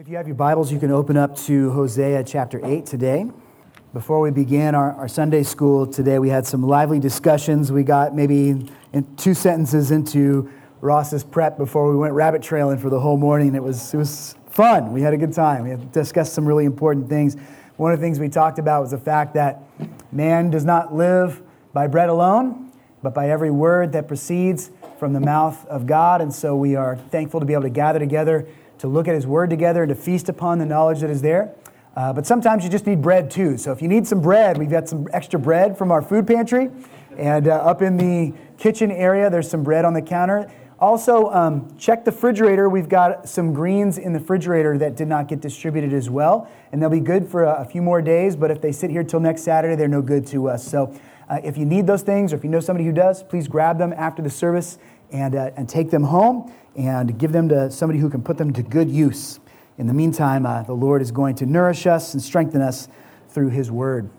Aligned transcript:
If 0.00 0.08
you 0.08 0.16
have 0.16 0.26
your 0.26 0.34
Bibles, 0.34 0.72
you 0.72 0.78
can 0.78 0.90
open 0.90 1.18
up 1.18 1.36
to 1.40 1.72
Hosea 1.72 2.24
chapter 2.24 2.58
8 2.64 2.86
today. 2.86 3.26
Before 3.92 4.18
we 4.20 4.30
began 4.30 4.74
our, 4.74 4.94
our 4.94 5.08
Sunday 5.08 5.42
school 5.42 5.86
today, 5.86 6.18
we 6.18 6.30
had 6.30 6.46
some 6.46 6.62
lively 6.62 6.98
discussions. 6.98 7.70
We 7.70 7.82
got 7.82 8.14
maybe 8.14 8.66
in 8.94 9.16
two 9.16 9.34
sentences 9.34 9.90
into 9.90 10.50
Ross's 10.80 11.22
prep 11.22 11.58
before 11.58 11.90
we 11.90 11.98
went 11.98 12.14
rabbit 12.14 12.40
trailing 12.40 12.78
for 12.78 12.88
the 12.88 12.98
whole 12.98 13.18
morning. 13.18 13.54
It 13.54 13.62
was, 13.62 13.92
it 13.92 13.98
was 13.98 14.36
fun. 14.48 14.90
We 14.94 15.02
had 15.02 15.12
a 15.12 15.18
good 15.18 15.34
time. 15.34 15.68
We 15.68 15.76
discussed 15.92 16.32
some 16.32 16.46
really 16.46 16.64
important 16.64 17.10
things. 17.10 17.36
One 17.76 17.92
of 17.92 17.98
the 17.98 18.02
things 18.02 18.18
we 18.18 18.30
talked 18.30 18.58
about 18.58 18.80
was 18.80 18.92
the 18.92 18.98
fact 18.98 19.34
that 19.34 19.62
man 20.10 20.48
does 20.48 20.64
not 20.64 20.94
live 20.94 21.42
by 21.74 21.88
bread 21.88 22.08
alone, 22.08 22.72
but 23.02 23.12
by 23.12 23.28
every 23.28 23.50
word 23.50 23.92
that 23.92 24.08
proceeds 24.08 24.70
from 24.98 25.12
the 25.12 25.20
mouth 25.20 25.66
of 25.66 25.86
God. 25.86 26.22
And 26.22 26.32
so 26.32 26.56
we 26.56 26.74
are 26.74 26.96
thankful 26.96 27.40
to 27.40 27.44
be 27.44 27.52
able 27.52 27.64
to 27.64 27.68
gather 27.68 27.98
together 27.98 28.48
to 28.80 28.88
look 28.88 29.08
at 29.08 29.14
His 29.14 29.26
Word 29.26 29.50
together 29.50 29.82
and 29.82 29.90
to 29.90 29.94
feast 29.94 30.28
upon 30.28 30.58
the 30.58 30.66
knowledge 30.66 31.00
that 31.00 31.10
is 31.10 31.22
there. 31.22 31.54
Uh, 31.96 32.12
but 32.12 32.26
sometimes 32.26 32.64
you 32.64 32.70
just 32.70 32.86
need 32.86 33.02
bread 33.02 33.30
too. 33.30 33.56
So 33.56 33.72
if 33.72 33.82
you 33.82 33.88
need 33.88 34.06
some 34.06 34.20
bread, 34.20 34.56
we've 34.56 34.70
got 34.70 34.88
some 34.88 35.06
extra 35.12 35.38
bread 35.38 35.76
from 35.76 35.90
our 35.90 36.00
food 36.00 36.26
pantry. 36.26 36.70
And 37.18 37.48
uh, 37.48 37.56
up 37.56 37.82
in 37.82 37.96
the 37.96 38.32
kitchen 38.58 38.90
area, 38.90 39.28
there's 39.28 39.50
some 39.50 39.62
bread 39.62 39.84
on 39.84 39.92
the 39.92 40.02
counter. 40.02 40.50
Also, 40.78 41.30
um, 41.30 41.76
check 41.76 42.06
the 42.06 42.10
refrigerator. 42.10 42.70
We've 42.70 42.88
got 42.88 43.28
some 43.28 43.52
greens 43.52 43.98
in 43.98 44.14
the 44.14 44.18
refrigerator 44.18 44.78
that 44.78 44.96
did 44.96 45.08
not 45.08 45.28
get 45.28 45.40
distributed 45.40 45.92
as 45.92 46.08
well. 46.08 46.48
And 46.72 46.80
they'll 46.80 46.88
be 46.88 47.00
good 47.00 47.28
for 47.28 47.44
a, 47.44 47.62
a 47.62 47.64
few 47.66 47.82
more 47.82 48.00
days, 48.00 48.34
but 48.34 48.50
if 48.50 48.62
they 48.62 48.72
sit 48.72 48.90
here 48.90 49.04
till 49.04 49.20
next 49.20 49.42
Saturday, 49.42 49.76
they're 49.76 49.88
no 49.88 50.00
good 50.00 50.26
to 50.28 50.48
us. 50.48 50.66
So 50.66 50.98
uh, 51.28 51.38
if 51.44 51.58
you 51.58 51.66
need 51.66 51.86
those 51.86 52.02
things 52.02 52.32
or 52.32 52.36
if 52.36 52.44
you 52.44 52.50
know 52.50 52.60
somebody 52.60 52.86
who 52.86 52.92
does, 52.92 53.22
please 53.22 53.46
grab 53.46 53.76
them 53.76 53.92
after 53.92 54.22
the 54.22 54.30
service 54.30 54.78
and, 55.12 55.34
uh, 55.34 55.50
and 55.56 55.68
take 55.68 55.90
them 55.90 56.04
home 56.04 56.52
and 56.76 57.18
give 57.18 57.32
them 57.32 57.48
to 57.48 57.70
somebody 57.70 57.98
who 57.98 58.08
can 58.08 58.22
put 58.22 58.38
them 58.38 58.52
to 58.52 58.62
good 58.62 58.90
use. 58.90 59.40
In 59.78 59.86
the 59.86 59.94
meantime, 59.94 60.46
uh, 60.46 60.62
the 60.62 60.74
Lord 60.74 61.02
is 61.02 61.10
going 61.10 61.34
to 61.36 61.46
nourish 61.46 61.86
us 61.86 62.14
and 62.14 62.22
strengthen 62.22 62.60
us 62.60 62.88
through 63.28 63.48
His 63.50 63.70
Word. 63.70 64.10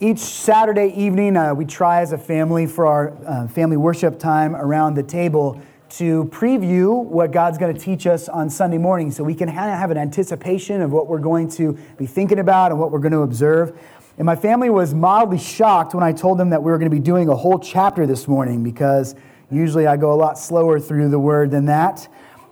Each 0.00 0.18
Saturday 0.18 0.92
evening, 0.96 1.36
uh, 1.36 1.54
we 1.54 1.64
try 1.64 2.02
as 2.02 2.12
a 2.12 2.18
family 2.18 2.66
for 2.66 2.86
our 2.86 3.16
uh, 3.26 3.48
family 3.48 3.76
worship 3.76 4.18
time 4.18 4.54
around 4.54 4.94
the 4.94 5.02
table 5.02 5.60
to 5.90 6.26
preview 6.26 7.02
what 7.02 7.32
God's 7.32 7.58
going 7.58 7.74
to 7.74 7.80
teach 7.80 8.06
us 8.06 8.28
on 8.28 8.50
Sunday 8.50 8.78
morning 8.78 9.10
so 9.10 9.24
we 9.24 9.34
can 9.34 9.48
have 9.48 9.90
an 9.90 9.96
anticipation 9.96 10.82
of 10.82 10.92
what 10.92 11.06
we're 11.06 11.18
going 11.18 11.48
to 11.52 11.72
be 11.96 12.06
thinking 12.06 12.38
about 12.38 12.70
and 12.70 12.78
what 12.78 12.92
we're 12.92 12.98
going 12.98 13.12
to 13.12 13.22
observe. 13.22 13.78
And 14.18 14.26
my 14.26 14.36
family 14.36 14.68
was 14.68 14.94
mildly 14.94 15.38
shocked 15.38 15.94
when 15.94 16.04
I 16.04 16.12
told 16.12 16.38
them 16.38 16.50
that 16.50 16.62
we 16.62 16.70
were 16.70 16.78
going 16.78 16.90
to 16.90 16.94
be 16.94 17.02
doing 17.02 17.28
a 17.28 17.36
whole 17.36 17.58
chapter 17.58 18.06
this 18.06 18.28
morning 18.28 18.62
because 18.62 19.14
Usually 19.50 19.86
I 19.86 19.96
go 19.96 20.12
a 20.12 20.14
lot 20.14 20.38
slower 20.38 20.78
through 20.78 21.08
the 21.08 21.18
word 21.18 21.50
than 21.50 21.66
that. 21.66 22.06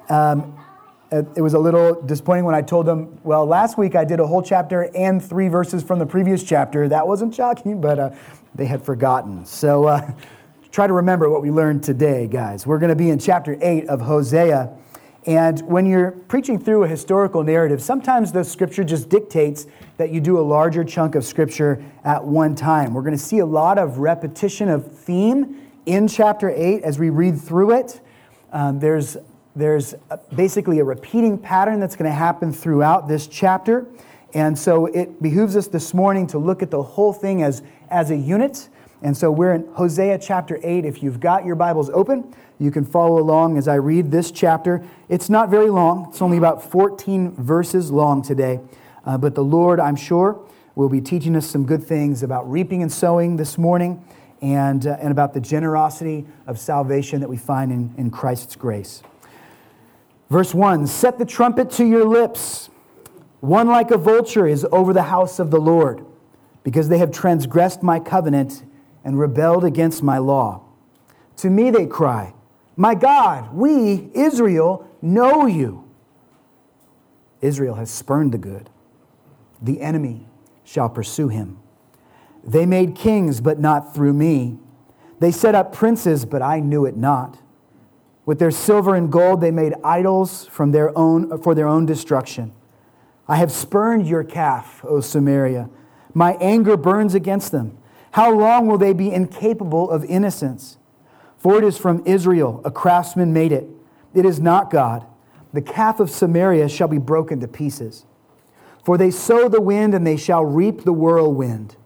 Um, 0.08 0.58
it 1.10 1.40
was 1.40 1.54
a 1.54 1.58
little 1.58 2.02
disappointing 2.02 2.44
when 2.44 2.54
I 2.54 2.62
told 2.62 2.86
them, 2.86 3.18
well, 3.22 3.46
last 3.46 3.78
week 3.78 3.94
I 3.94 4.04
did 4.04 4.18
a 4.18 4.26
whole 4.26 4.42
chapter 4.42 4.90
and 4.96 5.24
three 5.24 5.48
verses 5.48 5.82
from 5.82 5.98
the 5.98 6.06
previous 6.06 6.42
chapter. 6.42 6.88
That 6.88 7.06
wasn't 7.06 7.34
shocking, 7.34 7.80
but 7.82 7.98
uh, 7.98 8.10
they 8.54 8.66
had 8.66 8.82
forgotten. 8.82 9.44
So 9.44 9.84
uh, 9.84 10.12
try 10.70 10.86
to 10.86 10.92
remember 10.92 11.30
what 11.30 11.42
we 11.42 11.50
learned 11.50 11.84
today, 11.84 12.26
guys. 12.26 12.66
We're 12.66 12.78
going 12.78 12.90
to 12.90 12.96
be 12.96 13.10
in 13.10 13.18
chapter 13.18 13.56
8 13.60 13.88
of 13.88 14.00
Hosea. 14.00 14.72
And 15.26 15.60
when 15.62 15.86
you're 15.86 16.12
preaching 16.12 16.58
through 16.58 16.84
a 16.84 16.88
historical 16.88 17.42
narrative, 17.42 17.82
sometimes 17.82 18.30
the 18.30 18.44
scripture 18.44 18.84
just 18.84 19.08
dictates 19.08 19.66
that 19.96 20.10
you 20.10 20.20
do 20.20 20.38
a 20.38 20.42
larger 20.42 20.84
chunk 20.84 21.14
of 21.14 21.24
scripture 21.24 21.84
at 22.04 22.24
one 22.24 22.54
time. 22.54 22.94
We're 22.94 23.02
going 23.02 23.16
to 23.16 23.22
see 23.22 23.40
a 23.40 23.46
lot 23.46 23.76
of 23.76 23.98
repetition 23.98 24.68
of 24.68 24.90
theme 24.98 25.65
in 25.86 26.08
chapter 26.08 26.50
8, 26.50 26.82
as 26.82 26.98
we 26.98 27.10
read 27.10 27.40
through 27.40 27.70
it, 27.78 28.00
um, 28.52 28.80
there's, 28.80 29.16
there's 29.54 29.94
basically 30.34 30.80
a 30.80 30.84
repeating 30.84 31.38
pattern 31.38 31.78
that's 31.78 31.94
going 31.94 32.10
to 32.10 32.16
happen 32.16 32.52
throughout 32.52 33.08
this 33.08 33.28
chapter. 33.28 33.86
And 34.34 34.58
so 34.58 34.86
it 34.86 35.22
behooves 35.22 35.56
us 35.56 35.68
this 35.68 35.94
morning 35.94 36.26
to 36.28 36.38
look 36.38 36.62
at 36.62 36.72
the 36.72 36.82
whole 36.82 37.12
thing 37.12 37.42
as, 37.42 37.62
as 37.88 38.10
a 38.10 38.16
unit. 38.16 38.68
And 39.00 39.16
so 39.16 39.30
we're 39.30 39.54
in 39.54 39.66
Hosea 39.74 40.18
chapter 40.18 40.58
8. 40.62 40.84
If 40.84 41.02
you've 41.02 41.20
got 41.20 41.44
your 41.44 41.54
Bibles 41.54 41.88
open, 41.90 42.34
you 42.58 42.72
can 42.72 42.84
follow 42.84 43.20
along 43.20 43.56
as 43.56 43.68
I 43.68 43.76
read 43.76 44.10
this 44.10 44.32
chapter. 44.32 44.84
It's 45.08 45.30
not 45.30 45.50
very 45.50 45.70
long, 45.70 46.08
it's 46.10 46.20
only 46.20 46.38
about 46.38 46.68
14 46.68 47.32
verses 47.36 47.92
long 47.92 48.22
today. 48.22 48.60
Uh, 49.04 49.16
but 49.16 49.36
the 49.36 49.44
Lord, 49.44 49.78
I'm 49.78 49.96
sure, 49.96 50.44
will 50.74 50.88
be 50.88 51.00
teaching 51.00 51.36
us 51.36 51.48
some 51.48 51.64
good 51.64 51.84
things 51.84 52.24
about 52.24 52.50
reaping 52.50 52.82
and 52.82 52.92
sowing 52.92 53.36
this 53.36 53.56
morning 53.56 54.04
and, 54.54 54.86
uh, 54.86 54.96
and 55.00 55.10
about 55.10 55.34
the 55.34 55.40
generosity 55.40 56.24
of 56.46 56.56
salvation 56.58 57.20
that 57.20 57.28
we 57.28 57.36
find 57.36 57.72
in, 57.72 57.92
in 57.96 58.10
Christ's 58.10 58.54
grace. 58.54 59.02
Verse 60.30 60.54
1 60.54 60.86
Set 60.86 61.18
the 61.18 61.24
trumpet 61.24 61.70
to 61.72 61.84
your 61.84 62.04
lips. 62.04 62.70
One 63.40 63.66
like 63.66 63.90
a 63.90 63.98
vulture 63.98 64.46
is 64.46 64.64
over 64.70 64.92
the 64.92 65.04
house 65.04 65.38
of 65.38 65.50
the 65.50 65.60
Lord, 65.60 66.04
because 66.62 66.88
they 66.88 66.98
have 66.98 67.10
transgressed 67.10 67.82
my 67.82 67.98
covenant 67.98 68.64
and 69.04 69.18
rebelled 69.18 69.64
against 69.64 70.02
my 70.02 70.18
law. 70.18 70.62
To 71.38 71.50
me 71.50 71.70
they 71.70 71.86
cry, 71.86 72.32
My 72.76 72.94
God, 72.94 73.52
we, 73.52 74.10
Israel, 74.14 74.88
know 75.02 75.46
you. 75.46 75.84
Israel 77.40 77.74
has 77.74 77.90
spurned 77.90 78.32
the 78.32 78.38
good. 78.38 78.70
The 79.60 79.80
enemy 79.80 80.28
shall 80.64 80.88
pursue 80.88 81.28
him. 81.28 81.58
They 82.46 82.64
made 82.64 82.94
kings, 82.94 83.40
but 83.40 83.58
not 83.58 83.94
through 83.94 84.12
me. 84.12 84.58
They 85.18 85.32
set 85.32 85.54
up 85.54 85.72
princes, 85.72 86.24
but 86.24 86.42
I 86.42 86.60
knew 86.60 86.84
it 86.84 86.96
not. 86.96 87.38
With 88.24 88.38
their 88.38 88.50
silver 88.50 88.94
and 88.94 89.10
gold, 89.10 89.40
they 89.40 89.50
made 89.50 89.74
idols 89.82 90.46
from 90.46 90.72
their 90.72 90.96
own, 90.96 91.42
for 91.42 91.54
their 91.54 91.68
own 91.68 91.86
destruction. 91.86 92.52
I 93.28 93.36
have 93.36 93.50
spurned 93.50 94.06
your 94.06 94.24
calf, 94.24 94.84
O 94.84 95.00
Samaria. 95.00 95.68
My 96.14 96.34
anger 96.34 96.76
burns 96.76 97.14
against 97.14 97.50
them. 97.52 97.76
How 98.12 98.32
long 98.32 98.66
will 98.66 98.78
they 98.78 98.92
be 98.92 99.12
incapable 99.12 99.90
of 99.90 100.04
innocence? 100.04 100.78
For 101.36 101.58
it 101.58 101.64
is 101.64 101.76
from 101.76 102.02
Israel, 102.06 102.60
a 102.64 102.70
craftsman 102.70 103.32
made 103.32 103.52
it. 103.52 103.68
It 104.14 104.24
is 104.24 104.40
not 104.40 104.70
God. 104.70 105.04
The 105.52 105.62
calf 105.62 106.00
of 106.00 106.10
Samaria 106.10 106.68
shall 106.68 106.88
be 106.88 106.98
broken 106.98 107.40
to 107.40 107.48
pieces. 107.48 108.06
For 108.84 108.96
they 108.96 109.10
sow 109.10 109.48
the 109.48 109.60
wind, 109.60 109.94
and 109.94 110.06
they 110.06 110.16
shall 110.16 110.44
reap 110.44 110.84
the 110.84 110.92
whirlwind. 110.92 111.76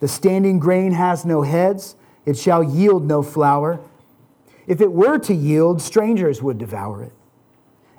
The 0.00 0.08
standing 0.08 0.58
grain 0.58 0.92
has 0.92 1.24
no 1.24 1.42
heads, 1.42 1.96
it 2.26 2.36
shall 2.36 2.62
yield 2.62 3.06
no 3.06 3.22
flour. 3.22 3.80
If 4.66 4.80
it 4.80 4.92
were 4.92 5.18
to 5.18 5.34
yield, 5.34 5.82
strangers 5.82 6.42
would 6.42 6.58
devour 6.58 7.02
it. 7.02 7.12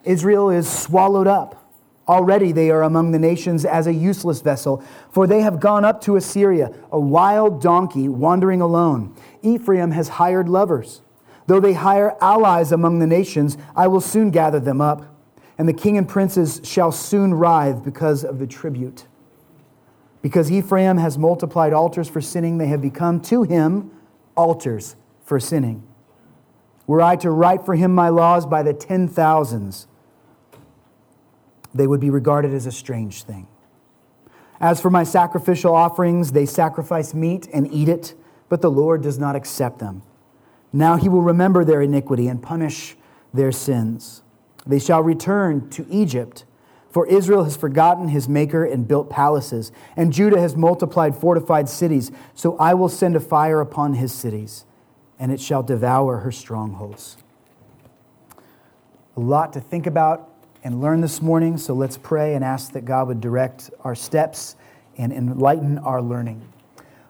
Israel 0.03 0.49
is 0.49 0.67
swallowed 0.67 1.27
up. 1.27 1.61
Already 2.07 2.51
they 2.51 2.69
are 2.69 2.83
among 2.83 3.11
the 3.11 3.19
nations 3.19 3.65
as 3.65 3.87
a 3.87 3.93
useless 3.93 4.41
vessel, 4.41 4.83
for 5.09 5.25
they 5.25 5.41
have 5.41 5.59
gone 5.59 5.83
up 5.83 6.01
to 6.01 6.15
Assyria, 6.15 6.71
a 6.91 6.99
wild 6.99 7.61
donkey 7.61 8.07
wandering 8.07 8.61
alone. 8.61 9.15
Ephraim 9.41 9.91
has 9.91 10.09
hired 10.09 10.47
lovers. 10.47 11.01
Though 11.47 11.59
they 11.59 11.73
hire 11.73 12.15
allies 12.21 12.71
among 12.71 12.99
the 12.99 13.07
nations, 13.07 13.57
I 13.75 13.87
will 13.87 14.01
soon 14.01 14.29
gather 14.29 14.59
them 14.59 14.81
up, 14.81 15.03
and 15.57 15.67
the 15.67 15.73
king 15.73 15.97
and 15.97 16.07
princes 16.07 16.61
shall 16.63 16.91
soon 16.91 17.33
writhe 17.33 17.83
because 17.83 18.23
of 18.23 18.37
the 18.37 18.47
tribute. 18.47 19.05
Because 20.25 20.51
Ephraim 20.51 20.97
has 20.97 21.19
multiplied 21.19 21.71
altars 21.71 22.09
for 22.09 22.19
sinning, 22.19 22.57
they 22.57 22.65
have 22.65 22.81
become 22.81 23.21
to 23.21 23.43
him 23.43 23.91
altars 24.35 24.95
for 25.23 25.39
sinning. 25.39 25.83
Were 26.87 26.99
I 26.99 27.15
to 27.17 27.29
write 27.29 27.63
for 27.63 27.75
him 27.75 27.93
my 27.93 28.09
laws 28.09 28.47
by 28.47 28.63
the 28.63 28.73
ten 28.73 29.07
thousands, 29.07 29.85
they 31.75 31.85
would 31.85 31.99
be 31.99 32.09
regarded 32.09 32.55
as 32.55 32.65
a 32.65 32.71
strange 32.71 33.21
thing. 33.21 33.45
As 34.59 34.81
for 34.81 34.89
my 34.89 35.03
sacrificial 35.03 35.75
offerings, 35.75 36.31
they 36.31 36.47
sacrifice 36.47 37.13
meat 37.13 37.47
and 37.53 37.71
eat 37.71 37.87
it, 37.87 38.15
but 38.49 38.63
the 38.63 38.71
Lord 38.71 39.03
does 39.03 39.19
not 39.19 39.35
accept 39.35 39.77
them. 39.77 40.01
Now 40.73 40.95
he 40.95 41.07
will 41.07 41.21
remember 41.21 41.63
their 41.63 41.83
iniquity 41.83 42.27
and 42.27 42.41
punish 42.41 42.97
their 43.31 43.51
sins. 43.51 44.23
They 44.65 44.79
shall 44.79 45.03
return 45.03 45.69
to 45.69 45.85
Egypt 45.87 46.45
for 46.95 47.05
Israel 47.07 47.43
has 47.43 47.57
forgotten 47.57 48.07
his 48.07 48.29
maker 48.29 48.63
and 48.63 48.87
built 48.87 49.09
palaces, 49.09 49.73
and 49.97 50.13
Judah 50.13 50.39
has 50.39 50.55
multiplied 50.55 51.13
fortified 51.13 51.67
cities. 51.67 52.09
So 52.35 52.55
I 52.55 52.73
will 52.73 52.87
send 52.87 53.17
a 53.17 53.19
fire 53.19 53.59
upon 53.59 53.95
his 53.95 54.13
cities, 54.13 54.63
and 55.19 55.29
it 55.29 55.41
shall 55.41 55.61
devour 55.61 56.19
her 56.19 56.31
strongholds. 56.31 57.17
A 59.17 59.19
lot 59.19 59.51
to 59.51 59.59
think 59.59 59.87
about 59.87 60.29
and 60.63 60.79
learn 60.79 61.01
this 61.01 61.21
morning, 61.21 61.57
so 61.57 61.73
let's 61.73 61.97
pray 61.97 62.33
and 62.33 62.45
ask 62.45 62.71
that 62.71 62.85
God 62.85 63.09
would 63.09 63.19
direct 63.19 63.71
our 63.83 63.93
steps 63.93 64.55
and 64.97 65.11
enlighten 65.11 65.77
our 65.79 66.01
learning. 66.01 66.47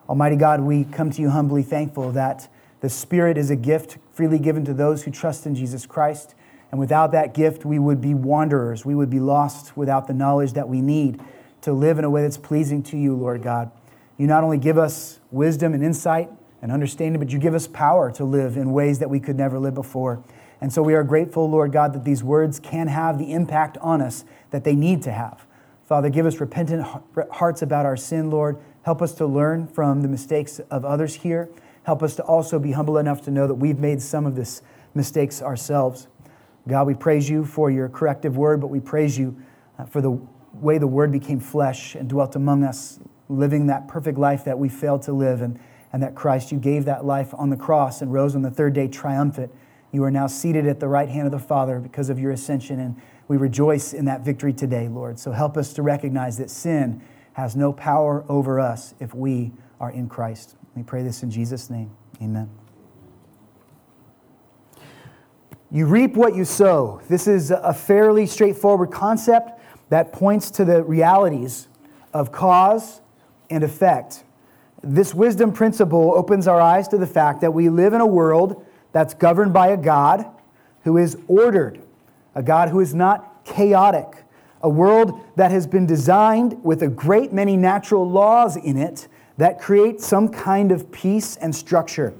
Almighty 0.08 0.34
God, 0.34 0.62
we 0.62 0.82
come 0.82 1.10
to 1.12 1.22
you 1.22 1.30
humbly 1.30 1.62
thankful 1.62 2.10
that 2.10 2.52
the 2.80 2.90
Spirit 2.90 3.38
is 3.38 3.50
a 3.50 3.56
gift 3.56 3.98
freely 4.12 4.40
given 4.40 4.64
to 4.64 4.74
those 4.74 5.04
who 5.04 5.12
trust 5.12 5.46
in 5.46 5.54
Jesus 5.54 5.86
Christ. 5.86 6.34
And 6.70 6.80
without 6.80 7.12
that 7.12 7.34
gift, 7.34 7.64
we 7.64 7.78
would 7.78 8.00
be 8.00 8.14
wanderers. 8.14 8.84
We 8.84 8.94
would 8.94 9.10
be 9.10 9.20
lost 9.20 9.76
without 9.76 10.06
the 10.06 10.14
knowledge 10.14 10.54
that 10.54 10.68
we 10.68 10.80
need 10.80 11.20
to 11.62 11.72
live 11.72 11.98
in 11.98 12.04
a 12.04 12.10
way 12.10 12.22
that's 12.22 12.38
pleasing 12.38 12.82
to 12.84 12.96
you, 12.96 13.14
Lord 13.14 13.42
God. 13.42 13.70
You 14.18 14.26
not 14.26 14.44
only 14.44 14.58
give 14.58 14.78
us 14.78 15.20
wisdom 15.30 15.74
and 15.74 15.84
insight 15.84 16.30
and 16.62 16.72
understanding, 16.72 17.20
but 17.20 17.30
you 17.30 17.38
give 17.38 17.54
us 17.54 17.66
power 17.66 18.10
to 18.12 18.24
live 18.24 18.56
in 18.56 18.72
ways 18.72 18.98
that 18.98 19.10
we 19.10 19.20
could 19.20 19.36
never 19.36 19.58
live 19.58 19.74
before. 19.74 20.22
And 20.60 20.72
so 20.72 20.82
we 20.82 20.94
are 20.94 21.04
grateful, 21.04 21.48
Lord 21.48 21.72
God, 21.72 21.92
that 21.92 22.04
these 22.04 22.24
words 22.24 22.58
can 22.58 22.88
have 22.88 23.18
the 23.18 23.32
impact 23.32 23.76
on 23.78 24.00
us 24.00 24.24
that 24.50 24.64
they 24.64 24.74
need 24.74 25.02
to 25.02 25.12
have. 25.12 25.46
Father, 25.84 26.08
give 26.08 26.26
us 26.26 26.40
repentant 26.40 26.86
hearts 27.30 27.62
about 27.62 27.86
our 27.86 27.96
sin, 27.96 28.30
Lord. 28.30 28.58
Help 28.82 29.02
us 29.02 29.12
to 29.14 29.26
learn 29.26 29.68
from 29.68 30.02
the 30.02 30.08
mistakes 30.08 30.58
of 30.70 30.84
others 30.84 31.14
here. 31.14 31.48
Help 31.84 32.02
us 32.02 32.16
to 32.16 32.22
also 32.22 32.58
be 32.58 32.72
humble 32.72 32.98
enough 32.98 33.22
to 33.22 33.30
know 33.30 33.46
that 33.46 33.54
we've 33.54 33.78
made 33.78 34.02
some 34.02 34.26
of 34.26 34.34
this 34.34 34.62
mistakes 34.94 35.42
ourselves. 35.42 36.08
God, 36.68 36.86
we 36.86 36.94
praise 36.94 37.30
you 37.30 37.44
for 37.44 37.70
your 37.70 37.88
corrective 37.88 38.36
word, 38.36 38.60
but 38.60 38.68
we 38.68 38.80
praise 38.80 39.18
you 39.18 39.36
uh, 39.78 39.84
for 39.84 40.00
the 40.00 40.18
way 40.52 40.78
the 40.78 40.86
word 40.86 41.12
became 41.12 41.38
flesh 41.38 41.94
and 41.94 42.08
dwelt 42.08 42.34
among 42.34 42.64
us, 42.64 42.98
living 43.28 43.66
that 43.68 43.86
perfect 43.88 44.18
life 44.18 44.44
that 44.44 44.58
we 44.58 44.68
failed 44.68 45.02
to 45.02 45.12
live, 45.12 45.42
and, 45.42 45.60
and 45.92 46.02
that 46.02 46.14
Christ, 46.14 46.50
you 46.50 46.58
gave 46.58 46.84
that 46.86 47.04
life 47.04 47.32
on 47.34 47.50
the 47.50 47.56
cross 47.56 48.02
and 48.02 48.12
rose 48.12 48.34
on 48.34 48.42
the 48.42 48.50
third 48.50 48.72
day 48.72 48.88
triumphant. 48.88 49.52
You 49.92 50.02
are 50.04 50.10
now 50.10 50.26
seated 50.26 50.66
at 50.66 50.80
the 50.80 50.88
right 50.88 51.08
hand 51.08 51.26
of 51.26 51.32
the 51.32 51.38
Father 51.38 51.78
because 51.78 52.10
of 52.10 52.18
your 52.18 52.32
ascension, 52.32 52.80
and 52.80 53.00
we 53.28 53.36
rejoice 53.36 53.92
in 53.92 54.04
that 54.06 54.22
victory 54.22 54.52
today, 54.52 54.88
Lord. 54.88 55.18
So 55.18 55.32
help 55.32 55.56
us 55.56 55.72
to 55.74 55.82
recognize 55.82 56.38
that 56.38 56.50
sin 56.50 57.02
has 57.34 57.54
no 57.54 57.72
power 57.72 58.24
over 58.28 58.58
us 58.58 58.94
if 58.98 59.14
we 59.14 59.52
are 59.80 59.90
in 59.90 60.08
Christ. 60.08 60.56
We 60.74 60.82
pray 60.82 61.02
this 61.02 61.22
in 61.22 61.30
Jesus' 61.30 61.70
name. 61.70 61.90
Amen. 62.20 62.65
You 65.70 65.86
reap 65.86 66.14
what 66.14 66.36
you 66.36 66.44
sow. 66.44 67.00
This 67.08 67.26
is 67.26 67.50
a 67.50 67.74
fairly 67.74 68.26
straightforward 68.26 68.92
concept 68.92 69.60
that 69.88 70.12
points 70.12 70.50
to 70.52 70.64
the 70.64 70.84
realities 70.84 71.66
of 72.12 72.30
cause 72.30 73.00
and 73.50 73.64
effect. 73.64 74.22
This 74.82 75.12
wisdom 75.12 75.52
principle 75.52 76.12
opens 76.14 76.46
our 76.46 76.60
eyes 76.60 76.86
to 76.88 76.98
the 76.98 77.06
fact 77.06 77.40
that 77.40 77.52
we 77.52 77.68
live 77.68 77.94
in 77.94 78.00
a 78.00 78.06
world 78.06 78.64
that's 78.92 79.14
governed 79.14 79.52
by 79.52 79.68
a 79.68 79.76
God 79.76 80.26
who 80.84 80.96
is 80.98 81.18
ordered, 81.26 81.82
a 82.36 82.42
God 82.42 82.68
who 82.68 82.78
is 82.78 82.94
not 82.94 83.44
chaotic, 83.44 84.22
a 84.62 84.68
world 84.68 85.20
that 85.34 85.50
has 85.50 85.66
been 85.66 85.86
designed 85.86 86.62
with 86.62 86.82
a 86.82 86.88
great 86.88 87.32
many 87.32 87.56
natural 87.56 88.08
laws 88.08 88.56
in 88.56 88.76
it 88.76 89.08
that 89.36 89.60
create 89.60 90.00
some 90.00 90.28
kind 90.28 90.70
of 90.70 90.92
peace 90.92 91.36
and 91.36 91.54
structure. 91.54 92.14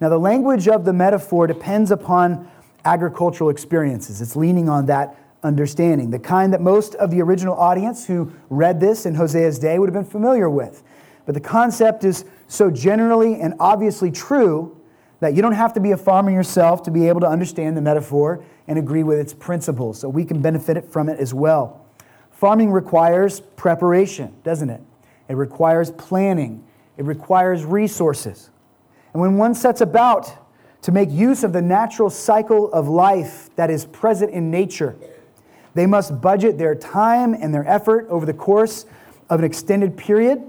Now, 0.00 0.08
the 0.08 0.18
language 0.18 0.68
of 0.68 0.84
the 0.84 0.92
metaphor 0.92 1.46
depends 1.46 1.90
upon 1.90 2.50
agricultural 2.88 3.50
experiences. 3.50 4.22
It's 4.22 4.34
leaning 4.34 4.68
on 4.68 4.86
that 4.86 5.14
understanding, 5.42 6.10
the 6.10 6.18
kind 6.18 6.52
that 6.54 6.62
most 6.62 6.94
of 6.94 7.10
the 7.10 7.20
original 7.20 7.54
audience 7.54 8.06
who 8.06 8.32
read 8.48 8.80
this 8.80 9.04
in 9.04 9.14
Hosea's 9.14 9.58
day 9.58 9.78
would 9.78 9.88
have 9.88 9.94
been 9.94 10.10
familiar 10.10 10.48
with. 10.48 10.82
But 11.26 11.34
the 11.34 11.40
concept 11.40 12.04
is 12.04 12.24
so 12.48 12.70
generally 12.70 13.40
and 13.40 13.54
obviously 13.60 14.10
true 14.10 14.74
that 15.20 15.34
you 15.34 15.42
don't 15.42 15.52
have 15.52 15.74
to 15.74 15.80
be 15.80 15.90
a 15.90 15.96
farmer 15.96 16.30
yourself 16.30 16.82
to 16.84 16.90
be 16.90 17.08
able 17.08 17.20
to 17.20 17.28
understand 17.28 17.76
the 17.76 17.82
metaphor 17.82 18.42
and 18.66 18.78
agree 18.78 19.02
with 19.02 19.18
its 19.18 19.34
principles. 19.34 20.00
So 20.00 20.08
we 20.08 20.24
can 20.24 20.40
benefit 20.40 20.90
from 20.90 21.10
it 21.10 21.20
as 21.20 21.34
well. 21.34 21.84
Farming 22.30 22.72
requires 22.72 23.40
preparation, 23.40 24.34
doesn't 24.44 24.70
it? 24.70 24.80
It 25.28 25.34
requires 25.34 25.90
planning, 25.90 26.64
it 26.96 27.04
requires 27.04 27.64
resources. 27.64 28.48
And 29.12 29.20
when 29.20 29.36
one 29.36 29.54
sets 29.54 29.82
about 29.82 30.47
to 30.82 30.92
make 30.92 31.10
use 31.10 31.44
of 31.44 31.52
the 31.52 31.62
natural 31.62 32.10
cycle 32.10 32.72
of 32.72 32.88
life 32.88 33.50
that 33.56 33.70
is 33.70 33.84
present 33.86 34.32
in 34.32 34.50
nature, 34.50 34.96
they 35.74 35.86
must 35.86 36.20
budget 36.20 36.58
their 36.58 36.74
time 36.74 37.34
and 37.34 37.52
their 37.52 37.66
effort 37.66 38.06
over 38.08 38.24
the 38.24 38.34
course 38.34 38.86
of 39.28 39.40
an 39.40 39.44
extended 39.44 39.96
period. 39.96 40.42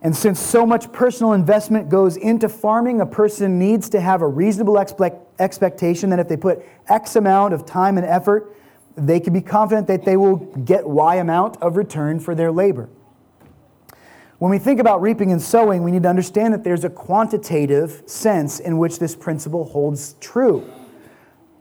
And 0.00 0.16
since 0.16 0.38
so 0.38 0.64
much 0.64 0.92
personal 0.92 1.32
investment 1.32 1.88
goes 1.88 2.16
into 2.16 2.48
farming, 2.48 3.00
a 3.00 3.06
person 3.06 3.58
needs 3.58 3.88
to 3.90 4.00
have 4.00 4.22
a 4.22 4.28
reasonable 4.28 4.78
expectation 4.78 6.10
that 6.10 6.20
if 6.20 6.28
they 6.28 6.36
put 6.36 6.64
X 6.88 7.16
amount 7.16 7.52
of 7.52 7.66
time 7.66 7.98
and 7.98 8.06
effort, 8.06 8.54
they 8.96 9.18
can 9.18 9.32
be 9.32 9.40
confident 9.40 9.88
that 9.88 10.04
they 10.04 10.16
will 10.16 10.36
get 10.36 10.86
Y 10.86 11.16
amount 11.16 11.56
of 11.56 11.76
return 11.76 12.20
for 12.20 12.34
their 12.34 12.52
labor. 12.52 12.88
When 14.38 14.52
we 14.52 14.58
think 14.58 14.78
about 14.78 15.02
reaping 15.02 15.32
and 15.32 15.42
sowing, 15.42 15.82
we 15.82 15.90
need 15.90 16.04
to 16.04 16.08
understand 16.08 16.54
that 16.54 16.62
there's 16.62 16.84
a 16.84 16.90
quantitative 16.90 18.04
sense 18.06 18.60
in 18.60 18.78
which 18.78 19.00
this 19.00 19.16
principle 19.16 19.64
holds 19.64 20.14
true. 20.20 20.70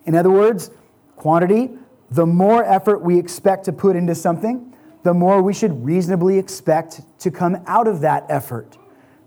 In 0.06 0.14
other 0.14 0.30
words, 0.30 0.70
quantity, 1.16 1.72
the 2.12 2.26
more 2.26 2.64
effort 2.64 3.02
we 3.02 3.18
expect 3.18 3.66
to 3.66 3.74
put 3.74 3.96
into 3.96 4.14
something, 4.14 4.76
the 5.02 5.14
more 5.14 5.42
we 5.42 5.56
should 5.56 5.84
reasonably 5.84 6.38
expect 6.38 7.02
to 7.20 7.32
come 7.32 7.58
out 7.66 7.88
of 7.88 8.02
that 8.02 8.26
effort. 8.30 8.78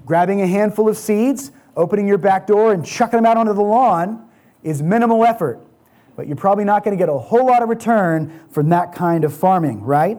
Grabbing 0.07 0.43
a 0.43 0.47
handful 0.47 0.89
of 0.89 0.97
seeds, 0.97 1.51
opening 1.77 2.07
your 2.07 2.19
back 2.19 2.47
door, 2.47 2.73
and 2.73 2.87
chucking 2.87 3.17
them 3.17 3.27
out 3.27 3.37
onto 3.37 3.53
the 3.53 3.63
lawn 3.63 4.29
is 4.63 4.81
minimal 4.81 5.25
effort. 5.25 5.59
But 6.15 6.29
you're 6.29 6.37
probably 6.37 6.65
not 6.65 6.85
going 6.85 6.97
to 6.97 7.03
get 7.03 7.09
a 7.09 7.19
whole 7.19 7.47
lot 7.47 7.65
of 7.65 7.69
return 7.69 8.47
from 8.51 8.69
that 8.69 8.95
kind 8.95 9.25
of 9.25 9.35
farming, 9.35 9.83
right? 9.83 10.19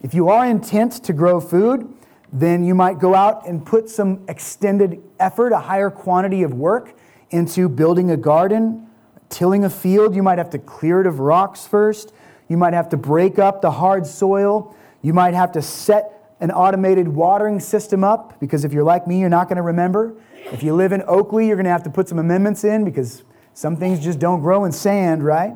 If 0.00 0.14
you 0.14 0.30
are 0.30 0.46
intent 0.46 1.04
to 1.04 1.12
grow 1.12 1.40
food, 1.40 1.92
then 2.32 2.64
you 2.64 2.74
might 2.74 2.98
go 2.98 3.14
out 3.14 3.46
and 3.46 3.64
put 3.64 3.88
some 3.88 4.24
extended 4.28 5.02
effort, 5.18 5.52
a 5.52 5.58
higher 5.58 5.90
quantity 5.90 6.42
of 6.42 6.52
work 6.52 6.94
into 7.30 7.68
building 7.68 8.10
a 8.10 8.16
garden, 8.16 8.86
tilling 9.28 9.64
a 9.64 9.70
field. 9.70 10.14
You 10.14 10.22
might 10.22 10.38
have 10.38 10.50
to 10.50 10.58
clear 10.58 11.00
it 11.00 11.06
of 11.06 11.20
rocks 11.20 11.66
first. 11.66 12.12
You 12.48 12.56
might 12.56 12.74
have 12.74 12.88
to 12.90 12.96
break 12.96 13.38
up 13.38 13.62
the 13.62 13.70
hard 13.70 14.06
soil. 14.06 14.74
You 15.02 15.12
might 15.12 15.34
have 15.34 15.52
to 15.52 15.62
set 15.62 16.34
an 16.40 16.50
automated 16.50 17.08
watering 17.08 17.60
system 17.60 18.04
up 18.04 18.38
because 18.40 18.64
if 18.64 18.72
you're 18.72 18.84
like 18.84 19.06
me, 19.06 19.20
you're 19.20 19.28
not 19.28 19.48
going 19.48 19.56
to 19.56 19.62
remember. 19.62 20.14
If 20.52 20.62
you 20.62 20.74
live 20.74 20.92
in 20.92 21.02
Oakley, 21.06 21.46
you're 21.46 21.56
going 21.56 21.64
to 21.64 21.70
have 21.70 21.82
to 21.84 21.90
put 21.90 22.08
some 22.08 22.18
amendments 22.18 22.64
in 22.64 22.84
because 22.84 23.22
some 23.54 23.76
things 23.76 24.00
just 24.00 24.18
don't 24.18 24.40
grow 24.40 24.64
in 24.64 24.72
sand, 24.72 25.24
right? 25.24 25.54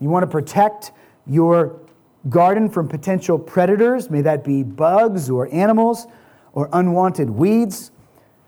You 0.00 0.08
want 0.08 0.22
to 0.22 0.26
protect 0.26 0.92
your 1.26 1.80
garden 2.28 2.68
from 2.68 2.88
potential 2.88 3.38
predators, 3.38 4.10
may 4.10 4.20
that 4.22 4.44
be 4.44 4.62
bugs 4.62 5.30
or 5.30 5.52
animals 5.52 6.06
or 6.52 6.68
unwanted 6.72 7.30
weeds. 7.30 7.90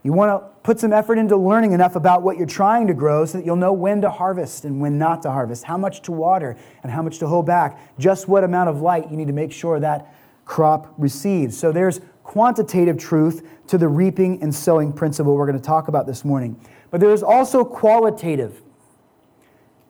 You 0.03 0.13
want 0.13 0.31
to 0.31 0.49
put 0.63 0.81
some 0.81 0.93
effort 0.93 1.19
into 1.19 1.37
learning 1.37 1.73
enough 1.73 1.95
about 1.95 2.23
what 2.23 2.37
you're 2.37 2.47
trying 2.47 2.87
to 2.87 2.95
grow 2.95 3.25
so 3.25 3.39
that 3.39 3.45
you'll 3.45 3.57
know 3.57 3.73
when 3.73 4.01
to 4.01 4.11
harvest 4.11 4.65
and 4.65 4.81
when 4.81 4.99
not 4.99 5.23
to 5.23 5.31
harvest, 5.31 5.65
how 5.65 5.77
much 5.77 6.03
to 6.03 6.13
water 6.13 6.57
and 6.83 6.91
how 6.91 7.03
much 7.03 7.19
to 7.19 7.27
hold 7.27 7.47
back, 7.47 7.99
just 7.99 8.29
what 8.29 8.45
amount 8.45 8.69
of 8.69 8.81
light 8.81 9.11
you 9.11 9.17
need 9.17 9.27
to 9.27 9.33
make 9.33 9.53
sure 9.53 9.79
that 9.79 10.15
crop 10.45 10.93
receives. 10.99 11.57
So 11.57 11.71
there's 11.71 12.01
quantitative 12.25 12.99
truth 12.99 13.47
to 13.69 13.79
the 13.79 13.89
reaping 13.89 14.43
and 14.43 14.55
sowing 14.55 14.93
principle 14.93 15.37
we're 15.37 15.47
going 15.47 15.59
to 15.59 15.65
talk 15.65 15.89
about 15.89 16.07
this 16.07 16.25
morning. 16.25 16.61
But 16.91 17.01
there's 17.01 17.23
also 17.23 17.65
qualitative. 17.65 18.63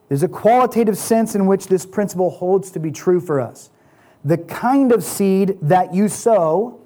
There's 0.08 0.22
a 0.22 0.28
qualitative 0.28 0.98
sense 0.98 1.34
in 1.34 1.46
which 1.46 1.68
this 1.68 1.86
principle 1.86 2.30
holds 2.30 2.70
to 2.72 2.80
be 2.80 2.90
true 2.90 3.20
for 3.20 3.40
us. 3.40 3.69
The 4.24 4.38
kind 4.38 4.92
of 4.92 5.02
seed 5.02 5.58
that 5.62 5.94
you 5.94 6.08
sow 6.08 6.80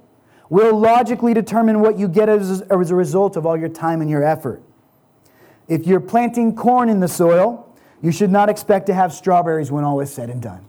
will 0.48 0.78
logically 0.78 1.34
determine 1.34 1.80
what 1.80 1.98
you 1.98 2.06
get 2.06 2.28
as, 2.28 2.62
as 2.62 2.90
a 2.90 2.94
result 2.94 3.36
of 3.36 3.44
all 3.46 3.56
your 3.56 3.68
time 3.68 4.00
and 4.00 4.10
your 4.10 4.22
effort. 4.22 4.62
If 5.66 5.86
you're 5.86 6.00
planting 6.00 6.54
corn 6.54 6.88
in 6.88 7.00
the 7.00 7.08
soil, 7.08 7.74
you 8.02 8.12
should 8.12 8.30
not 8.30 8.48
expect 8.48 8.86
to 8.86 8.94
have 8.94 9.12
strawberries 9.12 9.72
when 9.72 9.82
all 9.82 10.00
is 10.00 10.12
said 10.12 10.30
and 10.30 10.40
done. 10.40 10.64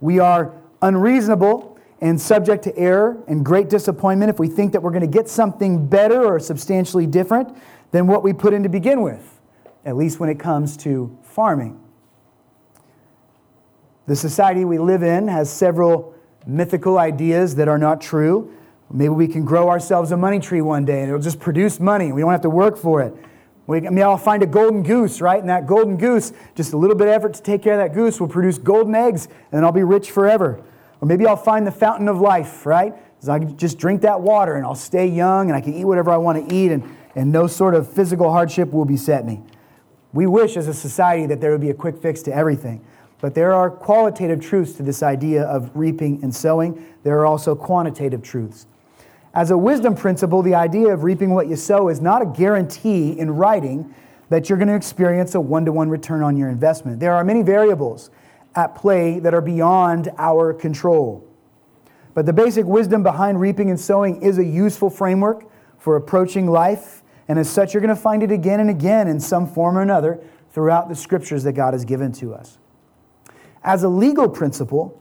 We 0.00 0.18
are 0.18 0.54
unreasonable 0.82 1.78
and 2.00 2.20
subject 2.20 2.64
to 2.64 2.76
error 2.76 3.22
and 3.26 3.44
great 3.44 3.70
disappointment 3.70 4.28
if 4.28 4.38
we 4.38 4.48
think 4.48 4.72
that 4.72 4.82
we're 4.82 4.90
going 4.90 5.00
to 5.00 5.06
get 5.06 5.28
something 5.28 5.86
better 5.86 6.24
or 6.24 6.38
substantially 6.38 7.06
different 7.06 7.56
than 7.92 8.06
what 8.06 8.22
we 8.22 8.32
put 8.32 8.52
in 8.52 8.62
to 8.64 8.68
begin 8.68 9.02
with, 9.02 9.40
at 9.84 9.96
least 9.96 10.20
when 10.20 10.28
it 10.28 10.38
comes 10.38 10.76
to 10.78 11.16
farming. 11.22 11.81
The 14.06 14.16
society 14.16 14.64
we 14.64 14.78
live 14.78 15.02
in 15.02 15.28
has 15.28 15.50
several 15.50 16.14
mythical 16.44 16.98
ideas 16.98 17.54
that 17.56 17.68
are 17.68 17.78
not 17.78 18.00
true. 18.00 18.52
Maybe 18.90 19.10
we 19.10 19.28
can 19.28 19.44
grow 19.44 19.68
ourselves 19.68 20.10
a 20.10 20.16
money 20.16 20.40
tree 20.40 20.60
one 20.60 20.84
day 20.84 21.00
and 21.00 21.08
it'll 21.08 21.20
just 21.20 21.38
produce 21.38 21.78
money. 21.78 22.12
We 22.12 22.20
don't 22.20 22.32
have 22.32 22.40
to 22.42 22.50
work 22.50 22.76
for 22.76 23.00
it. 23.00 23.14
We, 23.68 23.86
I 23.86 23.90
mean, 23.90 24.02
I'll 24.02 24.18
find 24.18 24.42
a 24.42 24.46
golden 24.46 24.82
goose, 24.82 25.20
right? 25.20 25.38
And 25.38 25.48
that 25.48 25.68
golden 25.68 25.96
goose, 25.96 26.32
just 26.56 26.72
a 26.72 26.76
little 26.76 26.96
bit 26.96 27.06
of 27.06 27.14
effort 27.14 27.34
to 27.34 27.42
take 27.42 27.62
care 27.62 27.74
of 27.74 27.78
that 27.78 27.94
goose 27.94 28.20
will 28.20 28.28
produce 28.28 28.58
golden 28.58 28.94
eggs 28.94 29.28
and 29.52 29.64
I'll 29.64 29.72
be 29.72 29.84
rich 29.84 30.10
forever. 30.10 30.60
Or 31.00 31.06
maybe 31.06 31.26
I'll 31.26 31.36
find 31.36 31.64
the 31.64 31.72
fountain 31.72 32.08
of 32.08 32.20
life, 32.20 32.66
right? 32.66 32.94
So 33.20 33.30
I 33.30 33.38
can 33.38 33.56
just 33.56 33.78
drink 33.78 34.02
that 34.02 34.20
water 34.20 34.56
and 34.56 34.66
I'll 34.66 34.74
stay 34.74 35.06
young 35.06 35.48
and 35.48 35.56
I 35.56 35.60
can 35.60 35.74
eat 35.74 35.84
whatever 35.84 36.10
I 36.10 36.16
want 36.16 36.48
to 36.48 36.54
eat 36.54 36.72
and, 36.72 36.82
and 37.14 37.30
no 37.30 37.46
sort 37.46 37.76
of 37.76 37.90
physical 37.90 38.32
hardship 38.32 38.72
will 38.72 38.84
beset 38.84 39.24
me. 39.24 39.42
We 40.12 40.26
wish 40.26 40.56
as 40.56 40.66
a 40.66 40.74
society 40.74 41.26
that 41.26 41.40
there 41.40 41.52
would 41.52 41.60
be 41.60 41.70
a 41.70 41.74
quick 41.74 41.96
fix 42.02 42.20
to 42.22 42.34
everything. 42.34 42.84
But 43.22 43.36
there 43.36 43.54
are 43.54 43.70
qualitative 43.70 44.40
truths 44.40 44.72
to 44.72 44.82
this 44.82 45.00
idea 45.00 45.44
of 45.44 45.70
reaping 45.74 46.24
and 46.24 46.34
sowing. 46.34 46.84
There 47.04 47.20
are 47.20 47.24
also 47.24 47.54
quantitative 47.54 48.20
truths. 48.20 48.66
As 49.32 49.52
a 49.52 49.56
wisdom 49.56 49.94
principle, 49.94 50.42
the 50.42 50.56
idea 50.56 50.92
of 50.92 51.04
reaping 51.04 51.30
what 51.30 51.46
you 51.46 51.54
sow 51.54 51.88
is 51.88 52.00
not 52.00 52.20
a 52.20 52.26
guarantee 52.26 53.16
in 53.16 53.30
writing 53.30 53.94
that 54.28 54.48
you're 54.48 54.58
going 54.58 54.66
to 54.66 54.74
experience 54.74 55.36
a 55.36 55.40
one 55.40 55.64
to 55.66 55.72
one 55.72 55.88
return 55.88 56.24
on 56.24 56.36
your 56.36 56.48
investment. 56.48 56.98
There 56.98 57.14
are 57.14 57.22
many 57.22 57.42
variables 57.42 58.10
at 58.56 58.74
play 58.74 59.20
that 59.20 59.32
are 59.32 59.40
beyond 59.40 60.10
our 60.18 60.52
control. 60.52 61.24
But 62.14 62.26
the 62.26 62.32
basic 62.32 62.66
wisdom 62.66 63.04
behind 63.04 63.40
reaping 63.40 63.70
and 63.70 63.78
sowing 63.78 64.20
is 64.20 64.38
a 64.38 64.44
useful 64.44 64.90
framework 64.90 65.48
for 65.78 65.94
approaching 65.94 66.48
life. 66.48 67.04
And 67.28 67.38
as 67.38 67.48
such, 67.48 67.72
you're 67.72 67.80
going 67.80 67.94
to 67.94 68.02
find 68.02 68.24
it 68.24 68.32
again 68.32 68.58
and 68.58 68.68
again 68.68 69.06
in 69.06 69.20
some 69.20 69.46
form 69.46 69.78
or 69.78 69.82
another 69.82 70.18
throughout 70.50 70.88
the 70.88 70.96
scriptures 70.96 71.44
that 71.44 71.52
God 71.52 71.72
has 71.72 71.84
given 71.84 72.10
to 72.14 72.34
us. 72.34 72.58
As 73.64 73.82
a 73.82 73.88
legal 73.88 74.28
principle, 74.28 75.00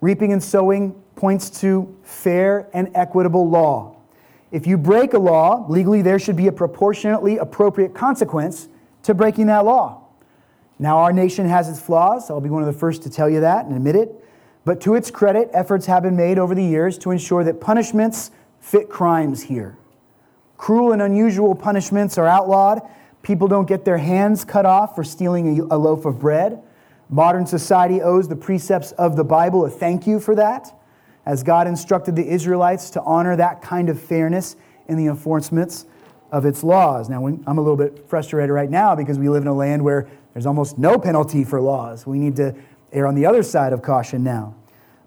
reaping 0.00 0.32
and 0.32 0.42
sowing 0.42 0.92
points 1.16 1.50
to 1.60 1.96
fair 2.02 2.68
and 2.72 2.90
equitable 2.94 3.48
law. 3.48 3.96
If 4.50 4.66
you 4.66 4.78
break 4.78 5.12
a 5.12 5.18
law, 5.18 5.66
legally 5.68 6.02
there 6.02 6.18
should 6.18 6.36
be 6.36 6.46
a 6.46 6.52
proportionately 6.52 7.38
appropriate 7.38 7.94
consequence 7.94 8.68
to 9.02 9.14
breaking 9.14 9.46
that 9.46 9.64
law. 9.64 10.04
Now, 10.78 10.98
our 10.98 11.12
nation 11.12 11.48
has 11.48 11.68
its 11.68 11.80
flaws. 11.80 12.30
I'll 12.30 12.40
be 12.40 12.50
one 12.50 12.62
of 12.62 12.72
the 12.72 12.78
first 12.78 13.02
to 13.02 13.10
tell 13.10 13.28
you 13.28 13.40
that 13.40 13.66
and 13.66 13.74
admit 13.74 13.96
it. 13.96 14.14
But 14.64 14.80
to 14.82 14.94
its 14.94 15.10
credit, 15.10 15.50
efforts 15.52 15.86
have 15.86 16.02
been 16.02 16.16
made 16.16 16.38
over 16.38 16.54
the 16.54 16.64
years 16.64 16.98
to 16.98 17.10
ensure 17.10 17.42
that 17.44 17.60
punishments 17.60 18.30
fit 18.60 18.88
crimes 18.88 19.42
here. 19.42 19.76
Cruel 20.56 20.92
and 20.92 21.02
unusual 21.02 21.54
punishments 21.54 22.16
are 22.18 22.26
outlawed. 22.26 22.82
People 23.22 23.48
don't 23.48 23.66
get 23.66 23.84
their 23.84 23.98
hands 23.98 24.44
cut 24.44 24.66
off 24.66 24.94
for 24.94 25.04
stealing 25.04 25.60
a 25.70 25.76
loaf 25.76 26.04
of 26.04 26.20
bread. 26.20 26.62
Modern 27.10 27.46
society 27.46 28.02
owes 28.02 28.28
the 28.28 28.36
precepts 28.36 28.92
of 28.92 29.16
the 29.16 29.24
Bible 29.24 29.64
a 29.64 29.70
thank 29.70 30.06
you 30.06 30.20
for 30.20 30.34
that, 30.34 30.74
as 31.24 31.42
God 31.42 31.66
instructed 31.66 32.16
the 32.16 32.28
Israelites 32.28 32.90
to 32.90 33.02
honor 33.02 33.36
that 33.36 33.62
kind 33.62 33.88
of 33.88 34.00
fairness 34.00 34.56
in 34.88 34.96
the 34.96 35.06
enforcements 35.06 35.86
of 36.30 36.44
its 36.44 36.62
laws. 36.62 37.08
Now, 37.08 37.26
I'm 37.26 37.58
a 37.58 37.60
little 37.60 37.76
bit 37.76 38.06
frustrated 38.08 38.50
right 38.50 38.70
now 38.70 38.94
because 38.94 39.18
we 39.18 39.28
live 39.28 39.42
in 39.42 39.48
a 39.48 39.54
land 39.54 39.82
where 39.82 40.08
there's 40.34 40.46
almost 40.46 40.78
no 40.78 40.98
penalty 40.98 41.44
for 41.44 41.60
laws. 41.60 42.06
We 42.06 42.18
need 42.18 42.36
to 42.36 42.54
err 42.92 43.06
on 43.06 43.14
the 43.14 43.26
other 43.26 43.42
side 43.42 43.72
of 43.72 43.82
caution 43.82 44.22
now. 44.22 44.54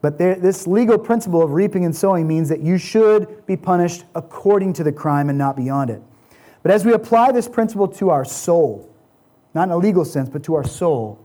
But 0.02 0.18
there, 0.18 0.36
this 0.36 0.66
legal 0.66 0.98
principle 0.98 1.44
of 1.44 1.52
reaping 1.52 1.86
and 1.86 1.96
sowing 1.96 2.28
means 2.28 2.50
that 2.50 2.62
you 2.62 2.80
should 2.80 3.46
be 3.46 3.56
punished 3.56 4.06
according 4.16 4.74
to 4.74 4.84
the 4.84 4.92
crime 4.92 5.30
and 5.30 5.38
not 5.38 5.56
beyond 5.56 5.92
it. 5.92 6.02
But 6.64 6.72
as 6.72 6.86
we 6.86 6.94
apply 6.94 7.32
this 7.32 7.48
principle 7.48 7.88
to 7.90 8.10
our 8.10 8.26
soul, 8.26 8.90
not 9.54 9.68
in 9.68 9.72
a 9.72 9.78
legal 9.78 10.06
sense, 10.06 10.30
but 10.30 10.44
to 10.44 10.56
our 10.56 10.64
soul, 10.64 11.24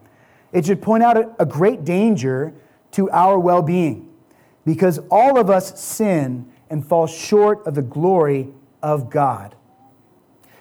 it 0.53 0.67
should 0.67 0.81
point 0.81 1.03
out 1.03 1.35
a, 1.39 1.47
great 1.47 1.85
danger 1.85 2.55
to 2.93 3.11
our 3.11 3.39
well 3.39 3.63
being 3.63 4.09
because 4.65 4.99
all 5.11 5.39
of 5.39 5.51
us 5.51 5.79
sin 5.81 6.51
and 6.71 6.87
fall 6.87 7.07
short 7.07 7.67
of 7.67 7.75
the 7.75 7.83
glory 7.83 8.49
of 8.83 9.11
God. 9.11 9.55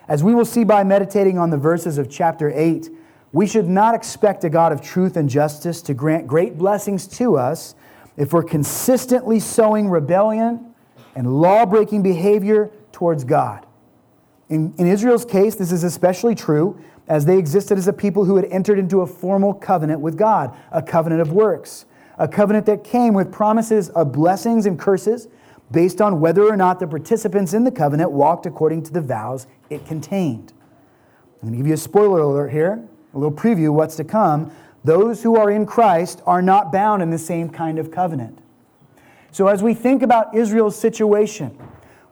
As 0.07 0.23
we 0.23 0.35
will 0.35 0.45
see 0.45 0.63
by 0.63 0.83
meditating 0.83 1.37
on 1.37 1.49
the 1.49 1.57
verses 1.57 1.97
of 1.97 2.09
chapter 2.09 2.51
8, 2.53 2.89
we 3.31 3.47
should 3.47 3.67
not 3.67 3.95
expect 3.95 4.43
a 4.43 4.49
God 4.49 4.71
of 4.71 4.81
truth 4.81 5.17
and 5.17 5.29
justice 5.29 5.81
to 5.83 5.93
grant 5.93 6.27
great 6.27 6.57
blessings 6.57 7.07
to 7.17 7.37
us 7.37 7.75
if 8.15 8.31
we're 8.31 8.43
consistently 8.43 9.39
sowing 9.39 9.89
rebellion 9.89 10.73
and 11.15 11.41
law 11.41 11.65
breaking 11.65 12.03
behavior 12.03 12.71
towards 12.91 13.23
God. 13.23 13.65
In, 14.47 14.73
in, 14.77 14.87
Israel's 14.87 15.25
case, 15.25 15.55
this 15.55 15.71
is 15.71 15.83
especially 15.83 16.35
true 16.35 16.79
as 17.07 17.25
they 17.25 17.37
existed 17.37 17.77
as 17.77 17.87
a 17.87 17.93
people 17.93 18.25
who 18.25 18.35
had 18.35 18.45
entered 18.45 18.79
into 18.79 19.01
a 19.01 19.07
formal 19.07 19.53
covenant 19.53 20.01
with 20.01 20.17
God, 20.17 20.55
a 20.71 20.81
covenant 20.81 21.21
of 21.21 21.31
works, 21.31 21.85
a 22.17 22.27
covenant 22.27 22.65
that 22.65 22.83
came 22.83 23.13
with 23.13 23.31
promises 23.31 23.89
of 23.89 24.11
blessings 24.11 24.65
and 24.65 24.79
curses 24.79 25.27
based 25.71 26.01
on 26.01 26.19
whether 26.19 26.43
or 26.43 26.55
not 26.55 26.79
the 26.79 26.87
participants 26.87 27.53
in 27.53 27.63
the 27.63 27.71
covenant 27.71 28.11
walked 28.11 28.45
according 28.45 28.83
to 28.83 28.93
the 28.93 29.01
vows 29.01 29.47
it 29.69 29.85
contained. 29.85 30.53
I'm 31.41 31.49
going 31.49 31.53
to 31.53 31.57
give 31.57 31.67
you 31.67 31.73
a 31.73 31.77
spoiler 31.77 32.21
alert 32.21 32.51
here 32.51 32.87
a 33.15 33.17
little 33.17 33.35
preview 33.35 33.73
what's 33.73 33.95
to 33.95 34.03
come. 34.03 34.51
Those 34.83 35.23
who 35.23 35.35
are 35.37 35.49
in 35.49 35.65
Christ 35.65 36.21
are 36.25 36.41
not 36.41 36.71
bound 36.71 37.01
in 37.01 37.09
the 37.09 37.17
same 37.17 37.49
kind 37.49 37.79
of 37.79 37.89
covenant. 37.89 38.39
So, 39.31 39.47
as 39.47 39.63
we 39.63 39.73
think 39.73 40.03
about 40.03 40.35
Israel's 40.35 40.77
situation, 40.77 41.57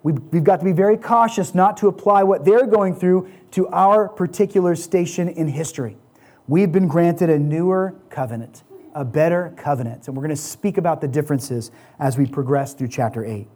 we've 0.01 0.43
got 0.43 0.57
to 0.59 0.65
be 0.65 0.71
very 0.71 0.97
cautious 0.97 1.53
not 1.53 1.77
to 1.77 1.88
apply 1.88 2.23
what 2.23 2.43
they're 2.43 2.65
going 2.65 2.95
through 2.95 3.29
to 3.53 3.67
our 3.67 4.10
particular 4.10 4.75
station 4.75 5.29
in 5.29 5.48
history. 5.48 5.95
We've 6.48 6.72
been 6.72 6.88
granted 6.88 7.29
a 7.29 7.38
newer 7.38 7.93
covenant, 8.10 8.63
a 8.95 9.05
better 9.05 9.53
covenant. 9.55 10.07
And 10.07 10.17
we're 10.17 10.24
going 10.24 10.36
to 10.36 10.41
speak 10.41 10.79
about 10.79 11.01
the 11.01 11.07
differences 11.07 11.69
as 12.00 12.17
we 12.17 12.25
progress 12.25 12.74
through 12.74 12.88
chapter 12.88 13.24
8. 13.24 13.48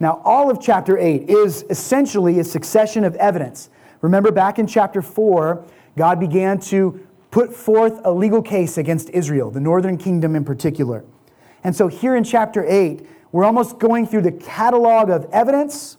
Now, 0.00 0.20
all 0.24 0.50
of 0.50 0.60
chapter 0.60 0.98
8 0.98 1.30
is 1.30 1.64
essentially 1.70 2.40
a 2.40 2.44
succession 2.44 3.04
of 3.04 3.14
evidence. 3.16 3.70
Remember 4.00 4.32
back 4.32 4.58
in 4.58 4.66
chapter 4.66 5.00
4, 5.00 5.64
God 5.96 6.18
began 6.18 6.58
to 6.60 7.06
put 7.30 7.54
forth 7.54 8.00
a 8.04 8.10
legal 8.10 8.42
case 8.42 8.78
against 8.78 9.10
Israel, 9.10 9.52
the 9.52 9.60
northern 9.60 9.96
kingdom 9.96 10.34
in 10.34 10.44
particular. 10.44 11.04
And 11.62 11.76
so 11.76 11.86
here 11.86 12.16
in 12.16 12.24
chapter 12.24 12.64
8, 12.66 13.06
we're 13.30 13.44
almost 13.44 13.78
going 13.78 14.08
through 14.08 14.22
the 14.22 14.32
catalog 14.32 15.08
of 15.08 15.26
evidence 15.30 15.98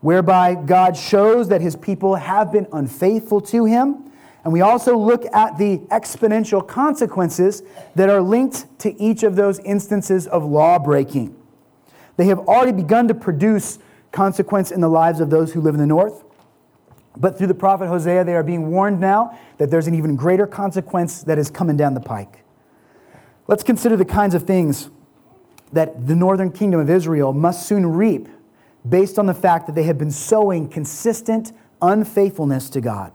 whereby 0.00 0.54
God 0.54 0.96
shows 0.96 1.48
that 1.48 1.60
his 1.60 1.76
people 1.76 2.14
have 2.14 2.52
been 2.52 2.66
unfaithful 2.72 3.40
to 3.42 3.64
him. 3.64 4.04
And 4.44 4.52
we 4.52 4.60
also 4.60 4.96
look 4.96 5.24
at 5.34 5.58
the 5.58 5.78
exponential 5.90 6.66
consequences 6.66 7.62
that 7.96 8.08
are 8.08 8.22
linked 8.22 8.78
to 8.80 9.00
each 9.00 9.22
of 9.22 9.36
those 9.36 9.58
instances 9.60 10.26
of 10.26 10.44
law 10.44 10.78
breaking. 10.78 11.34
They 12.16 12.26
have 12.26 12.38
already 12.40 12.72
begun 12.72 13.08
to 13.08 13.14
produce 13.14 13.78
consequence 14.12 14.70
in 14.70 14.80
the 14.80 14.88
lives 14.88 15.20
of 15.20 15.30
those 15.30 15.52
who 15.52 15.60
live 15.60 15.74
in 15.74 15.80
the 15.80 15.86
north. 15.86 16.24
But 17.16 17.36
through 17.36 17.48
the 17.48 17.54
prophet 17.54 17.88
Hosea, 17.88 18.24
they 18.24 18.34
are 18.34 18.44
being 18.44 18.70
warned 18.70 19.00
now 19.00 19.36
that 19.58 19.70
there's 19.70 19.88
an 19.88 19.94
even 19.94 20.14
greater 20.14 20.46
consequence 20.46 21.22
that 21.24 21.38
is 21.38 21.50
coming 21.50 21.76
down 21.76 21.94
the 21.94 22.00
pike. 22.00 22.44
Let's 23.48 23.64
consider 23.64 23.96
the 23.96 24.04
kinds 24.04 24.34
of 24.34 24.44
things 24.44 24.88
that 25.72 26.06
the 26.06 26.14
northern 26.14 26.52
kingdom 26.52 26.80
of 26.80 26.88
Israel 26.88 27.32
must 27.32 27.66
soon 27.66 27.84
reap 27.86 28.28
based 28.86 29.18
on 29.18 29.26
the 29.26 29.34
fact 29.34 29.66
that 29.66 29.74
they 29.74 29.84
have 29.84 29.98
been 29.98 30.10
sowing 30.10 30.68
consistent 30.68 31.52
unfaithfulness 31.80 32.70
to 32.70 32.80
God. 32.80 33.12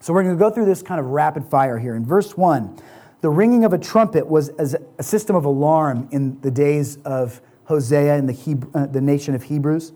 So 0.00 0.12
we're 0.12 0.24
going 0.24 0.36
to 0.36 0.38
go 0.38 0.50
through 0.50 0.66
this 0.66 0.82
kind 0.82 1.00
of 1.00 1.06
rapid 1.06 1.44
fire 1.44 1.78
here. 1.78 1.94
In 1.94 2.04
verse 2.04 2.36
1, 2.36 2.78
the 3.20 3.30
ringing 3.30 3.64
of 3.64 3.72
a 3.72 3.78
trumpet 3.78 4.26
was 4.26 4.48
as 4.50 4.76
a 4.98 5.02
system 5.02 5.36
of 5.36 5.44
alarm 5.44 6.08
in 6.10 6.40
the 6.40 6.50
days 6.50 6.96
of 7.04 7.40
Hosea 7.64 8.14
and 8.14 8.28
the, 8.28 8.32
Hebrew, 8.32 8.70
uh, 8.74 8.86
the 8.86 9.00
nation 9.00 9.34
of 9.34 9.44
Hebrews. 9.44 9.92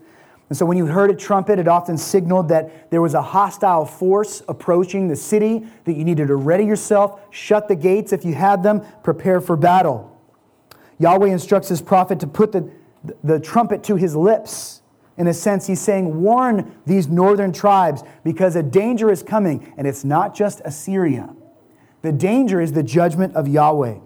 And 0.49 0.57
so 0.57 0.65
when 0.65 0.77
you 0.77 0.85
heard 0.85 1.11
a 1.11 1.15
trumpet, 1.15 1.59
it 1.59 1.67
often 1.67 1.97
signaled 1.97 2.47
that 2.49 2.89
there 2.89 3.01
was 3.01 3.13
a 3.13 3.21
hostile 3.21 3.85
force 3.85 4.41
approaching 4.47 5.09
the 5.09 5.15
city, 5.15 5.67
that 5.83 5.93
you 5.93 6.05
needed 6.05 6.29
to 6.29 6.35
ready 6.35 6.63
yourself, 6.63 7.19
shut 7.31 7.67
the 7.67 7.75
gates 7.75 8.13
if 8.13 8.23
you 8.23 8.33
had 8.33 8.63
them, 8.63 8.81
prepare 9.03 9.41
for 9.41 9.57
battle. 9.57 10.17
Yahweh 10.99 11.27
instructs 11.27 11.67
his 11.67 11.81
prophet 11.81 12.21
to 12.21 12.27
put 12.27 12.53
the, 12.53 12.71
the 13.23 13.39
trumpet 13.39 13.83
to 13.83 13.95
his 13.95 14.15
lips. 14.15 14.81
In 15.17 15.27
a 15.27 15.33
sense, 15.33 15.67
he's 15.67 15.81
saying, 15.81 16.21
Warn 16.21 16.75
these 16.85 17.07
northern 17.07 17.51
tribes 17.51 18.03
because 18.23 18.55
a 18.55 18.63
danger 18.63 19.11
is 19.11 19.23
coming, 19.23 19.73
and 19.77 19.87
it's 19.87 20.03
not 20.03 20.35
just 20.35 20.61
Assyria. 20.63 21.33
The 22.01 22.11
danger 22.11 22.61
is 22.61 22.71
the 22.73 22.83
judgment 22.83 23.35
of 23.35 23.47
Yahweh. 23.47 23.99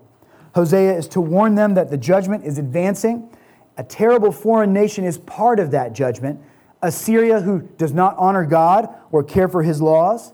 Hosea 0.56 0.98
is 0.98 1.08
to 1.10 1.22
warn 1.22 1.56
them 1.56 1.74
that 1.76 1.90
the 1.90 1.98
judgment 1.98 2.46
is 2.46 2.58
advancing 2.58 3.30
a 3.78 3.84
terrible 3.84 4.32
foreign 4.32 4.74
nation 4.74 5.06
is 5.06 5.18
part 5.18 5.60
of 5.60 5.72
that 5.72 5.94
judgment. 5.94 6.40
Assyria, 6.82 7.42
who 7.42 7.62
does 7.78 7.94
not 7.94 8.16
honor 8.18 8.46
God 8.46 8.94
or 9.12 9.24
care 9.24 9.48
for 9.48 9.64
his 9.64 9.82
laws, 9.82 10.34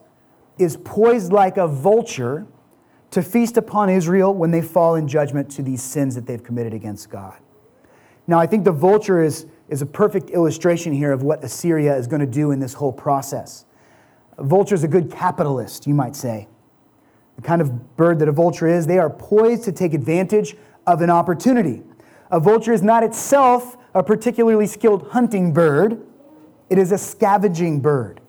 is 0.58 0.78
poised 0.78 1.32
like 1.32 1.58
a 1.58 1.68
vulture 1.68 2.48
to 3.12 3.22
feast 3.22 3.58
upon 3.58 3.90
Israel 3.90 4.34
when 4.34 4.52
they 4.52 4.62
fall 4.62 4.96
in 4.96 5.08
judgment 5.08 5.50
to 5.52 5.62
these 5.62 5.82
sins 5.82 6.16
that 6.16 6.26
they've 6.26 6.44
committed 6.44 6.74
against 6.74 7.10
God. 7.10 7.38
Now, 8.28 8.40
I 8.40 8.46
think 8.46 8.66
the 8.66 8.72
vulture 8.72 9.24
is, 9.24 9.46
is 9.70 9.82
a 9.82 9.86
perfect 9.86 10.30
illustration 10.32 10.94
here 10.94 11.12
of 11.12 11.24
what 11.24 11.44
Assyria 11.44 11.96
is 11.96 12.08
going 12.08 12.20
to 12.20 12.28
do 12.28 12.52
in 12.52 12.60
this 12.60 12.74
whole 12.74 12.92
process. 12.92 13.66
A 14.38 14.44
vulture 14.44 14.76
is 14.76 14.84
a 14.84 14.88
good 14.88 15.12
capitalist, 15.12 15.88
you 15.88 15.94
might 15.94 16.16
say. 16.16 16.48
The 17.38 17.42
kind 17.42 17.62
of 17.62 17.96
bird 17.96 18.20
that 18.20 18.28
a 18.28 18.32
vulture 18.32 18.68
is, 18.68 18.86
they 18.86 19.00
are 19.00 19.10
poised 19.10 19.64
to 19.64 19.72
take 19.72 19.94
advantage 19.94 20.56
of 20.86 21.02
an 21.02 21.10
opportunity. 21.10 21.84
A 22.32 22.40
vulture 22.40 22.74
is 22.74 22.84
not 22.84 23.04
itself 23.04 23.78
a 23.94 24.04
particularly 24.04 24.68
skilled 24.68 25.08
hunting 25.10 25.54
bird, 25.54 26.04
it 26.70 26.78
is 26.78 26.92
a 26.92 26.98
scavenging 26.98 27.80
bird. 27.80 28.20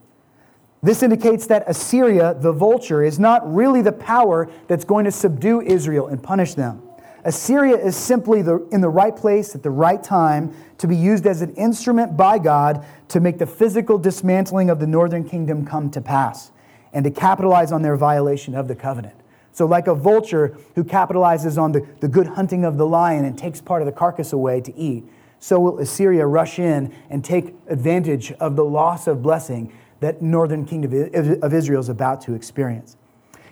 This 0.83 1.03
indicates 1.03 1.47
that 1.49 1.65
Assyria, 1.67 2.35
the 2.35 2.53
vulture, 2.53 3.03
is 3.03 3.19
not 3.19 3.53
really 3.53 3.83
the 3.83 3.93
power 3.93 4.49
that's 4.69 4.85
going 4.85 5.05
to 5.07 5.11
subdue 5.11 5.61
Israel 5.61 6.07
and 6.07 6.23
punish 6.23 6.55
them. 6.55 6.88
Assyria 7.25 7.77
is 7.77 7.97
simply 7.97 8.43
the, 8.43 8.67
in 8.71 8.81
the 8.81 8.89
right 8.89 9.15
place 9.15 9.55
at 9.55 9.63
the 9.63 9.71
right 9.71 10.03
time 10.03 10.55
to 10.79 10.87
be 10.87 10.97
used 10.97 11.27
as 11.27 11.43
an 11.43 11.55
instrument 11.55 12.17
by 12.17 12.39
God 12.39 12.85
to 13.09 13.21
make 13.21 13.39
the 13.39 13.47
physical 13.47 13.99
dismantling 13.99 14.71
of 14.71 14.79
the 14.79 14.87
northern 14.87 15.29
kingdom 15.29 15.67
come 15.67 15.91
to 15.91 16.01
pass 16.01 16.53
and 16.93 17.05
to 17.05 17.11
capitalize 17.11 17.73
on 17.73 17.83
their 17.83 17.97
violation 17.97 18.55
of 18.55 18.69
the 18.69 18.75
covenant. 18.75 19.17
So, 19.53 19.67
like 19.67 19.89
a 19.89 19.95
vulture 19.95 20.57
who 20.77 20.85
capitalizes 20.85 21.61
on 21.61 21.73
the, 21.73 21.87
the 22.01 22.09
good 22.09 22.29
hunting 22.29 22.65
of 22.65 22.79
the 22.79 22.87
lion 22.87 23.25
and 23.25 23.37
takes 23.37 23.61
part 23.61 23.83
of 23.83 23.87
the 23.87 23.93
carcass 23.93 24.33
away 24.33 24.61
to 24.61 24.77
eat, 24.77 25.05
so 25.41 25.59
will 25.59 25.79
Assyria 25.81 26.27
rush 26.27 26.59
in 26.59 26.95
and 27.11 27.25
take 27.25 27.55
advantage 27.69 28.33
of 28.33 28.55
the 28.55 28.65
loss 28.65 29.07
of 29.07 29.23
blessing 29.23 29.73
that 30.01 30.23
northern 30.23 30.65
kingdom 30.65 31.11
of 31.43 31.53
Israel 31.53 31.81
is 31.81 31.89
about 31.89 32.21
to 32.23 32.35
experience. 32.35 32.97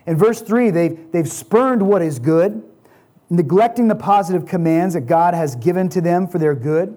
In 0.07 0.17
verse 0.17 0.41
3, 0.41 0.71
they've, 0.71 1.13
they've 1.13 1.31
spurned 1.31 1.83
what 1.83 2.03
is 2.03 2.21
good, 2.21 2.63
neglecting 3.29 3.89
the 3.89 3.95
positive 3.95 4.47
commands 4.47 4.95
that 4.95 5.03
God 5.03 5.35
has 5.35 5.57
given 5.57 5.89
to 5.91 6.01
them 6.01 6.29
for 6.29 6.39
their 6.39 6.55
good. 6.55 6.97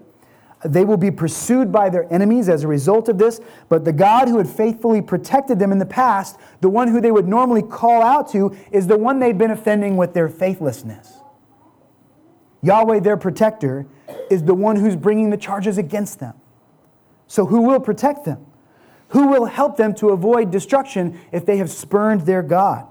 They 0.64 0.84
will 0.84 0.98
be 0.98 1.10
pursued 1.10 1.72
by 1.72 1.90
their 1.90 2.12
enemies 2.14 2.50
as 2.50 2.64
a 2.64 2.68
result 2.68 3.08
of 3.08 3.18
this, 3.18 3.40
but 3.70 3.86
the 3.86 3.94
God 3.94 4.28
who 4.28 4.38
had 4.38 4.50
faithfully 4.50 5.02
protected 5.02 5.58
them 5.58 5.72
in 5.72 5.80
the 5.80 5.86
past, 5.86 6.38
the 6.60 6.70
one 6.70 6.90
who 6.90 7.00
they 7.00 7.12
would 7.12 7.28
normally 7.28 7.62
call 7.62 8.02
out 8.02 8.30
to, 8.32 8.56
is 8.72 8.88
the 8.88 8.98
one 8.98 9.20
they've 9.20 9.38
been 9.38 9.52
offending 9.52 9.96
with 9.96 10.14
their 10.14 10.28
faithlessness. 10.28 11.14
Yahweh, 12.62 13.00
their 13.00 13.16
protector, 13.16 13.88
is 14.30 14.44
the 14.44 14.54
one 14.54 14.76
who's 14.76 14.98
bringing 14.98 15.30
the 15.30 15.38
charges 15.38 15.78
against 15.78 16.20
them. 16.20 16.34
So, 17.28 17.46
who 17.46 17.62
will 17.62 17.80
protect 17.80 18.26
them? 18.26 18.46
Who 19.10 19.28
will 19.28 19.46
help 19.46 19.78
them 19.78 19.94
to 19.96 20.10
avoid 20.10 20.52
destruction 20.52 21.20
if 21.32 21.46
they 21.46 21.58
have 21.58 21.72
spurned 21.72 22.22
their 22.22 22.44
God? 22.44 22.86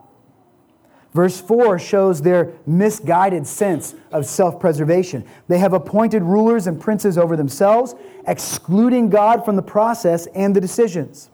Verse 1.15 1.41
4 1.41 1.79
shows 1.79 2.21
their 2.21 2.53
misguided 2.67 3.47
sense 3.47 3.95
of 4.12 4.27
self 4.27 4.61
preservation. 4.61 5.25
They 5.49 5.59
have 5.59 5.73
appointed 5.73 6.23
rulers 6.23 6.67
and 6.67 6.81
princes 6.81 7.17
over 7.17 7.37
themselves, 7.37 7.95
excluding 8.27 9.09
God 9.09 9.45
from 9.45 9.57
the 9.57 9.62
process 9.62 10.27
and 10.29 10.55
the 10.55 10.61
decisions. 10.61 11.31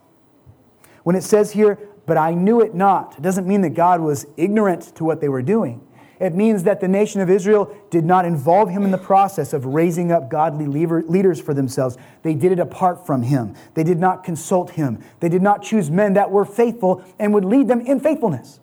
When 1.03 1.17
it 1.17 1.23
says 1.23 1.53
here, 1.53 1.79
but 2.07 2.17
I 2.17 2.35
knew 2.35 2.61
it 2.61 2.75
not, 2.75 3.17
it 3.19 3.23
doesn't 3.23 3.47
mean 3.47 3.63
that 3.63 3.71
God 3.71 4.01
was 4.01 4.27
ignorant 4.37 4.95
to 4.97 5.05
what 5.05 5.21
they 5.21 5.29
were 5.29 5.43
doing. 5.43 5.81
It 6.21 6.35
means 6.35 6.63
that 6.63 6.81
the 6.81 6.89
nation 6.89 7.21
of 7.21 7.29
Israel 7.29 7.75
did 7.91 8.05
not 8.05 8.25
involve 8.25 8.71
him 8.71 8.85
in 8.85 8.93
the 8.93 8.99
process 8.99 9.53
of 9.53 9.67
raising 9.67 10.13
up 10.13 10.31
godly 10.31 10.67
leaders 10.67 11.41
for 11.41 11.53
themselves. 11.55 11.99
They 12.23 12.35
did 12.35 12.53
it 12.53 12.61
apart 12.61 13.05
from 13.05 13.23
him. 13.23 13.55
They 13.75 13.83
did 13.83 13.99
not 13.99 14.23
consult 14.23 14.71
him. 14.71 15.03
They 15.21 15.29
did 15.29 15.43
not 15.43 15.63
choose 15.63 15.91
men 15.91 16.15
that 16.15 16.31
were 16.31 16.45
faithful 16.45 17.05
and 17.19 17.35
would 17.35 17.45
lead 17.45 17.67
them 17.67 17.81
in 17.81 17.99
faithfulness. 17.99 18.61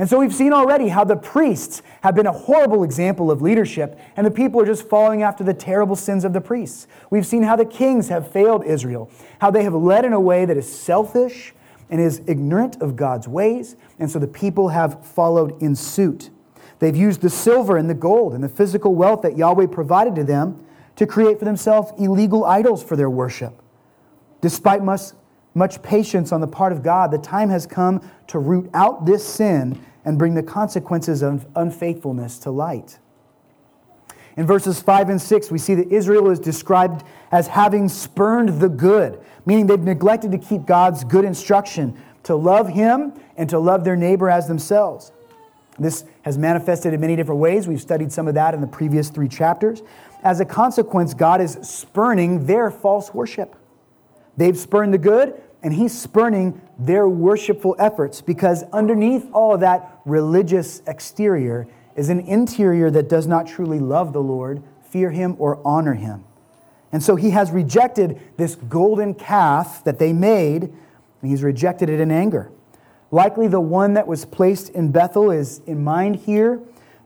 And 0.00 0.08
so 0.08 0.18
we've 0.18 0.34
seen 0.34 0.54
already 0.54 0.88
how 0.88 1.04
the 1.04 1.14
priests 1.14 1.82
have 2.00 2.14
been 2.14 2.26
a 2.26 2.32
horrible 2.32 2.84
example 2.84 3.30
of 3.30 3.42
leadership, 3.42 4.00
and 4.16 4.26
the 4.26 4.30
people 4.30 4.58
are 4.58 4.64
just 4.64 4.88
following 4.88 5.22
after 5.22 5.44
the 5.44 5.52
terrible 5.52 5.94
sins 5.94 6.24
of 6.24 6.32
the 6.32 6.40
priests. 6.40 6.86
We've 7.10 7.26
seen 7.26 7.42
how 7.42 7.54
the 7.54 7.66
kings 7.66 8.08
have 8.08 8.32
failed 8.32 8.64
Israel, 8.64 9.10
how 9.42 9.50
they 9.50 9.62
have 9.62 9.74
led 9.74 10.06
in 10.06 10.14
a 10.14 10.20
way 10.20 10.46
that 10.46 10.56
is 10.56 10.66
selfish 10.66 11.52
and 11.90 12.00
is 12.00 12.22
ignorant 12.26 12.80
of 12.80 12.96
God's 12.96 13.28
ways, 13.28 13.76
and 13.98 14.10
so 14.10 14.18
the 14.18 14.26
people 14.26 14.70
have 14.70 15.04
followed 15.06 15.60
in 15.60 15.76
suit. 15.76 16.30
They've 16.78 16.96
used 16.96 17.20
the 17.20 17.28
silver 17.28 17.76
and 17.76 17.90
the 17.90 17.94
gold 17.94 18.32
and 18.32 18.42
the 18.42 18.48
physical 18.48 18.94
wealth 18.94 19.20
that 19.20 19.36
Yahweh 19.36 19.66
provided 19.66 20.14
to 20.14 20.24
them 20.24 20.64
to 20.96 21.06
create 21.06 21.38
for 21.38 21.44
themselves 21.44 21.92
illegal 21.98 22.46
idols 22.46 22.82
for 22.82 22.96
their 22.96 23.10
worship. 23.10 23.52
Despite 24.40 24.82
much, 24.82 25.02
much 25.52 25.82
patience 25.82 26.32
on 26.32 26.40
the 26.40 26.46
part 26.48 26.72
of 26.72 26.82
God, 26.82 27.10
the 27.10 27.18
time 27.18 27.50
has 27.50 27.66
come 27.66 28.00
to 28.28 28.38
root 28.38 28.70
out 28.72 29.04
this 29.04 29.22
sin 29.22 29.78
and 30.04 30.18
bring 30.18 30.34
the 30.34 30.42
consequences 30.42 31.22
of 31.22 31.46
unfaithfulness 31.54 32.38
to 32.38 32.50
light. 32.50 32.98
In 34.36 34.46
verses 34.46 34.80
5 34.80 35.10
and 35.10 35.20
6, 35.20 35.50
we 35.50 35.58
see 35.58 35.74
that 35.74 35.92
Israel 35.92 36.30
is 36.30 36.38
described 36.38 37.04
as 37.32 37.48
having 37.48 37.88
spurned 37.88 38.60
the 38.60 38.68
good, 38.68 39.20
meaning 39.44 39.66
they've 39.66 39.78
neglected 39.78 40.30
to 40.32 40.38
keep 40.38 40.66
God's 40.66 41.04
good 41.04 41.24
instruction 41.24 42.00
to 42.22 42.34
love 42.34 42.68
Him 42.68 43.12
and 43.36 43.48
to 43.50 43.58
love 43.58 43.84
their 43.84 43.96
neighbor 43.96 44.30
as 44.30 44.46
themselves. 44.46 45.12
This 45.78 46.04
has 46.22 46.36
manifested 46.36 46.92
in 46.92 47.00
many 47.00 47.16
different 47.16 47.40
ways. 47.40 47.66
We've 47.66 47.80
studied 47.80 48.12
some 48.12 48.28
of 48.28 48.34
that 48.34 48.54
in 48.54 48.60
the 48.60 48.66
previous 48.66 49.08
three 49.08 49.28
chapters. 49.28 49.82
As 50.22 50.40
a 50.40 50.44
consequence, 50.44 51.14
God 51.14 51.40
is 51.40 51.58
spurning 51.62 52.44
their 52.46 52.70
false 52.70 53.14
worship. 53.14 53.56
They've 54.36 54.58
spurned 54.58 54.92
the 54.92 54.98
good, 54.98 55.40
and 55.62 55.72
He's 55.72 55.98
spurning 55.98 56.60
their 56.78 57.08
worshipful 57.08 57.76
efforts 57.78 58.20
because 58.20 58.64
underneath 58.72 59.26
all 59.32 59.54
of 59.54 59.60
that 59.60 59.89
religious 60.04 60.82
exterior 60.86 61.66
is 61.96 62.08
an 62.08 62.20
interior 62.20 62.90
that 62.90 63.08
does 63.08 63.26
not 63.26 63.46
truly 63.46 63.78
love 63.78 64.12
the 64.12 64.22
Lord, 64.22 64.62
fear 64.82 65.10
Him, 65.10 65.36
or 65.38 65.60
honor 65.64 65.94
Him. 65.94 66.24
And 66.92 67.02
so 67.02 67.16
He 67.16 67.30
has 67.30 67.50
rejected 67.50 68.20
this 68.36 68.54
golden 68.54 69.14
calf 69.14 69.84
that 69.84 69.98
they 69.98 70.12
made, 70.12 70.62
and 70.62 71.30
He's 71.30 71.42
rejected 71.42 71.88
it 71.88 72.00
in 72.00 72.10
anger. 72.10 72.50
Likely 73.10 73.48
the 73.48 73.60
one 73.60 73.94
that 73.94 74.06
was 74.06 74.24
placed 74.24 74.68
in 74.70 74.92
Bethel 74.92 75.30
is 75.30 75.60
in 75.66 75.82
mind 75.82 76.16
here. 76.16 76.60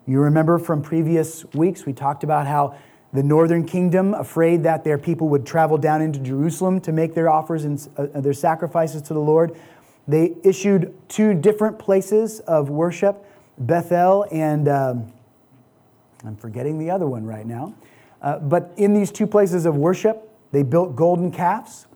You 0.06 0.20
remember 0.20 0.58
from 0.58 0.82
previous 0.82 1.44
weeks, 1.54 1.86
we 1.86 1.94
talked 1.94 2.24
about 2.24 2.46
how 2.46 2.76
the 3.14 3.22
northern 3.22 3.64
kingdom, 3.64 4.12
afraid 4.12 4.64
that 4.64 4.82
their 4.82 4.98
people 4.98 5.28
would 5.28 5.46
travel 5.46 5.78
down 5.78 6.02
into 6.02 6.18
Jerusalem 6.18 6.80
to 6.80 6.92
make 6.92 7.14
their 7.14 7.30
offers 7.30 7.64
and 7.64 7.88
uh, 7.96 8.20
their 8.20 8.32
sacrifices 8.32 9.02
to 9.02 9.14
the 9.14 9.20
Lord, 9.20 9.56
they 10.06 10.34
issued 10.42 10.94
two 11.08 11.34
different 11.34 11.78
places 11.78 12.40
of 12.40 12.68
worship 12.68 13.24
Bethel 13.58 14.26
and 14.30 14.68
um, 14.68 15.12
I'm 16.24 16.36
forgetting 16.36 16.78
the 16.78 16.90
other 16.90 17.06
one 17.06 17.24
right 17.24 17.46
now. 17.46 17.74
Uh, 18.22 18.38
but 18.38 18.72
in 18.76 18.94
these 18.94 19.10
two 19.10 19.26
places 19.26 19.66
of 19.66 19.76
worship, 19.76 20.30
they 20.52 20.62
built 20.62 20.96
golden 20.96 21.30
calves. 21.30 21.86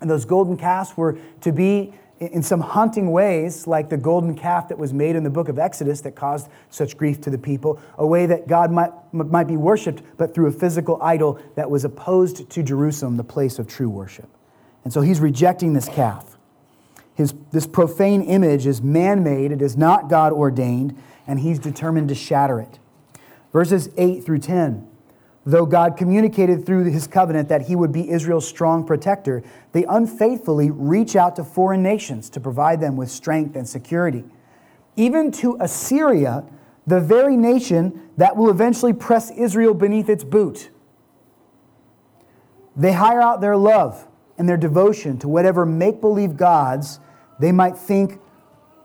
And 0.00 0.08
those 0.08 0.24
golden 0.24 0.56
calves 0.56 0.96
were 0.96 1.18
to 1.40 1.52
be 1.52 1.92
in 2.20 2.42
some 2.42 2.60
haunting 2.60 3.10
ways, 3.10 3.66
like 3.66 3.88
the 3.88 3.96
golden 3.96 4.36
calf 4.36 4.68
that 4.68 4.78
was 4.78 4.92
made 4.92 5.14
in 5.14 5.22
the 5.22 5.30
book 5.30 5.48
of 5.48 5.58
Exodus 5.58 6.00
that 6.00 6.12
caused 6.12 6.48
such 6.68 6.96
grief 6.96 7.20
to 7.20 7.30
the 7.30 7.38
people, 7.38 7.80
a 7.96 8.06
way 8.06 8.26
that 8.26 8.48
God 8.48 8.72
might, 8.72 8.92
might 9.12 9.46
be 9.46 9.56
worshiped, 9.56 10.02
but 10.16 10.34
through 10.34 10.46
a 10.46 10.52
physical 10.52 11.00
idol 11.00 11.40
that 11.54 11.70
was 11.70 11.84
opposed 11.84 12.48
to 12.50 12.62
Jerusalem, 12.62 13.16
the 13.16 13.24
place 13.24 13.58
of 13.58 13.68
true 13.68 13.88
worship. 13.88 14.28
And 14.84 14.92
so 14.92 15.00
he's 15.00 15.20
rejecting 15.20 15.74
this 15.74 15.88
calf. 15.88 16.37
His, 17.18 17.34
this 17.50 17.66
profane 17.66 18.22
image 18.22 18.64
is 18.64 18.80
man 18.80 19.24
made, 19.24 19.50
it 19.50 19.60
is 19.60 19.76
not 19.76 20.08
God 20.08 20.32
ordained, 20.32 20.96
and 21.26 21.40
he's 21.40 21.58
determined 21.58 22.10
to 22.10 22.14
shatter 22.14 22.60
it. 22.60 22.78
Verses 23.52 23.88
8 23.96 24.24
through 24.24 24.38
10 24.38 24.86
Though 25.44 25.66
God 25.66 25.96
communicated 25.96 26.64
through 26.64 26.84
his 26.84 27.08
covenant 27.08 27.48
that 27.48 27.62
he 27.62 27.74
would 27.74 27.90
be 27.90 28.08
Israel's 28.08 28.46
strong 28.46 28.86
protector, 28.86 29.42
they 29.72 29.84
unfaithfully 29.86 30.70
reach 30.70 31.16
out 31.16 31.34
to 31.36 31.44
foreign 31.44 31.82
nations 31.82 32.30
to 32.30 32.40
provide 32.40 32.80
them 32.80 32.94
with 32.94 33.10
strength 33.10 33.56
and 33.56 33.68
security. 33.68 34.24
Even 34.94 35.32
to 35.32 35.56
Assyria, 35.58 36.44
the 36.86 37.00
very 37.00 37.36
nation 37.36 38.10
that 38.16 38.36
will 38.36 38.48
eventually 38.48 38.92
press 38.92 39.32
Israel 39.32 39.74
beneath 39.74 40.08
its 40.08 40.22
boot. 40.22 40.70
They 42.76 42.92
hire 42.92 43.20
out 43.20 43.40
their 43.40 43.56
love 43.56 44.06
and 44.38 44.48
their 44.48 44.56
devotion 44.56 45.18
to 45.18 45.26
whatever 45.26 45.66
make 45.66 46.00
believe 46.00 46.36
gods 46.36 47.00
they 47.38 47.52
might 47.52 47.76
think 47.76 48.20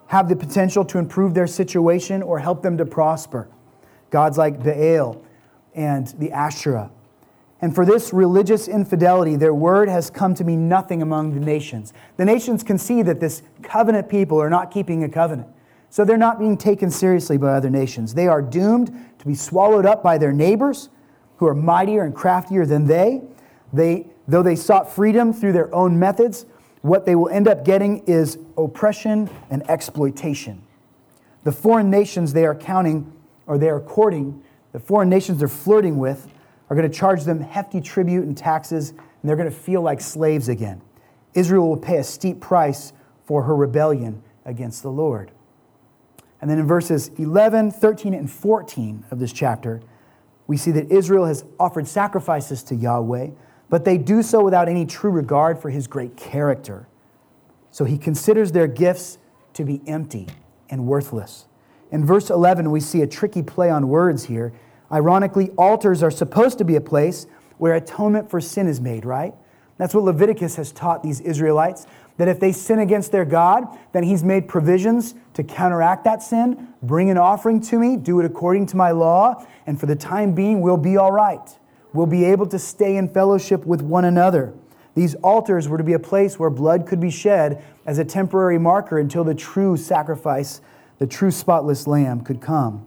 have 0.08 0.30
the 0.30 0.36
potential 0.36 0.86
to 0.86 1.00
improve 1.00 1.34
their 1.34 1.48
situation 1.48 2.22
or 2.22 2.40
help 2.40 2.62
them 2.62 2.78
to 2.78 2.86
prosper. 2.86 3.48
Gods 4.10 4.38
like 4.38 4.64
Baal 4.64 5.22
and 5.74 6.08
the 6.20 6.32
Asherah. 6.32 6.92
And 7.62 7.74
for 7.74 7.86
this 7.86 8.12
religious 8.12 8.68
infidelity, 8.68 9.38
their 9.38 9.54
word 9.54 9.88
has 9.88 10.10
come 10.10 10.36
to 10.36 10.44
mean 10.44 10.68
nothing 10.68 11.02
among 11.02 11.34
the 11.34 11.40
nations. 11.40 11.94
The 12.18 12.26
nations 12.26 12.62
can 12.62 12.78
see 12.78 13.02
that 13.04 13.20
this 13.22 13.42
covenant 13.62 14.10
people 14.10 14.38
are 14.40 14.50
not 14.50 14.70
keeping 14.70 15.04
a 15.04 15.10
covenant. 15.10 15.48
So 15.90 16.04
they're 16.04 16.18
not 16.18 16.40
being 16.40 16.58
taken 16.58 16.92
seriously 16.92 17.38
by 17.38 17.54
other 17.54 17.70
nations. 17.70 18.14
They 18.14 18.28
are 18.28 18.42
doomed 18.42 18.92
to 19.20 19.26
be 19.26 19.36
swallowed 19.36 19.86
up 19.86 20.04
by 20.04 20.18
their 20.18 20.34
neighbors 20.34 20.90
who 21.38 21.48
are 21.48 21.56
mightier 21.56 22.04
and 22.04 22.14
craftier 22.14 22.66
than 22.66 22.86
they. 22.86 23.22
They, 23.72 24.08
though 24.28 24.44
they 24.44 24.56
sought 24.56 24.92
freedom 24.92 25.32
through 25.32 25.54
their 25.54 25.74
own 25.74 25.98
methods, 25.98 26.46
what 26.84 27.06
they 27.06 27.16
will 27.16 27.30
end 27.30 27.48
up 27.48 27.66
getting 27.66 28.04
is 28.06 28.38
oppression 28.58 29.30
and 29.50 29.68
exploitation. 29.70 30.62
The 31.44 31.52
foreign 31.52 31.90
nations 31.90 32.32
they 32.32 32.46
are 32.46 32.56
counting 32.56 33.12
or 33.48 33.58
they 33.58 33.70
are 33.70 33.82
courting 33.82 34.44
the 34.74 34.80
foreign 34.80 35.08
nations 35.08 35.38
they're 35.38 35.48
flirting 35.48 35.98
with 35.98 36.28
are 36.70 36.76
going 36.76 36.90
to 36.90 36.96
charge 36.96 37.24
them 37.24 37.40
hefty 37.40 37.80
tribute 37.80 38.26
and 38.26 38.36
taxes, 38.36 38.90
and 38.90 39.00
they're 39.24 39.36
going 39.36 39.50
to 39.50 39.56
feel 39.56 39.82
like 39.82 40.02
slaves 40.02 40.50
again. 40.50 40.82
Israel 41.36 41.70
will 41.70 41.78
pay 41.78 41.98
a 41.98 42.04
steep 42.04 42.42
price 42.42 42.92
for 43.24 43.44
her 43.44 43.56
rebellion 43.56 44.22
against 44.46 44.82
the 44.82 44.92
Lord. 44.92 45.32
And 46.42 46.50
then 46.50 46.60
in 46.60 46.68
verses 46.68 47.10
11, 47.18 47.72
13, 47.72 48.14
and 48.14 48.30
14 48.30 49.06
of 49.12 49.20
this 49.20 49.32
chapter, 49.32 49.82
we 50.48 50.58
see 50.58 50.72
that 50.72 50.92
Israel 50.92 51.26
has 51.26 51.46
offered 51.60 51.88
sacrifices 51.88 52.64
to 52.64 52.76
Yahweh, 52.76 53.30
but 53.74 53.86
they 53.86 53.98
do 53.98 54.22
so 54.22 54.44
without 54.44 54.70
any 54.70 54.86
true 54.86 55.10
regard 55.10 55.60
for 55.60 55.72
his 55.72 55.88
great 55.88 56.16
character. 56.16 56.88
So 57.72 57.86
he 57.86 57.98
considers 57.98 58.52
their 58.52 58.68
gifts 58.68 59.18
to 59.54 59.66
be 59.66 59.82
empty 59.88 60.28
and 60.70 60.86
worthless. 60.86 61.48
In 61.90 62.06
verse 62.06 62.30
11, 62.30 62.70
we 62.70 62.80
see 62.80 63.02
a 63.02 63.08
tricky 63.08 63.42
play 63.42 63.72
on 63.72 63.88
words 63.88 64.26
here. 64.26 64.54
Ironically, 64.92 65.50
altars 65.58 66.04
are 66.04 66.12
supposed 66.12 66.60
to 66.60 66.64
be 66.64 66.76
a 66.76 66.82
place 66.82 67.26
where 67.58 67.74
atonement 67.74 68.30
for 68.30 68.40
sin 68.40 68.68
is 68.68 68.80
made, 68.80 69.06
right? 69.06 69.34
That's 69.80 69.96
what 69.96 70.04
Leviticus 70.04 70.56
has 70.58 70.72
taught 70.72 71.02
these 71.02 71.20
Israelites 71.22 71.88
that 72.18 72.28
if 72.28 72.40
they 72.40 72.52
sin 72.52 72.78
against 72.78 73.12
their 73.12 73.26
God, 73.26 73.66
then 73.92 74.04
He's 74.04 74.24
made 74.24 74.48
provisions 74.48 75.16
to 75.34 75.44
counteract 75.44 76.04
that 76.04 76.22
sin. 76.22 76.68
Bring 76.84 77.10
an 77.10 77.18
offering 77.18 77.60
to 77.62 77.80
me, 77.80 77.98
do 77.98 78.20
it 78.20 78.26
according 78.28 78.68
to 78.68 78.78
my 78.78 78.92
law, 78.92 79.44
and 79.66 79.80
for 79.80 79.88
the 79.88 79.96
time 79.96 80.36
being, 80.36 80.62
we'll 80.62 80.78
be 80.78 80.96
all 80.96 81.12
right. 81.12 81.58
We'll 81.94 82.08
be 82.08 82.26
able 82.26 82.48
to 82.48 82.60
stay 82.60 82.98
in 82.98 83.08
fellowship 83.08 83.66
with 83.66 83.82
one 83.82 84.06
another. 84.06 84.54
These 84.96 85.16
altars 85.16 85.68
were 85.68 85.78
to 85.78 85.84
be 85.84 85.94
a 85.94 86.00
place 86.00 86.38
where 86.38 86.50
blood 86.50 86.86
could 86.88 87.00
be 87.00 87.10
shed 87.10 87.64
as 87.86 88.00
a 88.00 88.06
temporary 88.06 88.60
marker 88.60 89.00
until 89.00 89.24
the 89.24 89.36
true 89.36 89.78
sacrifice 89.78 90.62
the 91.00 91.08
true 91.08 91.32
spotless 91.32 91.88
lamb 91.88 92.22
could 92.22 92.40
come. 92.40 92.86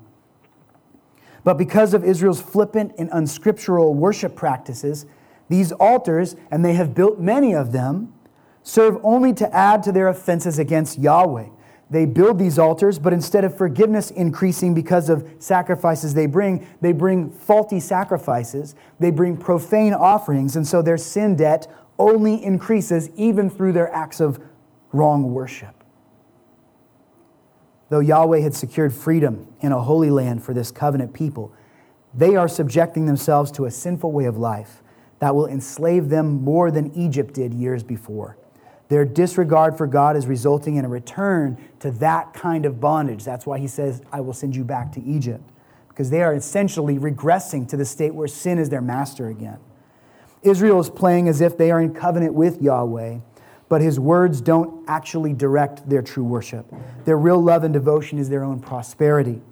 But 1.45 1.55
because 1.59 1.95
of 1.95 2.05
Israel's 2.05 2.41
flippant 2.41 2.93
and 2.99 3.09
unscriptural 3.13 3.95
worship 3.95 4.35
practices, 4.35 5.07
These 5.49 5.73
altars, 5.73 6.37
and 6.51 6.65
they 6.65 6.75
have 6.75 6.95
built 6.95 7.21
many 7.21 7.55
of 7.55 7.73
them, 7.73 8.13
serve 8.63 8.99
only 9.03 9.33
to 9.35 9.55
add 9.55 9.83
to 9.85 9.93
their 9.93 10.09
offenses 10.09 10.59
against 10.59 10.99
Yahweh. 10.99 11.47
They 11.89 12.05
build 12.05 12.39
these 12.39 12.59
altars, 12.59 12.99
but 12.99 13.13
instead 13.13 13.45
of 13.45 13.57
forgiveness 13.57 14.11
increasing 14.11 14.75
because 14.75 15.09
of 15.09 15.29
sacrifices 15.39 16.15
they 16.15 16.27
bring, 16.27 16.67
they 16.81 16.93
bring 16.93 17.31
faulty 17.31 17.79
sacrifices. 17.79 18.75
They 18.99 19.13
bring 19.13 19.37
profane 19.37 19.95
offerings, 19.95 20.57
and 20.57 20.67
so 20.67 20.83
their 20.83 20.99
sin 20.99 21.37
debt 21.37 21.69
only 21.99 22.43
increases 22.45 23.11
even 23.17 23.49
through 23.49 23.73
their 23.73 23.93
acts 23.95 24.21
of 24.21 24.41
wrong 24.93 25.33
worship. 25.33 25.85
Though 27.89 28.01
Yahweh 28.01 28.41
had 28.41 28.55
secured 28.55 28.93
freedom 28.93 29.47
in 29.61 29.71
a 29.71 29.81
holy 29.81 30.11
land 30.11 30.43
for 30.43 30.53
this 30.53 30.73
covenant 30.73 31.15
people, 31.15 31.53
they 32.13 32.35
are 32.35 32.49
subjecting 32.49 33.07
themselves 33.07 33.53
to 33.53 33.67
a 33.67 33.71
sinful 33.71 34.11
way 34.11 34.25
of 34.25 34.37
life 34.37 34.83
that 35.21 35.35
will 35.37 35.47
enslave 35.47 36.09
them 36.09 36.43
more 36.43 36.71
than 36.71 36.93
Egypt 36.95 37.35
did 37.35 37.55
years 37.55 37.85
before. 37.85 38.37
Their 38.89 39.05
disregard 39.05 39.77
for 39.77 39.87
God 39.87 40.17
is 40.17 40.27
resulting 40.27 40.77
in 40.77 40.85
a 40.85 40.89
return 40.89 41.59
to 41.81 41.91
that 41.93 42.35
kind 42.35 42.65
of 42.65 42.81
bondage. 42.81 43.25
That's 43.25 43.45
why 43.47 43.59
he 43.59 43.67
says, 43.67 44.03
I 44.13 44.21
will 44.21 44.33
send 44.33 44.55
you 44.55 44.65
back 44.65 44.93
to 44.93 45.03
Egypt, 45.03 45.43
because 45.89 46.11
they 46.11 46.23
are 46.23 46.35
essentially 46.35 46.99
regressing 46.99 47.69
to 47.69 47.77
the 47.77 47.85
state 47.85 48.15
where 48.15 48.29
sin 48.29 48.59
is 48.59 48.69
their 48.69 48.81
master 48.81 49.29
again. 49.29 49.59
Israel 50.43 50.79
is 50.79 50.89
playing 50.89 51.29
as 51.29 51.41
if 51.41 51.59
they 51.59 51.73
are 51.73 51.81
in 51.81 51.95
covenant 51.95 52.35
with 52.35 52.63
Yahweh, 52.63 53.19
but 53.69 53.81
his 53.81 53.99
words 53.99 54.41
don't 54.41 54.89
actually 54.89 55.33
direct 55.33 55.89
their 55.89 56.03
true 56.03 56.23
worship. 56.23 56.73
Their 57.05 57.19
real 57.19 57.43
love 57.43 57.65
and 57.65 57.75
devotion 57.75 58.19
is 58.19 58.29
their 58.29 58.45
own 58.45 58.61
prosperity. 58.61 59.43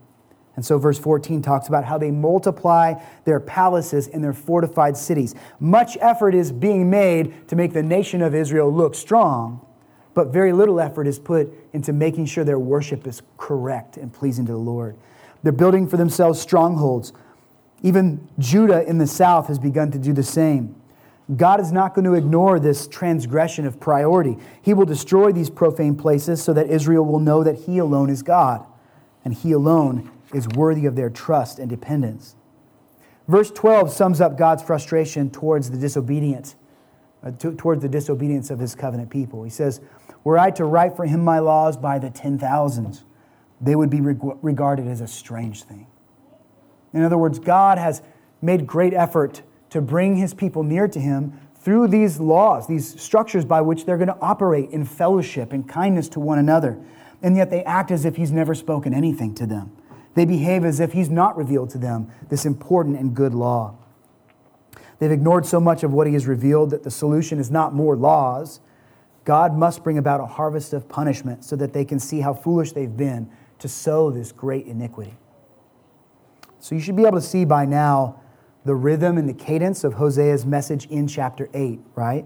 And 0.56 0.64
so, 0.64 0.78
verse 0.78 0.98
14 0.98 1.42
talks 1.42 1.66
about 1.68 1.84
how 1.84 1.98
they 1.98 2.10
multiply 2.10 2.94
their 3.24 3.40
palaces 3.40 4.06
in 4.06 4.22
their 4.22 4.32
fortified 4.32 4.96
cities. 4.96 5.34
Much 5.58 5.96
effort 6.00 6.34
is 6.34 6.52
being 6.52 6.88
made 6.88 7.48
to 7.48 7.56
make 7.56 7.72
the 7.72 7.82
nation 7.82 8.22
of 8.22 8.34
Israel 8.34 8.72
look 8.72 8.94
strong, 8.94 9.66
but 10.14 10.28
very 10.28 10.52
little 10.52 10.80
effort 10.80 11.08
is 11.08 11.18
put 11.18 11.52
into 11.72 11.92
making 11.92 12.26
sure 12.26 12.44
their 12.44 12.58
worship 12.58 13.06
is 13.06 13.20
correct 13.36 13.96
and 13.96 14.12
pleasing 14.12 14.46
to 14.46 14.52
the 14.52 14.58
Lord. 14.58 14.96
They're 15.42 15.52
building 15.52 15.88
for 15.88 15.96
themselves 15.96 16.40
strongholds. 16.40 17.12
Even 17.82 18.28
Judah 18.38 18.88
in 18.88 18.98
the 18.98 19.08
south 19.08 19.48
has 19.48 19.58
begun 19.58 19.90
to 19.90 19.98
do 19.98 20.12
the 20.12 20.22
same. 20.22 20.76
God 21.36 21.58
is 21.58 21.72
not 21.72 21.94
going 21.94 22.04
to 22.04 22.14
ignore 22.14 22.60
this 22.60 22.86
transgression 22.86 23.66
of 23.66 23.80
priority. 23.80 24.36
He 24.62 24.72
will 24.72 24.84
destroy 24.84 25.32
these 25.32 25.50
profane 25.50 25.96
places 25.96 26.42
so 26.42 26.52
that 26.52 26.68
Israel 26.68 27.04
will 27.04 27.18
know 27.18 27.42
that 27.42 27.60
He 27.60 27.78
alone 27.78 28.08
is 28.08 28.22
God 28.22 28.64
and 29.24 29.34
He 29.34 29.52
alone 29.52 30.10
is 30.34 30.48
worthy 30.48 30.86
of 30.86 30.96
their 30.96 31.10
trust 31.10 31.58
and 31.58 31.68
dependence. 31.68 32.34
Verse 33.26 33.50
12 33.50 33.90
sums 33.90 34.20
up 34.20 34.36
God's 34.36 34.62
frustration 34.62 35.30
towards 35.30 35.70
the 35.70 35.78
disobedient, 35.78 36.54
uh, 37.22 37.30
to, 37.32 37.54
towards 37.54 37.82
the 37.82 37.88
disobedience 37.88 38.50
of 38.50 38.58
his 38.58 38.74
covenant 38.74 39.10
people. 39.10 39.44
He 39.44 39.50
says, 39.50 39.80
Were 40.24 40.38
I 40.38 40.50
to 40.52 40.64
write 40.64 40.94
for 40.94 41.06
him 41.06 41.24
my 41.24 41.38
laws 41.38 41.76
by 41.76 41.98
the 41.98 42.10
ten 42.10 42.38
thousands, 42.38 43.04
they 43.60 43.74
would 43.74 43.90
be 43.90 44.00
reg- 44.00 44.38
regarded 44.42 44.86
as 44.86 45.00
a 45.00 45.06
strange 45.06 45.62
thing. 45.62 45.86
In 46.92 47.02
other 47.02 47.16
words, 47.16 47.38
God 47.38 47.78
has 47.78 48.02
made 48.42 48.66
great 48.66 48.92
effort 48.92 49.42
to 49.70 49.80
bring 49.80 50.16
his 50.16 50.34
people 50.34 50.62
near 50.62 50.86
to 50.86 51.00
him 51.00 51.40
through 51.56 51.88
these 51.88 52.20
laws, 52.20 52.66
these 52.66 53.00
structures 53.00 53.44
by 53.44 53.62
which 53.62 53.86
they're 53.86 53.96
going 53.96 54.08
to 54.08 54.18
operate 54.20 54.70
in 54.70 54.84
fellowship 54.84 55.52
and 55.52 55.66
kindness 55.66 56.08
to 56.10 56.20
one 56.20 56.38
another. 56.38 56.78
And 57.22 57.36
yet 57.36 57.48
they 57.48 57.64
act 57.64 57.90
as 57.90 58.04
if 58.04 58.16
he's 58.16 58.30
never 58.30 58.54
spoken 58.54 58.92
anything 58.92 59.34
to 59.36 59.46
them. 59.46 59.72
They 60.14 60.24
behave 60.24 60.64
as 60.64 60.80
if 60.80 60.92
he's 60.92 61.10
not 61.10 61.36
revealed 61.36 61.70
to 61.70 61.78
them 61.78 62.10
this 62.28 62.46
important 62.46 62.98
and 62.98 63.14
good 63.14 63.34
law. 63.34 63.76
They've 64.98 65.10
ignored 65.10 65.44
so 65.44 65.60
much 65.60 65.82
of 65.82 65.92
what 65.92 66.06
he 66.06 66.12
has 66.14 66.26
revealed 66.26 66.70
that 66.70 66.84
the 66.84 66.90
solution 66.90 67.38
is 67.38 67.50
not 67.50 67.74
more 67.74 67.96
laws. 67.96 68.60
God 69.24 69.56
must 69.56 69.82
bring 69.82 69.98
about 69.98 70.20
a 70.20 70.26
harvest 70.26 70.72
of 70.72 70.88
punishment 70.88 71.44
so 71.44 71.56
that 71.56 71.72
they 71.72 71.84
can 71.84 71.98
see 71.98 72.20
how 72.20 72.32
foolish 72.32 72.72
they've 72.72 72.96
been 72.96 73.28
to 73.58 73.68
sow 73.68 74.10
this 74.10 74.30
great 74.32 74.66
iniquity. 74.66 75.16
So 76.60 76.74
you 76.74 76.80
should 76.80 76.96
be 76.96 77.04
able 77.04 77.18
to 77.18 77.26
see 77.26 77.44
by 77.44 77.64
now 77.64 78.20
the 78.64 78.74
rhythm 78.74 79.18
and 79.18 79.28
the 79.28 79.34
cadence 79.34 79.84
of 79.84 79.94
Hosea's 79.94 80.46
message 80.46 80.86
in 80.86 81.06
chapter 81.06 81.50
8, 81.52 81.80
right? 81.94 82.24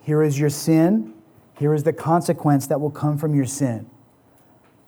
Here 0.00 0.22
is 0.22 0.38
your 0.38 0.50
sin. 0.50 1.14
Here 1.58 1.72
is 1.72 1.82
the 1.82 1.92
consequence 1.92 2.66
that 2.66 2.80
will 2.80 2.90
come 2.90 3.16
from 3.16 3.34
your 3.34 3.46
sin. 3.46 3.88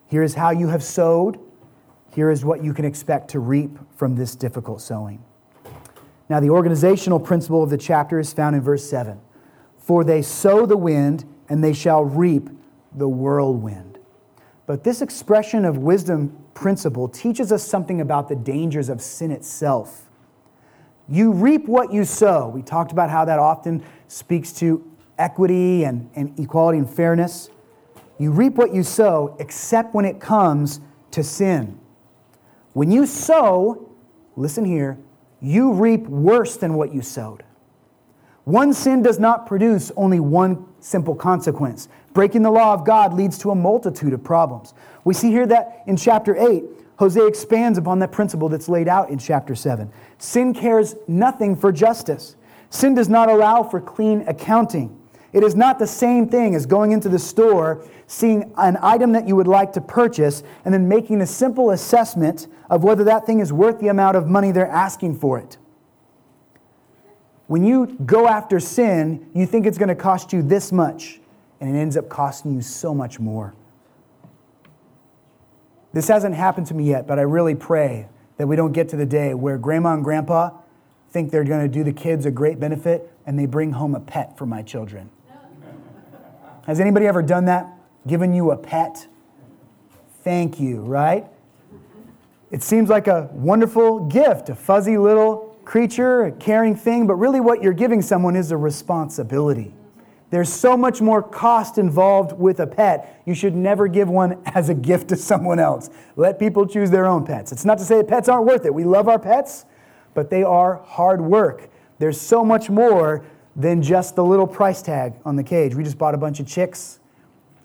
Here 0.07 0.22
is 0.22 0.35
how 0.35 0.50
you 0.50 0.68
have 0.68 0.83
sowed. 0.83 1.38
Here 2.18 2.33
is 2.33 2.44
what 2.44 2.64
you 2.64 2.74
can 2.74 2.85
expect 2.85 3.31
to 3.31 3.38
reap 3.38 3.78
from 3.94 4.16
this 4.16 4.35
difficult 4.35 4.81
sowing. 4.81 5.22
Now, 6.28 6.40
the 6.40 6.50
organizational 6.50 7.20
principle 7.20 7.62
of 7.62 7.70
the 7.70 7.78
chapter 7.78 8.18
is 8.18 8.33
found 8.33 8.57
in 8.57 8.61
verse 8.61 8.85
7 8.90 9.20
For 9.78 10.02
they 10.02 10.22
sow 10.22 10.66
the 10.66 10.76
wind, 10.76 11.24
and 11.48 11.62
they 11.62 11.72
shall 11.72 12.04
reap 12.04 12.50
the 12.92 13.07
whirlwind. 13.09 14.00
But 14.66 14.83
this 14.83 15.00
expression 15.00 15.64
of 15.64 15.78
wisdom 15.78 16.37
principle 16.54 17.07
teaches 17.07 17.52
us 17.52 17.62
something 17.62 18.00
about 18.00 18.28
the 18.28 18.35
dangers 18.35 18.88
of 18.88 19.00
sin 19.00 19.31
itself. 19.31 20.11
You 21.09 21.31
reap 21.31 21.68
what 21.68 21.92
you 21.92 22.04
sow. 22.04 22.48
We 22.48 22.62
talked 22.62 22.90
about 22.90 23.11
how 23.11 23.26
that 23.26 23.38
often 23.38 23.85
speaks 24.09 24.52
to 24.54 24.85
equity 25.18 25.85
and, 25.85 26.11
and 26.16 26.37
equality 26.37 26.78
and 26.78 26.90
fairness. 26.90 27.48
You 28.18 28.33
reap 28.33 28.54
what 28.54 28.74
you 28.74 28.83
sow, 28.83 29.37
except 29.38 29.94
when 29.94 30.04
it 30.04 30.18
comes 30.18 30.81
to 31.12 31.22
sin. 31.22 31.78
When 32.72 32.90
you 32.90 33.07
sow, 33.07 33.90
listen 34.37 34.64
here, 34.64 34.98
you 35.40 35.72
reap 35.72 36.07
worse 36.07 36.57
than 36.57 36.74
what 36.74 36.92
you 36.92 37.02
sowed. 37.02 37.44
One 38.44 38.72
sin 38.72 39.02
does 39.02 39.18
not 39.18 39.46
produce 39.46 39.92
only 39.96 40.20
one 40.20 40.66
simple 40.81 41.14
consequence. 41.14 41.88
Breaking 42.14 42.42
the 42.42 42.50
law 42.50 42.72
of 42.72 42.85
God 42.85 43.12
leads 43.12 43.37
to 43.38 43.50
a 43.50 43.54
multitude 43.54 44.12
of 44.12 44.24
problems. 44.24 44.72
We 45.04 45.14
see 45.14 45.31
here 45.31 45.46
that 45.46 45.83
in 45.87 45.96
chapter 45.96 46.35
8, 46.37 46.64
Hosea 46.98 47.26
expands 47.26 47.78
upon 47.78 47.98
that 48.00 48.11
principle 48.11 48.48
that's 48.48 48.68
laid 48.68 48.88
out 48.88 49.11
in 49.11 49.18
chapter 49.18 49.54
7. 49.54 49.92
Sin 50.18 50.54
cares 50.54 50.96
nothing 51.07 51.57
for 51.57 51.70
justice. 51.70 52.37
Sin 52.70 52.94
does 52.94 53.09
not 53.09 53.28
allow 53.28 53.62
for 53.62 53.81
clean 53.81 54.24
accounting. 54.26 54.98
It 55.33 55.43
is 55.43 55.55
not 55.55 55.79
the 55.79 55.87
same 55.87 56.29
thing 56.29 56.55
as 56.55 56.64
going 56.64 56.93
into 56.93 57.09
the 57.09 57.19
store, 57.19 57.87
seeing 58.07 58.53
an 58.57 58.79
item 58.81 59.12
that 59.12 59.29
you 59.29 59.37
would 59.37 59.47
like 59.47 59.73
to 59.75 59.81
purchase, 59.81 60.43
and 60.64 60.73
then 60.73 60.88
making 60.88 61.21
a 61.21 61.27
simple 61.27 61.71
assessment 61.71 62.47
of 62.71 62.83
whether 62.83 63.05
that 63.05 63.27
thing 63.27 63.41
is 63.41 63.53
worth 63.53 63.79
the 63.81 63.88
amount 63.88 64.17
of 64.17 64.27
money 64.27 64.53
they're 64.53 64.67
asking 64.67 65.19
for 65.19 65.38
it. 65.38 65.59
When 67.47 67.64
you 67.64 67.99
go 68.05 68.27
after 68.27 68.61
sin, 68.61 69.31
you 69.35 69.47
think 69.47 69.67
it's 69.67 69.79
going 69.79 69.88
to 69.88 69.95
cost 69.95 70.33
you 70.33 70.43
this 70.43 70.73
much, 70.73 71.21
and 71.61 71.75
it 71.75 71.79
ends 71.79 71.97
up 71.97 72.09
costing 72.09 72.55
you 72.55 72.62
so 72.62 72.95
much 72.95 73.21
more. 73.21 73.55
This 75.93 76.09
hasn't 76.09 76.35
happened 76.35 76.67
to 76.69 76.75
me 76.75 76.85
yet, 76.85 77.07
but 77.07 77.19
I 77.19 77.23
really 77.23 77.55
pray 77.55 78.09
that 78.37 78.47
we 78.47 78.57
don't 78.57 78.73
get 78.73 78.88
to 78.91 78.97
the 78.97 79.07
day 79.07 79.35
where 79.35 79.59
grandma 79.59 79.95
and 79.95 80.05
grandpa 80.05 80.51
think 81.11 81.31
they're 81.31 81.45
going 81.45 81.62
to 81.62 81.69
do 81.69 81.83
the 81.83 81.93
kids 81.93 82.27
a 82.27 82.31
great 82.31 82.61
benefit 82.61 83.11
and 83.27 83.38
they 83.38 83.47
bring 83.47 83.73
home 83.73 83.95
a 83.95 84.01
pet 84.01 84.37
for 84.37 84.47
my 84.47 84.62
children. 84.62 85.11
Has 86.68 86.81
anybody 86.81 87.07
ever 87.07 87.22
done 87.22 87.46
that? 87.46 87.66
Given 88.07 88.35
you 88.35 88.50
a 88.50 88.57
pet? 88.57 89.07
Thank 90.22 90.61
you, 90.61 90.83
right? 90.83 91.26
It 92.50 92.62
seems 92.62 92.90
like 92.90 93.07
a 93.07 93.31
wonderful 93.33 94.00
gift, 94.00 94.50
a 94.50 94.54
fuzzy 94.54 94.98
little 94.98 95.57
creature, 95.64 96.24
a 96.26 96.33
caring 96.33 96.76
thing, 96.76 97.07
but 97.07 97.14
really 97.14 97.40
what 97.40 97.62
you're 97.62 97.72
giving 97.72 98.02
someone 98.02 98.37
is 98.37 98.50
a 98.50 98.57
responsibility. 98.59 99.72
There's 100.28 100.52
so 100.52 100.76
much 100.76 101.00
more 101.00 101.22
cost 101.22 101.78
involved 101.78 102.38
with 102.38 102.61
a 102.61 102.66
pet. 102.66 103.22
You 103.24 103.33
should 103.33 103.57
never 103.57 103.88
give 103.88 104.11
one 104.11 104.38
as 104.54 104.68
a 104.68 104.74
gift 104.74 105.09
to 105.09 105.16
someone 105.16 105.59
else. 105.59 105.88
Let 106.16 106.38
people 106.38 106.66
choose 106.66 106.90
their 106.90 107.07
own 107.07 107.24
pets. 107.24 107.50
It's 107.50 107.64
not 107.64 107.78
to 107.78 107.85
say 107.85 108.02
pets 108.02 108.28
aren't 108.28 108.44
worth 108.44 108.66
it. 108.66 108.74
We 108.74 108.85
love 108.85 109.09
our 109.09 109.18
pets, 109.18 109.64
but 110.12 110.28
they 110.28 110.42
are 110.42 110.83
hard 110.85 111.22
work. 111.22 111.70
There's 111.98 112.20
so 112.20 112.44
much 112.44 112.68
more 112.68 113.24
than 113.59 113.83
just 113.83 114.14
the 114.14 114.25
little 114.25 114.47
price 114.47 114.81
tag 114.81 115.14
on 115.25 115.35
the 115.35 115.42
cage. 115.42 115.75
We 115.75 115.83
just 115.83 115.99
bought 115.99 116.14
a 116.14 116.18
bunch 116.18 116.38
of 116.38 116.47
chicks, 116.47 117.01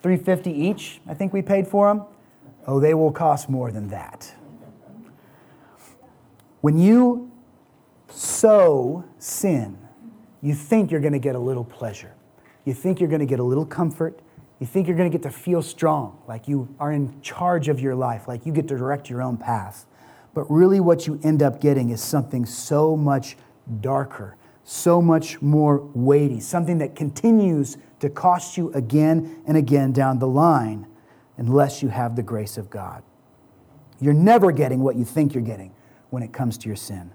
350 0.01 0.51
each, 0.51 0.99
I 1.07 1.13
think 1.13 1.31
we 1.31 1.43
paid 1.43 1.67
for 1.67 1.87
them. 1.87 2.03
Oh, 2.65 2.79
they 2.79 2.95
will 2.95 3.11
cost 3.11 3.47
more 3.47 3.71
than 3.71 3.89
that. 3.89 4.33
When 6.61 6.79
you 6.79 7.31
sow 8.09 9.05
sin, 9.19 9.77
you 10.41 10.55
think 10.55 10.89
you're 10.89 10.99
going 10.99 11.13
to 11.13 11.19
get 11.19 11.35
a 11.35 11.39
little 11.39 11.63
pleasure. 11.63 12.13
You 12.65 12.73
think 12.73 12.99
you're 12.99 13.09
going 13.09 13.19
to 13.19 13.25
get 13.25 13.39
a 13.39 13.43
little 13.43 13.65
comfort. 13.65 14.19
You 14.59 14.65
think 14.65 14.87
you're 14.87 14.97
going 14.97 15.11
to 15.11 15.15
get 15.15 15.23
to 15.23 15.37
feel 15.37 15.61
strong, 15.61 16.17
like 16.27 16.47
you 16.47 16.73
are 16.79 16.91
in 16.91 17.21
charge 17.21 17.67
of 17.67 17.79
your 17.79 17.95
life, 17.95 18.27
like 18.27 18.45
you 18.45 18.53
get 18.53 18.67
to 18.69 18.77
direct 18.77 19.09
your 19.09 19.21
own 19.21 19.37
path. 19.37 19.85
But 20.33 20.49
really, 20.49 20.79
what 20.79 21.05
you 21.05 21.19
end 21.23 21.43
up 21.43 21.61
getting 21.61 21.91
is 21.91 22.01
something 22.01 22.45
so 22.45 22.97
much 22.97 23.37
darker 23.81 24.37
so 24.73 24.99
much 24.99 25.39
more 25.39 25.87
weighty, 25.93 26.39
something 26.39 26.79
that 26.79 26.95
continues 26.95 27.77
to 27.99 28.09
cost 28.09 28.57
you 28.57 28.73
again 28.73 29.43
and 29.45 29.55
again 29.55 29.91
down 29.91 30.17
the 30.17 30.27
line 30.27 30.87
unless 31.37 31.83
you 31.83 31.89
have 31.89 32.15
the 32.15 32.23
grace 32.23 32.57
of 32.57 32.71
God. 32.71 33.03
You're 33.99 34.15
never 34.15 34.51
getting 34.51 34.79
what 34.79 34.95
you 34.95 35.05
think 35.05 35.35
you're 35.35 35.43
getting 35.43 35.75
when 36.09 36.23
it 36.23 36.33
comes 36.33 36.57
to 36.57 36.67
your 36.67 36.75
sin. 36.75 37.11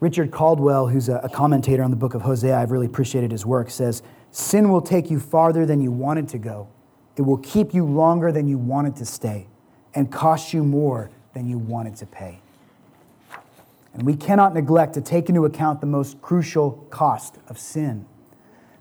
Richard 0.00 0.30
Caldwell, 0.30 0.88
who's 0.88 1.10
a 1.10 1.30
commentator 1.32 1.82
on 1.82 1.90
the 1.90 1.96
book 1.96 2.14
of 2.14 2.22
Hosea, 2.22 2.56
I've 2.56 2.70
really 2.70 2.86
appreciated 2.86 3.30
his 3.30 3.44
work, 3.44 3.70
says, 3.70 4.02
Sin 4.30 4.70
will 4.70 4.80
take 4.80 5.10
you 5.10 5.20
farther 5.20 5.66
than 5.66 5.80
you 5.80 5.92
wanted 5.92 6.26
to 6.28 6.38
go. 6.38 6.68
It 7.16 7.22
will 7.22 7.38
keep 7.38 7.74
you 7.74 7.84
longer 7.84 8.32
than 8.32 8.48
you 8.48 8.56
wanted 8.56 8.96
to 8.96 9.04
stay 9.04 9.46
and 9.94 10.10
cost 10.10 10.54
you 10.54 10.64
more 10.64 11.10
than 11.34 11.46
you 11.46 11.58
wanted 11.58 11.96
to 11.96 12.06
pay. 12.06 12.41
And 13.94 14.04
we 14.04 14.16
cannot 14.16 14.54
neglect 14.54 14.94
to 14.94 15.00
take 15.00 15.28
into 15.28 15.44
account 15.44 15.80
the 15.80 15.86
most 15.86 16.20
crucial 16.22 16.86
cost 16.90 17.38
of 17.48 17.58
sin. 17.58 18.06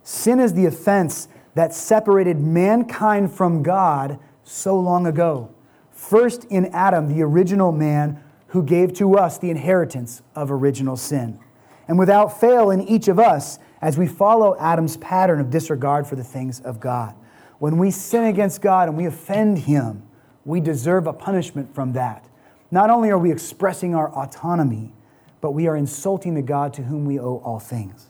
Sin 0.04 0.40
is 0.40 0.54
the 0.54 0.66
offense 0.66 1.28
that 1.54 1.74
separated 1.74 2.40
mankind 2.40 3.34
from 3.34 3.62
God 3.62 4.20
so 4.44 4.80
long 4.80 5.06
ago. 5.06 5.54
First 5.92 6.46
in 6.46 6.68
Adam, 6.68 7.14
the 7.14 7.22
original 7.22 7.72
man 7.72 8.24
who 8.48 8.64
gave 8.64 8.94
to 8.94 9.18
us 9.18 9.38
the 9.38 9.50
inheritance 9.50 10.22
of 10.36 10.52
original 10.52 10.96
sin. 10.96 11.40
And 11.88 12.00
without 12.00 12.40
fail 12.40 12.72
in 12.72 12.82
each 12.82 13.08
of 13.08 13.20
us, 13.20 13.60
as 13.82 13.98
we 13.98 14.08
follow 14.08 14.56
Adam's 14.60 14.98
pattern 14.98 15.40
of 15.40 15.50
disregard 15.50 16.08
for 16.08 16.16
the 16.16 16.24
things 16.24 16.60
of 16.62 16.80
God. 16.80 17.16
When 17.60 17.78
we 17.78 17.92
sin 17.92 18.26
against 18.26 18.62
God 18.62 18.88
and 18.88 18.98
we 18.98 19.06
offend 19.06 19.60
Him, 19.60 20.04
we 20.46 20.62
deserve 20.62 21.08
a 21.08 21.14
punishment 21.14 21.74
from 21.74 21.94
that. 21.94 22.28
Not 22.70 22.90
only 22.90 23.10
are 23.10 23.18
we 23.18 23.32
expressing 23.32 23.94
our 23.96 24.10
autonomy, 24.12 24.94
but 25.42 25.52
we 25.52 25.68
are 25.68 25.76
insulting 25.76 26.36
the 26.36 26.42
God 26.42 26.74
to 26.74 26.84
whom 26.84 27.06
we 27.06 27.20
owe 27.20 27.42
all 27.44 27.60
things. 27.60 28.08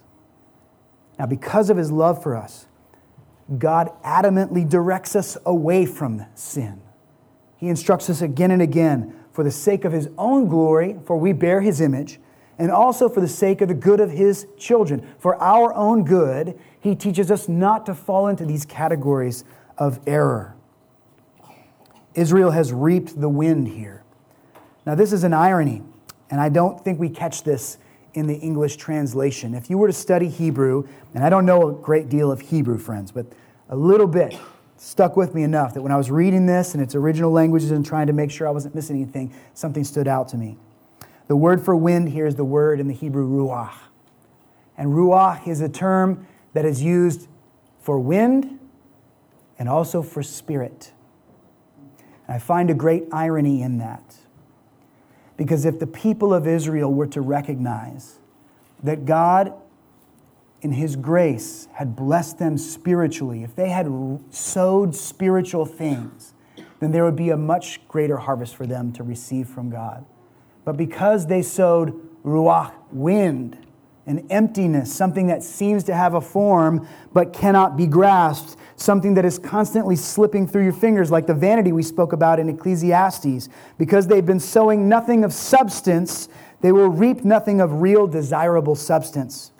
Now, 1.17 1.25
because 1.25 1.69
of 1.69 1.77
His 1.77 1.91
love 1.91 2.21
for 2.21 2.35
us, 2.35 2.67
God 3.57 3.91
adamantly 4.03 4.67
directs 4.67 5.15
us 5.15 5.37
away 5.45 5.85
from 5.85 6.25
sin. 6.35 6.81
He 7.57 7.69
instructs 7.69 8.09
us 8.09 8.21
again 8.21 8.51
and 8.51 8.61
again 8.61 9.15
for 9.31 9.43
the 9.43 9.51
sake 9.51 9.85
of 9.85 9.91
His 9.91 10.09
own 10.17 10.47
glory, 10.47 10.97
for 11.05 11.17
we 11.17 11.33
bear 11.33 11.61
His 11.61 11.81
image 11.81 12.19
and 12.61 12.69
also 12.69 13.09
for 13.09 13.21
the 13.21 13.27
sake 13.27 13.59
of 13.61 13.67
the 13.69 13.73
good 13.73 13.99
of 13.99 14.11
his 14.11 14.45
children. 14.55 15.07
For 15.17 15.35
our 15.41 15.73
own 15.73 16.03
good, 16.03 16.59
he 16.79 16.93
teaches 16.93 17.31
us 17.31 17.49
not 17.49 17.87
to 17.87 17.95
fall 17.95 18.27
into 18.27 18.45
these 18.45 18.65
categories 18.65 19.43
of 19.79 19.99
error. 20.05 20.55
Israel 22.13 22.51
has 22.51 22.71
reaped 22.71 23.19
the 23.19 23.29
wind 23.29 23.69
here. 23.69 24.03
Now, 24.85 24.93
this 24.93 25.11
is 25.11 25.23
an 25.23 25.33
irony, 25.33 25.81
and 26.31 26.41
I 26.41 26.49
don't 26.49 26.83
think 26.83 26.99
we 26.99 27.09
catch 27.09 27.43
this 27.43 27.77
in 28.13 28.27
the 28.27 28.35
English 28.35 28.77
translation. 28.77 29.53
If 29.53 29.69
you 29.69 29.77
were 29.77 29.87
to 29.87 29.93
study 29.93 30.27
Hebrew, 30.27 30.87
and 31.13 31.23
I 31.23 31.29
don't 31.29 31.45
know 31.45 31.69
a 31.69 31.73
great 31.73 32.09
deal 32.09 32.31
of 32.31 32.41
Hebrew, 32.41 32.77
friends, 32.77 33.11
but 33.11 33.25
a 33.69 33.75
little 33.75 34.07
bit 34.07 34.37
stuck 34.77 35.15
with 35.15 35.35
me 35.35 35.43
enough 35.43 35.73
that 35.75 35.81
when 35.81 35.91
I 35.91 35.97
was 35.97 36.09
reading 36.09 36.45
this 36.45 36.73
in 36.73 36.81
its 36.81 36.95
original 36.95 37.31
languages 37.31 37.71
and 37.71 37.85
trying 37.85 38.07
to 38.07 38.13
make 38.13 38.31
sure 38.31 38.47
I 38.47 38.51
wasn't 38.51 38.73
missing 38.73 38.95
anything, 38.95 39.33
something 39.53 39.83
stood 39.83 40.07
out 40.07 40.29
to 40.29 40.37
me. 40.37 40.57
The 41.27 41.35
word 41.35 41.63
for 41.63 41.75
wind 41.75 42.09
here 42.09 42.25
is 42.25 42.35
the 42.35 42.43
word 42.43 42.79
in 42.79 42.87
the 42.87 42.93
Hebrew 42.93 43.27
ruach. 43.27 43.73
And 44.77 44.89
ruach 44.89 45.47
is 45.47 45.61
a 45.61 45.69
term 45.69 46.27
that 46.53 46.65
is 46.65 46.81
used 46.81 47.27
for 47.79 47.99
wind 47.99 48.59
and 49.59 49.69
also 49.69 50.01
for 50.01 50.23
spirit. 50.23 50.91
And 52.27 52.35
I 52.35 52.39
find 52.39 52.69
a 52.69 52.73
great 52.73 53.03
irony 53.11 53.61
in 53.61 53.77
that. 53.77 54.10
Because 55.41 55.65
if 55.65 55.79
the 55.79 55.87
people 55.87 56.35
of 56.35 56.45
Israel 56.45 56.93
were 56.93 57.07
to 57.07 57.19
recognize 57.19 58.19
that 58.83 59.05
God, 59.05 59.51
in 60.61 60.73
His 60.73 60.95
grace, 60.95 61.67
had 61.73 61.95
blessed 61.95 62.37
them 62.37 62.59
spiritually, 62.59 63.41
if 63.41 63.55
they 63.55 63.69
had 63.69 63.87
sowed 64.29 64.95
spiritual 64.95 65.65
things, 65.65 66.35
then 66.79 66.91
there 66.91 67.03
would 67.03 67.15
be 67.15 67.31
a 67.31 67.37
much 67.37 67.87
greater 67.87 68.17
harvest 68.17 68.55
for 68.55 68.67
them 68.67 68.91
to 68.91 69.01
receive 69.01 69.49
from 69.49 69.71
God. 69.71 70.05
But 70.63 70.77
because 70.77 71.25
they 71.25 71.41
sowed 71.41 71.99
ruach, 72.23 72.71
wind, 72.91 73.57
an 74.11 74.27
emptiness, 74.29 74.93
something 74.93 75.27
that 75.27 75.41
seems 75.41 75.83
to 75.85 75.95
have 75.95 76.13
a 76.13 76.21
form 76.21 76.87
but 77.13 77.33
cannot 77.33 77.75
be 77.75 77.87
grasped, 77.87 78.57
something 78.75 79.15
that 79.15 79.25
is 79.25 79.39
constantly 79.39 79.95
slipping 79.95 80.45
through 80.45 80.63
your 80.63 80.73
fingers, 80.73 81.09
like 81.09 81.25
the 81.25 81.33
vanity 81.33 81.71
we 81.71 81.81
spoke 81.81 82.13
about 82.13 82.39
in 82.39 82.49
Ecclesiastes. 82.49 83.49
Because 83.77 84.07
they've 84.07 84.25
been 84.25 84.39
sowing 84.39 84.87
nothing 84.87 85.23
of 85.23 85.33
substance, 85.33 86.29
they 86.61 86.71
will 86.71 86.89
reap 86.89 87.23
nothing 87.23 87.61
of 87.61 87.81
real 87.81 88.05
desirable 88.05 88.75
substance. 88.75 89.51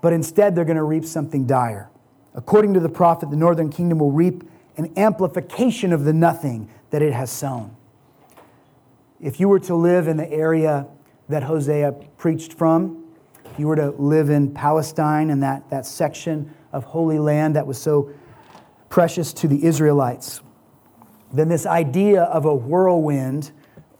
But 0.00 0.12
instead, 0.12 0.54
they're 0.54 0.64
going 0.64 0.76
to 0.76 0.82
reap 0.82 1.04
something 1.04 1.46
dire. 1.46 1.90
According 2.34 2.74
to 2.74 2.80
the 2.80 2.88
prophet, 2.88 3.30
the 3.30 3.36
northern 3.36 3.70
kingdom 3.70 3.98
will 3.98 4.12
reap 4.12 4.48
an 4.76 4.92
amplification 4.96 5.92
of 5.92 6.04
the 6.04 6.12
nothing 6.12 6.70
that 6.90 7.02
it 7.02 7.12
has 7.12 7.30
sown. 7.30 7.76
If 9.20 9.38
you 9.38 9.48
were 9.48 9.58
to 9.60 9.74
live 9.74 10.08
in 10.08 10.16
the 10.16 10.30
area 10.30 10.86
that 11.28 11.42
Hosea 11.42 11.92
preached 12.16 12.54
from, 12.54 12.99
if 13.50 13.58
you 13.58 13.66
were 13.66 13.76
to 13.76 13.90
live 13.90 14.30
in 14.30 14.52
Palestine 14.52 15.30
and 15.30 15.42
that, 15.42 15.68
that 15.70 15.84
section 15.84 16.54
of 16.72 16.84
Holy 16.84 17.18
Land 17.18 17.56
that 17.56 17.66
was 17.66 17.80
so 17.80 18.10
precious 18.88 19.32
to 19.34 19.48
the 19.48 19.64
Israelites, 19.64 20.40
then 21.32 21.48
this 21.48 21.66
idea 21.66 22.22
of 22.24 22.44
a 22.44 22.54
whirlwind 22.54 23.50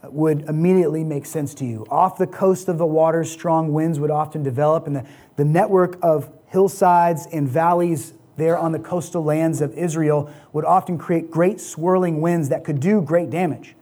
would 0.04 0.42
immediately 0.42 1.04
make 1.04 1.26
sense 1.26 1.54
to 1.54 1.64
you. 1.64 1.84
Off 1.90 2.16
the 2.16 2.26
coast 2.26 2.68
of 2.68 2.78
the 2.78 2.86
waters, 2.86 3.30
strong 3.30 3.72
winds 3.72 3.98
would 3.98 4.10
often 4.10 4.42
develop, 4.42 4.86
and 4.86 4.96
the, 4.96 5.06
the 5.36 5.44
network 5.44 5.98
of 6.02 6.30
hillsides 6.46 7.26
and 7.32 7.48
valleys 7.48 8.14
there 8.36 8.56
on 8.56 8.72
the 8.72 8.78
coastal 8.78 9.22
lands 9.22 9.60
of 9.60 9.72
Israel 9.74 10.32
would 10.52 10.64
often 10.64 10.96
create 10.96 11.30
great 11.30 11.60
swirling 11.60 12.20
winds 12.20 12.48
that 12.48 12.64
could 12.64 12.80
do 12.80 13.02
great 13.02 13.30
damage. 13.30 13.76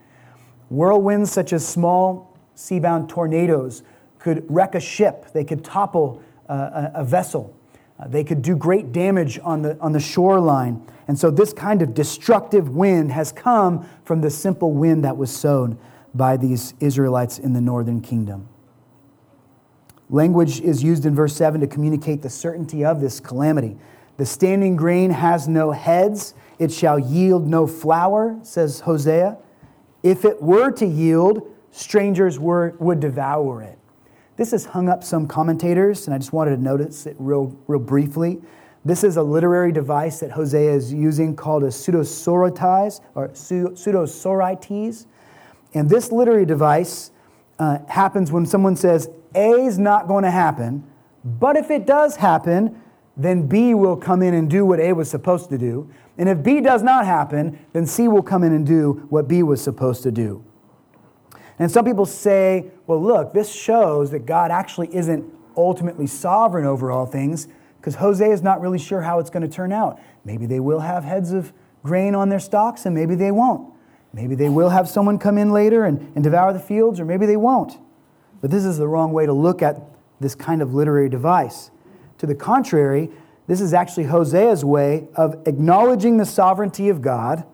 Whirlwinds, 0.71 1.29
such 1.29 1.53
as 1.53 1.67
small 1.67 2.37
seabound 2.57 3.09
tornadoes, 3.09 3.83
could 4.19 4.45
wreck 4.49 4.75
a 4.75 4.81
ship, 4.81 5.33
they 5.33 5.45
could 5.45 5.65
topple 5.65 6.23
uh, 6.49 6.91
a, 6.95 7.01
a, 7.01 7.05
vessel, 7.05 7.55
uh, 7.99 8.09
they 8.09 8.25
could 8.25 8.43
do 8.43 8.57
great 8.57 8.93
damage 8.93 9.39
on 9.43 9.63
the, 9.63 9.79
on 9.81 9.93
the 9.93 10.01
shoreline. 10.01 10.83
And 11.07 11.19
so, 11.19 11.31
this 11.31 11.53
kind 11.53 11.83
of 11.83 11.95
destructive 11.95 12.69
wind 12.71 13.13
has 13.13 13.33
come 13.33 13.89
from 14.05 14.21
the 14.21 14.31
simple 14.31 14.73
wind 14.73 15.05
that 15.05 15.17
was 15.17 15.35
sown 15.35 15.79
by 16.15 16.37
these 16.37 16.75
Israelites 16.81 17.39
in 17.39 17.53
the 17.53 17.61
northern 17.61 18.01
kingdom. 18.01 18.49
Language 20.11 20.61
is 20.61 20.83
used 20.83 21.05
in 21.05 21.15
verse 21.15 21.37
7 21.37 21.61
to 21.61 21.67
communicate 21.67 22.23
the 22.23 22.31
certainty 22.31 22.85
of 22.85 23.01
this 23.01 23.21
calamity. 23.21 23.77
The 24.17 24.27
standing 24.27 24.75
grain 24.75 25.11
has 25.11 25.47
no 25.49 25.71
heads, 25.71 26.35
it 26.59 26.73
shall 26.73 26.99
yield 26.99 27.47
no 27.47 27.67
flour, 27.67 28.39
says 28.43 28.81
Hosea. 28.81 29.39
If 30.03 30.25
it 30.25 30.43
were 30.43 30.71
to 30.73 30.87
yield, 30.87 31.55
strangers 31.71 32.39
were, 32.39 32.75
would 32.79 33.01
devour 33.01 33.63
it. 33.63 33.78
This 34.39 34.53
has 34.53 34.65
hung 34.67 34.89
up 34.89 35.03
some 35.03 35.27
commentators, 35.27 36.07
and 36.07 36.15
I 36.15 36.19
just 36.19 36.33
wanted 36.33 36.55
to 36.55 36.63
notice 36.63 37.07
it 37.07 37.17
real, 37.19 37.57
real 37.67 37.81
briefly. 37.81 38.41
This 38.85 39.03
is 39.03 39.17
a 39.17 39.23
literary 39.23 39.73
device 39.73 40.21
that 40.21 40.31
Hosea 40.31 40.73
is 40.73 40.93
using 40.93 41.35
called 41.35 41.65
a 41.65 41.67
pseudosorites 41.67 43.01
or 43.17 43.31
pseudosorites. 43.31 45.07
And 45.75 45.91
this 45.91 46.13
literary 46.13 46.47
device 46.47 47.11
uh, 47.59 47.79
happens 47.89 48.31
when 48.31 48.47
someone 48.47 48.77
says 48.77 49.11
A 49.35 49.51
is 49.51 49.77
not 49.77 50.07
going 50.07 50.23
to 50.23 50.31
happen, 50.31 50.85
but 51.25 51.57
if 51.57 51.69
it 51.73 51.85
does 51.85 52.15
happen, 52.15 52.81
then 53.17 53.49
B 53.49 53.75
will 53.75 53.97
come 53.97 54.23
in 54.23 54.35
and 54.35 54.49
do 54.49 54.65
what 54.65 54.79
A 54.79 54.93
was 54.93 55.11
supposed 55.11 55.51
to 55.51 55.59
do. 55.59 55.91
And 56.17 56.29
if 56.29 56.45
B 56.45 56.61
does 56.61 56.85
not 56.85 57.05
happen, 57.07 57.59
then 57.73 57.87
C 57.87 58.07
will 58.07 58.23
come 58.23 58.45
in 58.45 58.53
and 58.53 58.65
do 58.65 59.05
what 59.11 59.27
B 59.27 59.43
was 59.43 59.61
supposed 59.61 60.05
to 60.05 60.13
do. 60.13 60.45
And 61.59 61.71
some 61.71 61.85
people 61.85 62.07
say, 62.07 62.71
well, 62.87 63.03
look, 63.03 63.33
this 63.33 63.53
shows 63.53 64.11
that 64.13 64.27
God 64.27 64.51
actually 64.51 64.95
isn't 64.95 65.25
ultimately 65.57 66.07
sovereign 66.07 66.65
over 66.65 66.91
all 66.91 67.07
things 67.07 67.49
because 67.81 67.97
Hosea 67.97 68.31
is 68.33 68.43
not 68.43 68.61
really 68.61 68.79
sure 68.79 69.01
how 69.01 69.19
it's 69.19 69.31
going 69.31 69.43
to 69.43 69.49
turn 69.49 69.73
out. 69.73 69.99
Maybe 70.25 70.47
they 70.47 70.61
will 70.61 70.81
have 70.81 71.05
heads 71.05 71.33
of 71.33 71.53
grain 71.83 72.15
on 72.15 72.29
their 72.29 72.39
stalks 72.39 72.87
and 72.87 72.95
maybe 72.95 73.15
they 73.15 73.33
won't. 73.33 73.73
Maybe 74.13 74.35
they 74.35 74.49
will 74.49 74.71
have 74.71 74.89
someone 74.89 75.19
come 75.19 75.37
in 75.37 75.53
later 75.53 75.85
and, 75.85 76.13
and 76.15 76.23
devour 76.23 76.53
the 76.53 76.61
fields 76.61 77.01
or 77.01 77.05
maybe 77.05 77.27
they 77.27 77.37
won't. 77.37 77.79
But 78.41 78.51
this 78.51 78.65
is 78.65 78.79
the 78.79 78.87
wrong 78.87 79.13
way 79.13 79.27
to 79.27 79.33
look 79.33 79.63
at 79.63 79.81
this 80.21 80.35
kind 80.35 80.63
of 80.63 80.75
literary 80.75 81.09
device. 81.09 81.71
To 82.19 82.27
the 82.27 82.35
contrary, 82.35 83.11
this 83.47 83.61
is 83.61 83.75
actually 83.75 84.05
Hosea's 84.05 84.65
way 84.65 85.09
of 85.15 85.43
acknowledging 85.47 86.19
the 86.19 86.27
sovereignty 86.27 86.89
of 86.89 87.03
God 87.03 87.45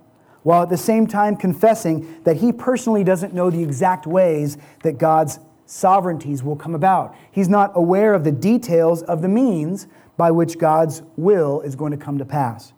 while 0.44 0.62
at 0.62 0.68
the 0.68 0.76
same 0.76 1.07
time 1.07 1.37
confessing 1.37 2.22
that 2.22 2.37
he 2.37 2.52
personally 2.52 3.02
doesn't 3.02 3.35
know 3.35 3.50
the 3.50 3.62
exact 3.62 4.07
ways 4.07 4.57
that 4.83 4.98
God's 4.98 5.40
sovereignties 5.66 6.42
will 6.42 6.54
come 6.54 6.74
about. 6.74 7.16
He's 7.33 7.48
not 7.48 7.72
aware 7.74 8.14
of 8.14 8.24
the 8.24 8.33
details 8.33 9.02
of 9.02 9.22
the 9.22 9.28
means 9.28 9.88
by 10.16 10.30
which 10.30 10.59
God's 10.59 11.02
will 11.16 11.61
is 11.62 11.74
going 11.74 11.90
to 11.90 11.98
come 11.98 12.18
to 12.18 12.24
pass. 12.24 12.72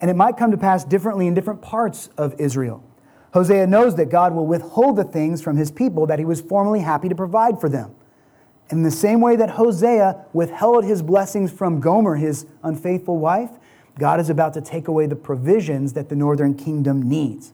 And 0.00 0.10
it 0.10 0.16
might 0.16 0.36
come 0.36 0.50
to 0.50 0.56
pass 0.56 0.84
differently 0.84 1.26
in 1.26 1.34
different 1.34 1.62
parts 1.62 2.08
of 2.16 2.34
Israel. 2.40 2.82
Hosea 3.32 3.66
knows 3.66 3.96
that 3.96 4.06
God 4.06 4.34
will 4.34 4.46
withhold 4.46 4.96
the 4.96 5.04
things 5.04 5.42
from 5.42 5.56
his 5.56 5.70
people 5.70 6.06
that 6.06 6.18
he 6.18 6.24
was 6.24 6.40
formerly 6.40 6.80
happy 6.80 7.08
to 7.08 7.14
provide 7.14 7.60
for 7.60 7.68
them. 7.68 7.94
In 8.70 8.82
the 8.82 8.90
same 8.90 9.20
way 9.20 9.36
that 9.36 9.50
Hosea 9.50 10.24
withheld 10.32 10.84
his 10.84 11.02
blessings 11.02 11.52
from 11.52 11.78
Gomer, 11.80 12.16
his 12.16 12.46
unfaithful 12.62 13.18
wife, 13.18 13.50
God 13.98 14.20
is 14.20 14.30
about 14.30 14.54
to 14.54 14.60
take 14.60 14.88
away 14.88 15.06
the 15.06 15.16
provisions 15.16 15.94
that 15.94 16.08
the 16.08 16.16
northern 16.16 16.54
kingdom 16.54 17.08
needs. 17.08 17.52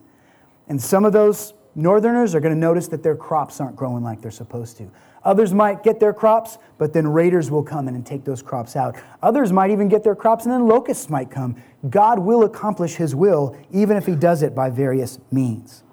And 0.67 0.81
some 0.81 1.05
of 1.05 1.13
those 1.13 1.53
Northerners 1.75 2.35
are 2.35 2.39
going 2.39 2.53
to 2.53 2.59
notice 2.59 2.87
that 2.89 3.01
their 3.01 3.15
crops 3.15 3.59
aren't 3.59 3.75
growing 3.75 4.03
like 4.03 4.21
they're 4.21 4.31
supposed 4.31 4.77
to. 4.77 4.91
Others 5.23 5.53
might 5.53 5.83
get 5.83 5.99
their 5.99 6.13
crops, 6.13 6.57
but 6.77 6.93
then 6.93 7.07
raiders 7.07 7.49
will 7.49 7.63
come 7.63 7.87
in 7.87 7.95
and 7.95 8.05
take 8.05 8.25
those 8.25 8.43
crops 8.43 8.75
out. 8.75 8.95
Others 9.23 9.51
might 9.51 9.71
even 9.71 9.87
get 9.87 10.03
their 10.03 10.15
crops, 10.15 10.43
and 10.43 10.53
then 10.53 10.67
locusts 10.67 11.09
might 11.09 11.31
come. 11.31 11.55
God 11.89 12.19
will 12.19 12.43
accomplish 12.43 12.95
his 12.95 13.15
will, 13.15 13.57
even 13.71 13.97
if 13.97 14.05
he 14.05 14.15
does 14.15 14.43
it 14.43 14.53
by 14.53 14.69
various 14.69 15.17
means. 15.31 15.83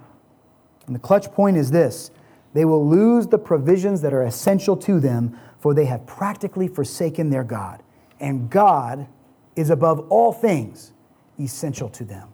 And 0.87 0.95
the 0.95 1.01
clutch 1.01 1.31
point 1.33 1.57
is 1.57 1.71
this 1.71 2.11
they 2.53 2.65
will 2.65 2.87
lose 2.87 3.29
the 3.29 3.39
provisions 3.39 4.03
that 4.03 4.13
are 4.13 4.25
essential 4.25 4.77
to 4.79 5.01
them, 5.01 5.39
for 5.59 5.73
they 5.73 5.87
have 5.87 6.05
practically 6.07 6.69
forsaken 6.69 7.31
their 7.31 7.45
God. 7.45 7.83
And 8.19 8.51
God 8.51 9.07
is 9.61 9.71
above 9.71 10.01
all 10.09 10.33
things 10.33 10.93
essential 11.39 11.89
to 11.91 12.05
them. 12.05 12.29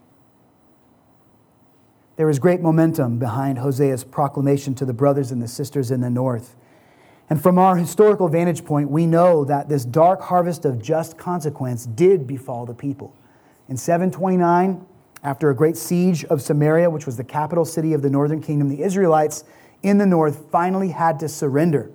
There 2.15 2.29
is 2.29 2.39
great 2.39 2.61
momentum 2.61 3.19
behind 3.19 3.59
Hosea's 3.59 4.03
proclamation 4.03 4.73
to 4.75 4.85
the 4.85 4.93
brothers 4.93 5.31
and 5.31 5.41
the 5.41 5.47
sisters 5.47 5.91
in 5.91 6.01
the 6.01 6.09
north. 6.09 6.55
And 7.29 7.41
from 7.41 7.59
our 7.59 7.75
historical 7.75 8.27
vantage 8.27 8.65
point, 8.65 8.89
we 8.89 9.05
know 9.05 9.45
that 9.45 9.69
this 9.69 9.85
dark 9.85 10.21
harvest 10.21 10.65
of 10.65 10.81
just 10.81 11.17
consequence 11.17 11.85
did 11.85 12.25
befall 12.25 12.65
the 12.65 12.73
people. 12.73 13.13
In 13.69 13.77
729, 13.77 14.85
after 15.23 15.49
a 15.49 15.55
great 15.55 15.77
siege 15.77 16.23
of 16.25 16.41
Samaria, 16.41 16.89
which 16.89 17.05
was 17.05 17.17
the 17.17 17.23
capital 17.23 17.65
city 17.65 17.93
of 17.93 18.01
the 18.01 18.09
northern 18.09 18.41
kingdom, 18.41 18.69
the 18.69 18.81
Israelites 18.81 19.43
in 19.83 19.97
the 19.97 20.05
north 20.05 20.49
finally 20.49 20.89
had 20.89 21.19
to 21.19 21.29
surrender. 21.29 21.91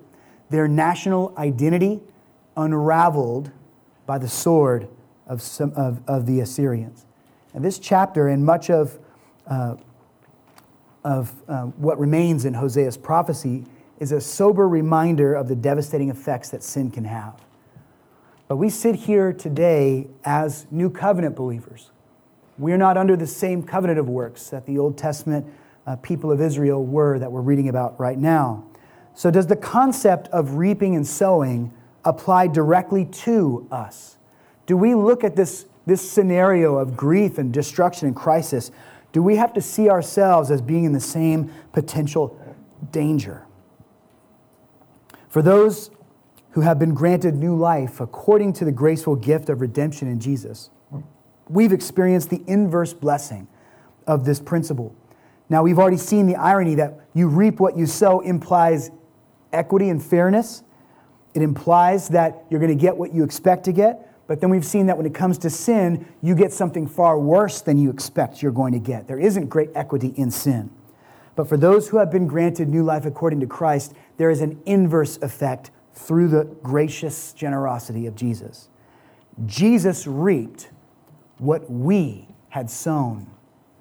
Their 0.51 0.69
national 0.69 1.35
identity 1.39 2.01
unraveled 2.57 3.51
by 4.07 4.19
the 4.19 4.29
sword 4.29 4.89
of, 5.27 5.43
some, 5.43 5.73
of, 5.77 6.03
of 6.07 6.27
the 6.27 6.41
Assyrians. 6.41 7.07
And 7.55 7.65
this 7.65 7.79
chapter 7.79 8.29
and 8.29 8.45
much 8.45 8.71
of, 8.71 8.99
uh, 9.47 9.77
of 11.05 11.33
uh, 11.49 11.65
what 11.65 11.99
remains 11.99 12.45
in 12.45 12.55
Hosea's 12.55 12.97
prophecy 12.97 13.65
is 13.99 14.13
a 14.13 14.21
sober 14.21 14.69
reminder 14.69 15.35
of 15.35 15.49
the 15.49 15.57
devastating 15.57 16.11
effects 16.11 16.51
that 16.51 16.63
sin 16.63 16.91
can 16.91 17.05
have. 17.05 17.41
But 18.49 18.57
we 18.57 18.69
sit 18.69 18.97
here 18.97 19.33
today 19.33 20.09
as 20.25 20.67
new 20.71 20.91
covenant 20.91 21.37
believers. 21.37 21.91
We 22.59 22.73
are 22.73 22.79
not 22.79 22.97
under 22.97 23.17
the 23.17 23.27
same 23.27 23.63
covenant 23.63 23.99
of 23.99 24.09
works 24.09 24.51
that 24.51 24.67
the 24.67 24.79
Old 24.79 24.99
Testament 24.99 25.47
uh, 25.87 25.97
people 25.97 26.31
of 26.31 26.41
Israel 26.41 26.85
were 26.85 27.19
that 27.19 27.31
we're 27.33 27.41
reading 27.41 27.69
about 27.69 27.99
right 27.99 28.19
now. 28.19 28.65
So, 29.15 29.31
does 29.31 29.47
the 29.47 29.57
concept 29.57 30.29
of 30.29 30.55
reaping 30.55 30.95
and 30.95 31.07
sowing 31.07 31.73
apply 32.05 32.49
directly 32.49 33.05
to 33.05 33.67
us? 33.71 34.17
Do 34.67 34.77
we 34.77 34.95
look 34.95 35.25
at 35.25 35.37
this, 35.37 35.67
this 35.87 36.09
scenario 36.09 36.77
of 36.77 36.97
grief 36.97 37.39
and 37.39 37.53
destruction 37.53 38.07
and 38.09 38.17
crisis? 38.17 38.71
Do 39.13 39.23
we 39.23 39.37
have 39.37 39.53
to 39.55 39.61
see 39.61 39.91
ourselves 39.91 40.51
as 40.51 40.63
being 40.63 40.85
in 40.85 40.93
the 40.93 41.01
same 41.01 41.53
potential 41.73 42.39
danger? 42.91 43.47
For 45.29 45.43
those 45.43 45.91
who 46.51 46.61
have 46.61 46.79
been 46.79 46.95
granted 46.95 47.35
new 47.35 47.57
life 47.57 48.01
according 48.01 48.53
to 48.55 48.65
the 48.65 48.73
graceful 48.73 49.17
gift 49.17 49.49
of 49.49 49.61
redemption 49.61 50.09
in 50.09 50.21
Jesus, 50.21 50.71
we've 51.49 51.73
experienced 51.73 52.31
the 52.31 52.43
inverse 52.47 52.93
blessing 52.93 53.49
of 54.07 54.25
this 54.25 54.41
principle. 54.41 54.95
Now, 55.49 55.63
we've 55.63 55.79
already 55.79 55.97
seen 55.97 56.27
the 56.27 56.37
irony 56.37 56.75
that 56.77 57.01
you 57.15 57.29
reap 57.29 57.61
what 57.61 57.77
you 57.77 57.87
sow 57.87 58.21
implies 58.21 58.91
equity 59.53 59.89
and 59.89 60.03
fairness. 60.03 60.63
It 61.35 61.43
implies 61.43 62.09
that 62.09 62.45
you're 62.49 62.61
going 62.61 62.77
to 62.77 62.81
get 62.81 62.97
what 62.97 63.13
you 63.13 63.25
expect 63.25 63.65
to 63.65 63.73
get. 63.73 64.12
But 64.27 64.41
then 64.41 64.51
we've 64.51 64.65
seen 64.65 64.87
that 64.87 64.97
when 64.97 65.07
it 65.07 65.15
comes 65.15 65.39
to 65.39 65.51
sin, 65.51 66.07
you 66.23 66.35
get 66.35 66.53
something 66.53 66.87
far 66.87 67.19
worse 67.19 67.61
than 67.61 67.79
you 67.79 67.91
expect 67.91 68.43
you're 68.43 68.53
going 68.53 68.73
to 68.73 68.79
get. 68.79 69.09
There 69.09 69.19
isn't 69.19 69.49
great 69.49 69.71
equity 69.75 70.15
in 70.17 70.31
sin. 70.31 70.71
But 71.35 71.49
for 71.49 71.57
those 71.57 71.89
who 71.89 71.97
have 71.97 72.11
been 72.11 72.27
granted 72.27 72.69
new 72.69 72.83
life 72.83 73.05
according 73.07 73.41
to 73.41 73.47
Christ, 73.47 73.95
there 74.17 74.31
is 74.31 74.41
an 74.41 74.61
inverse 74.67 75.19
effect 75.23 75.71
through 75.95 76.29
the 76.29 76.45
gracious 76.63 77.33
generosity 77.33 78.07
of 78.07 78.15
Jesus. 78.15 78.69
Jesus 79.47 80.07
reaped 80.07 80.71
what 81.39 81.71
we 81.71 82.29
had 82.51 82.71
sown. 82.71 83.31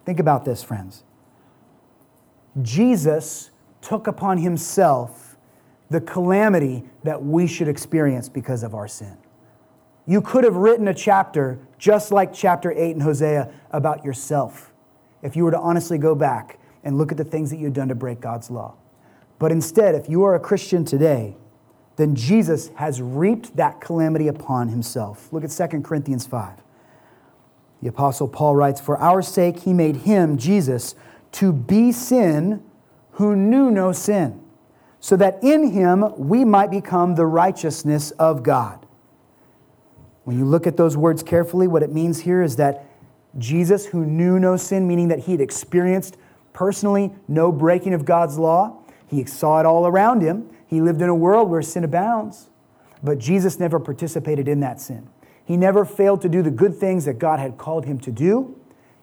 Think 0.05 0.19
about 0.19 0.45
this, 0.45 0.63
friends. 0.63 1.03
Jesus 2.61 3.51
took 3.81 4.07
upon 4.07 4.37
himself 4.37 5.37
the 5.89 6.01
calamity 6.01 6.83
that 7.03 7.23
we 7.23 7.47
should 7.47 7.67
experience 7.67 8.29
because 8.29 8.63
of 8.63 8.73
our 8.73 8.87
sin. 8.87 9.17
You 10.05 10.21
could 10.21 10.43
have 10.43 10.55
written 10.55 10.87
a 10.87 10.93
chapter 10.93 11.59
just 11.77 12.11
like 12.11 12.33
chapter 12.33 12.71
8 12.71 12.91
in 12.91 12.99
Hosea 13.01 13.51
about 13.71 14.03
yourself 14.03 14.71
if 15.21 15.35
you 15.35 15.43
were 15.43 15.51
to 15.51 15.59
honestly 15.59 15.97
go 15.97 16.15
back 16.15 16.59
and 16.83 16.97
look 16.97 17.11
at 17.11 17.17
the 17.17 17.23
things 17.23 17.49
that 17.51 17.57
you've 17.57 17.73
done 17.73 17.89
to 17.89 17.95
break 17.95 18.19
God's 18.19 18.49
law. 18.49 18.75
But 19.39 19.51
instead, 19.51 19.95
if 19.95 20.09
you 20.09 20.23
are 20.23 20.35
a 20.35 20.39
Christian 20.39 20.85
today, 20.85 21.35
then 21.95 22.15
Jesus 22.15 22.69
has 22.75 23.01
reaped 23.01 23.55
that 23.55 23.81
calamity 23.81 24.27
upon 24.27 24.69
himself. 24.69 25.31
Look 25.31 25.43
at 25.43 25.49
2 25.49 25.81
Corinthians 25.81 26.25
5. 26.25 26.61
The 27.81 27.89
Apostle 27.89 28.27
Paul 28.27 28.55
writes, 28.55 28.79
For 28.79 28.97
our 28.97 29.21
sake 29.21 29.61
he 29.61 29.73
made 29.73 29.97
him, 29.97 30.37
Jesus, 30.37 30.95
to 31.33 31.51
be 31.51 31.91
sin 31.91 32.63
who 33.13 33.35
knew 33.35 33.69
no 33.71 33.91
sin, 33.91 34.41
so 34.99 35.15
that 35.17 35.39
in 35.43 35.71
him 35.71 36.05
we 36.17 36.45
might 36.45 36.71
become 36.71 37.15
the 37.15 37.25
righteousness 37.25 38.11
of 38.11 38.43
God. 38.43 38.80
When 40.31 40.39
you 40.39 40.45
look 40.45 40.65
at 40.65 40.77
those 40.77 40.95
words 40.95 41.23
carefully, 41.23 41.67
what 41.67 41.83
it 41.83 41.91
means 41.91 42.21
here 42.21 42.41
is 42.41 42.55
that 42.55 42.85
Jesus, 43.37 43.87
who 43.87 44.05
knew 44.05 44.39
no 44.39 44.55
sin, 44.55 44.87
meaning 44.87 45.09
that 45.09 45.19
he 45.19 45.33
had 45.33 45.41
experienced 45.41 46.15
personally 46.53 47.11
no 47.27 47.51
breaking 47.51 47.93
of 47.93 48.05
God's 48.05 48.37
law, 48.37 48.77
he 49.09 49.25
saw 49.25 49.59
it 49.59 49.65
all 49.65 49.85
around 49.85 50.21
him. 50.21 50.49
He 50.65 50.79
lived 50.79 51.01
in 51.01 51.09
a 51.09 51.13
world 51.13 51.49
where 51.49 51.61
sin 51.61 51.83
abounds, 51.83 52.47
but 53.03 53.19
Jesus 53.19 53.59
never 53.59 53.77
participated 53.77 54.47
in 54.47 54.61
that 54.61 54.79
sin. 54.79 55.09
He 55.43 55.57
never 55.57 55.83
failed 55.83 56.21
to 56.21 56.29
do 56.29 56.41
the 56.41 56.49
good 56.49 56.77
things 56.77 57.03
that 57.03 57.19
God 57.19 57.39
had 57.39 57.57
called 57.57 57.83
him 57.83 57.99
to 57.99 58.09
do, 58.09 58.57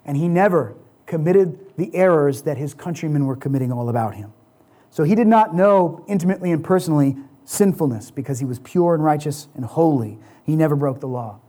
and 0.07 0.17
he 0.17 0.29
never 0.29 0.77
committed 1.05 1.77
the 1.77 1.95
errors 1.95 2.41
that 2.45 2.57
his 2.57 2.73
countrymen 2.73 3.27
were 3.27 3.37
committing 3.37 3.71
all 3.71 3.91
about 3.91 4.14
him. 4.14 4.33
So 4.88 5.05
he 5.05 5.14
did 5.14 5.27
not 5.27 5.55
know 5.55 6.07
intimately 6.09 6.53
and 6.53 6.64
personally 6.64 7.19
sinfulness 7.45 8.11
because 8.11 8.38
he 8.38 8.47
was 8.47 8.61
pure 8.61 8.95
and 8.95 9.05
righteous 9.05 9.49
and 9.55 9.67
holy. 9.67 10.19
He 10.49 10.57
never 10.57 10.77
broke 10.77 11.01
the 11.01 11.07
law. 11.07 11.41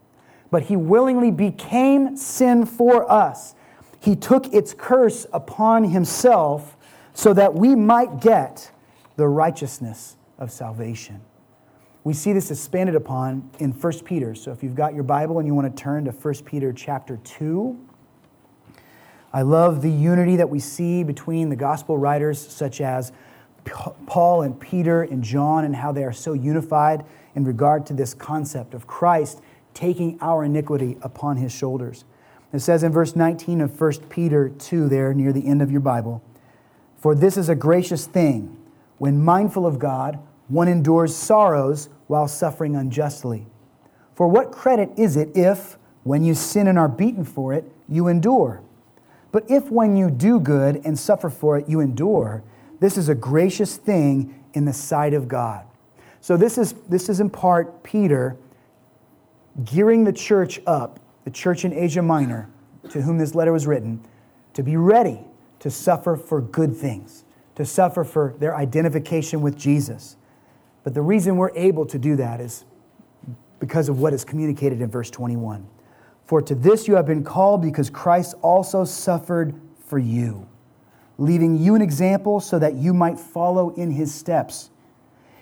But 0.51 0.63
he 0.63 0.75
willingly 0.75 1.31
became 1.31 2.17
sin 2.17 2.65
for 2.65 3.09
us. 3.09 3.55
He 4.01 4.13
took 4.13 4.53
its 4.53 4.73
curse 4.73 5.25
upon 5.31 5.85
himself 5.85 6.75
so 7.13 7.31
that 7.31 7.55
we 7.55 7.75
might 7.75 8.19
get 8.19 8.71
the 9.15 9.25
righteousness 9.25 10.17
of 10.37 10.51
salvation. 10.51 11.21
We 12.03 12.13
see 12.13 12.33
this 12.33 12.51
expanded 12.51 12.93
upon 12.93 13.49
in 13.59 13.71
1 13.71 13.99
Peter. 13.99 14.35
So 14.35 14.51
if 14.51 14.63
you've 14.63 14.75
got 14.75 14.93
your 14.93 15.03
Bible 15.03 15.39
and 15.39 15.47
you 15.47 15.55
want 15.55 15.73
to 15.73 15.81
turn 15.81 16.03
to 16.03 16.11
1 16.11 16.33
Peter 16.43 16.73
chapter 16.73 17.21
2, 17.23 17.79
I 19.31 19.43
love 19.43 19.81
the 19.81 19.89
unity 19.89 20.35
that 20.35 20.49
we 20.49 20.59
see 20.59 21.05
between 21.05 21.47
the 21.47 21.55
gospel 21.55 21.97
writers 21.97 22.37
such 22.37 22.81
as 22.81 23.13
Paul 23.63 24.41
and 24.41 24.59
Peter 24.59 25.03
and 25.03 25.23
John 25.23 25.63
and 25.63 25.73
how 25.73 25.93
they 25.93 26.03
are 26.03 26.11
so 26.11 26.33
unified 26.33 27.05
in 27.39 27.45
regard 27.45 27.85
to 27.85 27.93
this 27.93 28.13
concept 28.13 28.73
of 28.73 28.85
Christ 28.85 29.39
taking 29.73 30.17
our 30.19 30.43
iniquity 30.43 30.97
upon 31.01 31.37
his 31.37 31.53
shoulders. 31.53 32.03
It 32.51 32.59
says 32.59 32.83
in 32.83 32.91
verse 32.91 33.15
19 33.15 33.61
of 33.61 33.79
1 33.79 33.91
Peter 34.09 34.49
2, 34.49 34.89
there 34.89 35.13
near 35.13 35.31
the 35.31 35.47
end 35.47 35.61
of 35.61 35.71
your 35.71 35.79
Bible, 35.79 36.21
For 36.97 37.15
this 37.15 37.37
is 37.37 37.47
a 37.47 37.55
gracious 37.55 38.05
thing, 38.05 38.57
when 38.97 39.23
mindful 39.23 39.65
of 39.65 39.79
God, 39.79 40.19
one 40.49 40.67
endures 40.67 41.15
sorrows 41.15 41.87
while 42.07 42.27
suffering 42.27 42.75
unjustly. 42.75 43.47
For 44.15 44.27
what 44.27 44.51
credit 44.51 44.89
is 44.97 45.15
it 45.15 45.29
if, 45.33 45.77
when 46.03 46.25
you 46.25 46.33
sin 46.33 46.67
and 46.67 46.77
are 46.77 46.89
beaten 46.89 47.23
for 47.23 47.53
it, 47.53 47.71
you 47.87 48.09
endure? 48.09 48.61
But 49.31 49.49
if 49.49 49.71
when 49.71 49.95
you 49.95 50.09
do 50.09 50.41
good 50.41 50.81
and 50.83 50.99
suffer 50.99 51.29
for 51.29 51.57
it, 51.57 51.69
you 51.69 51.79
endure, 51.79 52.43
this 52.81 52.97
is 52.97 53.07
a 53.07 53.15
gracious 53.15 53.77
thing 53.77 54.43
in 54.53 54.65
the 54.65 54.73
sight 54.73 55.13
of 55.13 55.29
God. 55.29 55.68
So, 56.21 56.37
this 56.37 56.57
is, 56.57 56.73
this 56.89 57.09
is 57.09 57.19
in 57.19 57.29
part 57.29 57.83
Peter 57.83 58.37
gearing 59.63 60.03
the 60.03 60.13
church 60.13 60.59
up, 60.65 60.99
the 61.23 61.31
church 61.31 61.65
in 61.65 61.73
Asia 61.73 62.01
Minor, 62.01 62.49
to 62.89 63.01
whom 63.01 63.17
this 63.17 63.35
letter 63.35 63.53
was 63.53 63.67
written, 63.67 64.05
to 64.53 64.63
be 64.63 64.77
ready 64.77 65.19
to 65.59 65.69
suffer 65.69 66.15
for 66.15 66.41
good 66.41 66.75
things, 66.75 67.25
to 67.55 67.65
suffer 67.65 68.03
for 68.03 68.35
their 68.39 68.55
identification 68.55 69.41
with 69.41 69.57
Jesus. 69.57 70.15
But 70.83 70.93
the 70.93 71.01
reason 71.01 71.35
we're 71.37 71.55
able 71.55 71.85
to 71.87 71.99
do 71.99 72.15
that 72.15 72.39
is 72.39 72.65
because 73.59 73.89
of 73.89 73.99
what 73.99 74.13
is 74.13 74.23
communicated 74.23 74.81
in 74.81 74.89
verse 74.89 75.09
21. 75.09 75.67
For 76.25 76.41
to 76.41 76.55
this 76.55 76.87
you 76.87 76.95
have 76.95 77.05
been 77.05 77.23
called 77.23 77.61
because 77.61 77.89
Christ 77.89 78.35
also 78.41 78.85
suffered 78.85 79.59
for 79.85 79.99
you, 79.99 80.47
leaving 81.17 81.57
you 81.57 81.75
an 81.75 81.81
example 81.81 82.39
so 82.39 82.59
that 82.59 82.75
you 82.75 82.93
might 82.93 83.19
follow 83.19 83.71
in 83.71 83.91
his 83.91 84.13
steps. 84.13 84.69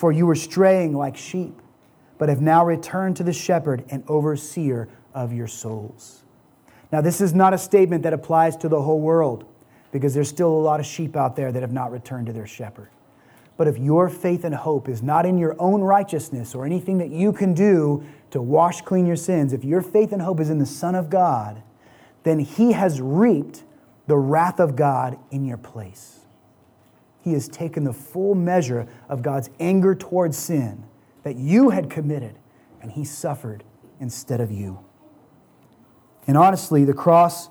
For 0.00 0.12
you 0.12 0.24
were 0.24 0.34
straying 0.34 0.94
like 0.94 1.14
sheep, 1.14 1.60
but 2.16 2.30
have 2.30 2.40
now 2.40 2.64
returned 2.64 3.18
to 3.18 3.22
the 3.22 3.34
shepherd 3.34 3.84
and 3.90 4.02
overseer 4.08 4.88
of 5.12 5.30
your 5.30 5.46
souls. 5.46 6.24
Now, 6.90 7.02
this 7.02 7.20
is 7.20 7.34
not 7.34 7.52
a 7.52 7.58
statement 7.58 8.04
that 8.04 8.14
applies 8.14 8.56
to 8.56 8.68
the 8.70 8.80
whole 8.80 8.98
world 8.98 9.44
because 9.92 10.14
there's 10.14 10.30
still 10.30 10.48
a 10.48 10.62
lot 10.62 10.80
of 10.80 10.86
sheep 10.86 11.16
out 11.16 11.36
there 11.36 11.52
that 11.52 11.60
have 11.60 11.74
not 11.74 11.92
returned 11.92 12.28
to 12.28 12.32
their 12.32 12.46
shepherd. 12.46 12.88
But 13.58 13.68
if 13.68 13.76
your 13.76 14.08
faith 14.08 14.44
and 14.44 14.54
hope 14.54 14.88
is 14.88 15.02
not 15.02 15.26
in 15.26 15.36
your 15.36 15.54
own 15.58 15.82
righteousness 15.82 16.54
or 16.54 16.64
anything 16.64 16.96
that 16.96 17.10
you 17.10 17.30
can 17.30 17.52
do 17.52 18.02
to 18.30 18.40
wash 18.40 18.80
clean 18.80 19.04
your 19.04 19.16
sins, 19.16 19.52
if 19.52 19.64
your 19.64 19.82
faith 19.82 20.12
and 20.12 20.22
hope 20.22 20.40
is 20.40 20.48
in 20.48 20.58
the 20.58 20.64
Son 20.64 20.94
of 20.94 21.10
God, 21.10 21.62
then 22.22 22.38
He 22.38 22.72
has 22.72 23.02
reaped 23.02 23.64
the 24.06 24.16
wrath 24.16 24.60
of 24.60 24.76
God 24.76 25.18
in 25.30 25.44
your 25.44 25.58
place. 25.58 26.19
He 27.22 27.32
has 27.32 27.48
taken 27.48 27.84
the 27.84 27.92
full 27.92 28.34
measure 28.34 28.86
of 29.08 29.22
God's 29.22 29.50
anger 29.60 29.94
towards 29.94 30.38
sin 30.38 30.84
that 31.22 31.36
you 31.36 31.70
had 31.70 31.90
committed, 31.90 32.36
and 32.80 32.90
He 32.92 33.04
suffered 33.04 33.62
instead 34.00 34.40
of 34.40 34.50
you. 34.50 34.80
And 36.26 36.36
honestly, 36.36 36.84
the 36.84 36.94
cross 36.94 37.50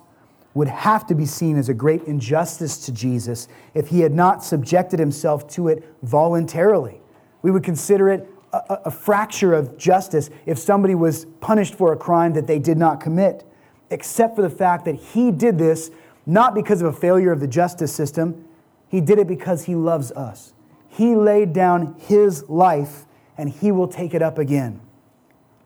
would 0.54 0.68
have 0.68 1.06
to 1.06 1.14
be 1.14 1.26
seen 1.26 1.56
as 1.56 1.68
a 1.68 1.74
great 1.74 2.02
injustice 2.04 2.84
to 2.86 2.92
Jesus 2.92 3.46
if 3.74 3.88
he 3.88 4.00
had 4.00 4.12
not 4.12 4.42
subjected 4.42 4.98
himself 4.98 5.46
to 5.48 5.68
it 5.68 5.84
voluntarily. 6.02 7.00
We 7.42 7.50
would 7.50 7.62
consider 7.62 8.08
it 8.08 8.28
a, 8.52 8.78
a, 8.86 8.90
fracture 8.90 9.54
of 9.54 9.78
justice 9.78 10.28
if 10.46 10.58
somebody 10.58 10.96
was 10.96 11.26
punished 11.40 11.74
for 11.74 11.92
a 11.92 11.96
crime 11.96 12.32
that 12.32 12.48
they 12.48 12.58
did 12.58 12.76
not 12.76 13.00
commit, 13.00 13.44
except 13.90 14.34
for 14.34 14.42
the 14.42 14.50
fact 14.50 14.84
that 14.86 14.96
he 14.96 15.30
did 15.30 15.56
this 15.56 15.90
not 16.26 16.54
because 16.54 16.82
of 16.82 16.88
a 16.88 16.92
failure 16.92 17.30
of 17.30 17.38
the 17.38 17.46
justice 17.46 17.94
system, 17.94 18.44
he 18.90 19.00
did 19.00 19.20
it 19.20 19.28
because 19.28 19.64
he 19.64 19.76
loves 19.76 20.10
us. 20.12 20.52
He 20.88 21.14
laid 21.14 21.52
down 21.52 21.94
his 22.00 22.44
life 22.48 23.06
and 23.38 23.48
he 23.48 23.70
will 23.70 23.86
take 23.86 24.14
it 24.14 24.20
up 24.20 24.36
again. 24.36 24.80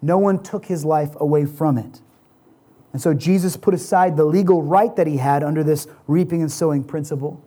No 0.03 0.19
one 0.19 0.43
took 0.43 0.67
his 0.67 0.85
life 0.85 1.17
away 1.17 1.47
from 1.47 1.79
it. 1.79 2.03
And 2.93 3.01
so 3.01 3.15
Jesus 3.15 3.57
put 3.57 3.73
aside 3.73 4.19
the 4.19 4.27
legal 4.27 4.63
right 4.63 4.95
that 4.95 5.07
he 5.07 5.17
had 5.17 5.43
under 5.43 5.65
this 5.65 5.89
reaping 6.07 6.43
and 6.43 6.53
sowing 6.53 6.85
principle. 6.85 7.43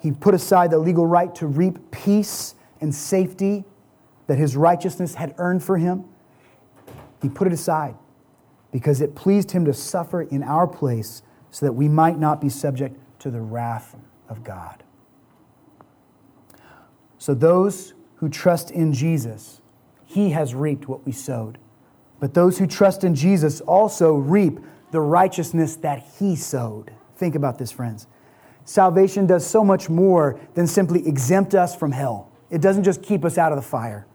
He 0.00 0.10
put 0.10 0.34
aside 0.34 0.70
the 0.70 0.78
legal 0.78 1.06
right 1.06 1.34
to 1.34 1.46
reap 1.46 1.90
peace 1.90 2.54
and 2.80 2.94
safety 2.94 3.64
that 4.26 4.38
his 4.38 4.56
righteousness 4.56 5.16
had 5.16 5.34
earned 5.36 5.62
for 5.62 5.76
him. 5.76 6.06
He 7.20 7.28
put 7.28 7.46
it 7.46 7.52
aside 7.52 7.94
because 8.72 9.02
it 9.02 9.14
pleased 9.14 9.50
him 9.50 9.66
to 9.66 9.74
suffer 9.74 10.22
in 10.22 10.42
our 10.42 10.66
place 10.66 11.22
so 11.50 11.66
that 11.66 11.74
we 11.74 11.88
might 11.88 12.18
not 12.18 12.40
be 12.40 12.48
subject 12.48 12.98
to 13.20 13.30
the 13.30 13.40
wrath 13.42 13.94
of 14.28 14.44
God. 14.44 14.82
So, 17.18 17.34
those 17.34 17.94
who 18.16 18.28
trust 18.28 18.70
in 18.70 18.92
Jesus, 18.92 19.60
he 20.04 20.30
has 20.30 20.54
reaped 20.54 20.88
what 20.88 21.04
we 21.04 21.12
sowed. 21.12 21.58
But 22.20 22.34
those 22.34 22.58
who 22.58 22.66
trust 22.66 23.04
in 23.04 23.14
Jesus 23.14 23.60
also 23.60 24.14
reap 24.14 24.58
the 24.90 25.00
righteousness 25.00 25.76
that 25.76 26.04
he 26.18 26.36
sowed. 26.36 26.92
Think 27.16 27.34
about 27.34 27.58
this, 27.58 27.70
friends. 27.70 28.06
Salvation 28.64 29.26
does 29.26 29.46
so 29.46 29.62
much 29.64 29.88
more 29.88 30.40
than 30.54 30.66
simply 30.66 31.06
exempt 31.06 31.54
us 31.54 31.74
from 31.74 31.92
hell, 31.92 32.30
it 32.50 32.60
doesn't 32.60 32.84
just 32.84 33.02
keep 33.02 33.24
us 33.24 33.38
out 33.38 33.52
of 33.52 33.56
the 33.56 33.62
fire. 33.62 34.06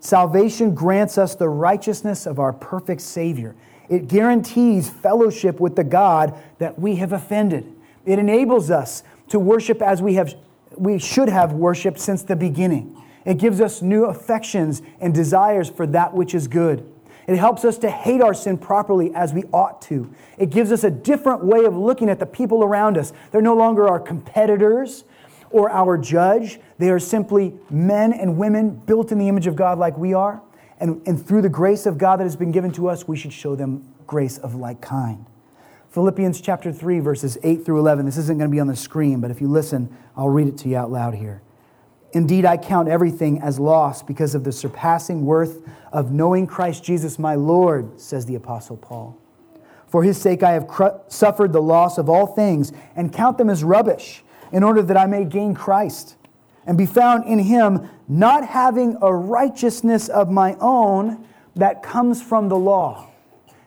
Salvation 0.00 0.74
grants 0.74 1.16
us 1.16 1.36
the 1.36 1.48
righteousness 1.48 2.26
of 2.26 2.40
our 2.40 2.52
perfect 2.52 3.00
Savior. 3.00 3.54
It 3.88 4.08
guarantees 4.08 4.90
fellowship 4.90 5.60
with 5.60 5.76
the 5.76 5.84
God 5.84 6.36
that 6.58 6.76
we 6.78 6.96
have 6.96 7.12
offended. 7.12 7.72
It 8.04 8.18
enables 8.18 8.70
us 8.70 9.04
to 9.32 9.38
worship 9.38 9.80
as 9.80 10.02
we, 10.02 10.14
have, 10.14 10.34
we 10.76 10.98
should 10.98 11.28
have 11.30 11.54
worshiped 11.54 11.98
since 11.98 12.22
the 12.22 12.36
beginning. 12.36 13.02
It 13.24 13.38
gives 13.38 13.62
us 13.62 13.80
new 13.80 14.04
affections 14.04 14.82
and 15.00 15.14
desires 15.14 15.70
for 15.70 15.86
that 15.86 16.12
which 16.12 16.34
is 16.34 16.48
good. 16.48 16.86
It 17.26 17.36
helps 17.36 17.64
us 17.64 17.78
to 17.78 17.90
hate 17.90 18.20
our 18.20 18.34
sin 18.34 18.58
properly 18.58 19.10
as 19.14 19.32
we 19.32 19.44
ought 19.44 19.80
to. 19.82 20.12
It 20.36 20.50
gives 20.50 20.70
us 20.70 20.84
a 20.84 20.90
different 20.90 21.42
way 21.44 21.64
of 21.64 21.74
looking 21.74 22.10
at 22.10 22.18
the 22.18 22.26
people 22.26 22.62
around 22.62 22.98
us. 22.98 23.14
They're 23.30 23.40
no 23.40 23.54
longer 23.54 23.88
our 23.88 24.00
competitors 24.00 25.04
or 25.48 25.70
our 25.70 25.96
judge. 25.96 26.60
They 26.76 26.90
are 26.90 26.98
simply 26.98 27.54
men 27.70 28.12
and 28.12 28.36
women 28.36 28.70
built 28.70 29.12
in 29.12 29.18
the 29.18 29.28
image 29.28 29.46
of 29.46 29.56
God 29.56 29.78
like 29.78 29.96
we 29.96 30.12
are. 30.12 30.42
And, 30.78 31.00
and 31.06 31.26
through 31.26 31.40
the 31.40 31.48
grace 31.48 31.86
of 31.86 31.96
God 31.96 32.20
that 32.20 32.24
has 32.24 32.36
been 32.36 32.52
given 32.52 32.70
to 32.72 32.88
us, 32.88 33.08
we 33.08 33.16
should 33.16 33.32
show 33.32 33.56
them 33.56 33.94
grace 34.06 34.36
of 34.36 34.56
like 34.56 34.82
kind. 34.82 35.24
Philippians 35.92 36.40
chapter 36.40 36.72
3, 36.72 37.00
verses 37.00 37.36
8 37.42 37.66
through 37.66 37.78
11. 37.78 38.06
This 38.06 38.16
isn't 38.16 38.38
going 38.38 38.48
to 38.50 38.54
be 38.54 38.60
on 38.60 38.66
the 38.66 38.74
screen, 38.74 39.20
but 39.20 39.30
if 39.30 39.42
you 39.42 39.48
listen, 39.48 39.94
I'll 40.16 40.30
read 40.30 40.48
it 40.48 40.56
to 40.58 40.70
you 40.70 40.76
out 40.78 40.90
loud 40.90 41.14
here. 41.14 41.42
Indeed, 42.14 42.46
I 42.46 42.56
count 42.56 42.88
everything 42.88 43.42
as 43.42 43.60
loss 43.60 44.02
because 44.02 44.34
of 44.34 44.42
the 44.42 44.52
surpassing 44.52 45.26
worth 45.26 45.60
of 45.92 46.10
knowing 46.10 46.46
Christ 46.46 46.82
Jesus 46.82 47.18
my 47.18 47.34
Lord, 47.34 48.00
says 48.00 48.24
the 48.24 48.36
Apostle 48.36 48.78
Paul. 48.78 49.18
For 49.86 50.02
his 50.02 50.18
sake, 50.18 50.42
I 50.42 50.52
have 50.52 50.66
suffered 51.08 51.52
the 51.52 51.60
loss 51.60 51.98
of 51.98 52.08
all 52.08 52.26
things 52.26 52.72
and 52.96 53.12
count 53.12 53.36
them 53.36 53.50
as 53.50 53.62
rubbish, 53.62 54.24
in 54.50 54.62
order 54.62 54.80
that 54.80 54.96
I 54.96 55.04
may 55.04 55.26
gain 55.26 55.54
Christ 55.54 56.16
and 56.64 56.78
be 56.78 56.86
found 56.86 57.26
in 57.26 57.38
him, 57.38 57.86
not 58.08 58.46
having 58.46 58.96
a 59.02 59.14
righteousness 59.14 60.08
of 60.08 60.30
my 60.30 60.56
own 60.58 61.26
that 61.54 61.82
comes 61.82 62.22
from 62.22 62.48
the 62.48 62.56
law. 62.56 63.10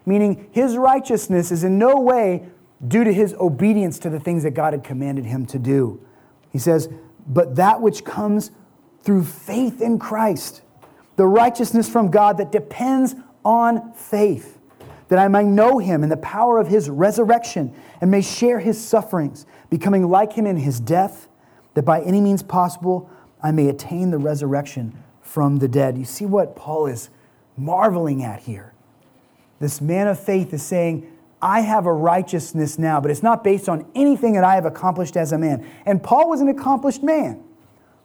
Meaning, 0.06 0.47
his 0.51 0.78
righteousness 0.78 1.51
is 1.51 1.64
in 1.64 1.78
no 1.78 1.99
way 1.99 2.45
due 2.88 3.03
to 3.03 3.14
his 3.14 3.34
obedience 3.36 3.97
to 3.99 4.10
the 4.10 4.20
things 4.20 4.43
that 4.43 4.51
God 4.51 4.74
had 4.74 4.84
commanded 4.84 5.26
him 5.26 5.45
to 5.47 5.60
do. 5.60 5.99
He 6.51 6.60
says, 6.60 6.89
but 7.28 7.56
that 7.56 7.82
which 7.82 8.03
comes 8.03 8.51
through 9.01 9.24
faith 9.24 9.82
in 9.82 9.97
Christ, 9.97 10.62
the 11.16 11.26
righteousness 11.26 11.89
from 11.89 12.12
God 12.12 12.38
that 12.38 12.51
depends 12.51 13.16
on 13.43 13.93
faith, 13.93 14.60
that 15.08 15.20
I 15.20 15.28
might 15.28 15.45
know 15.45 15.80
him 15.80 16.03
in 16.03 16.10
the 16.10 16.18
power 16.18 16.60
of 16.60 16.68
his 16.68 16.89
resurrection 16.89 17.74
and 18.01 18.12
may 18.12 18.22
share 18.22 18.60
his 18.60 18.84
sufferings, 18.84 19.45
becoming 19.70 20.10
like 20.10 20.34
him 20.34 20.45
in 20.45 20.58
his 20.58 20.80
death, 20.80 21.28
that 21.74 21.84
by 21.84 22.01
any 22.01 22.22
means 22.22 22.43
possible 22.43 23.10
I 23.41 23.51
may 23.51 23.70
attain 23.70 24.12
the 24.12 24.18
resurrection 24.18 25.01
from 25.22 25.58
the 25.58 25.68
dead. 25.68 25.97
You 25.97 26.06
see 26.06 26.26
what 26.26 26.56
Paul 26.56 26.88
is 26.88 27.10
marveling 27.58 28.24
at 28.24 28.41
here. 28.41 28.74
This 29.66 29.82
man 29.82 30.07
of 30.07 30.20
faith 30.20 30.53
is 30.53 30.61
saying, 30.61 31.11
I 31.41 31.61
have 31.61 31.88
a 31.88 31.91
righteousness 31.91 32.78
now, 32.78 33.01
but 33.01 33.09
it's 33.09 33.24
not 33.24 33.43
based 33.43 33.68
on 33.68 33.89
anything 33.95 34.34
that 34.34 34.43
I 34.43 34.53
have 34.53 34.66
accomplished 34.66 35.18
as 35.18 35.32
a 35.32 35.39
man. 35.39 35.66
And 35.88 36.03
Paul 36.03 36.30
was 36.30 36.39
an 36.39 36.49
accomplished 36.49 37.01
man. 37.01 37.43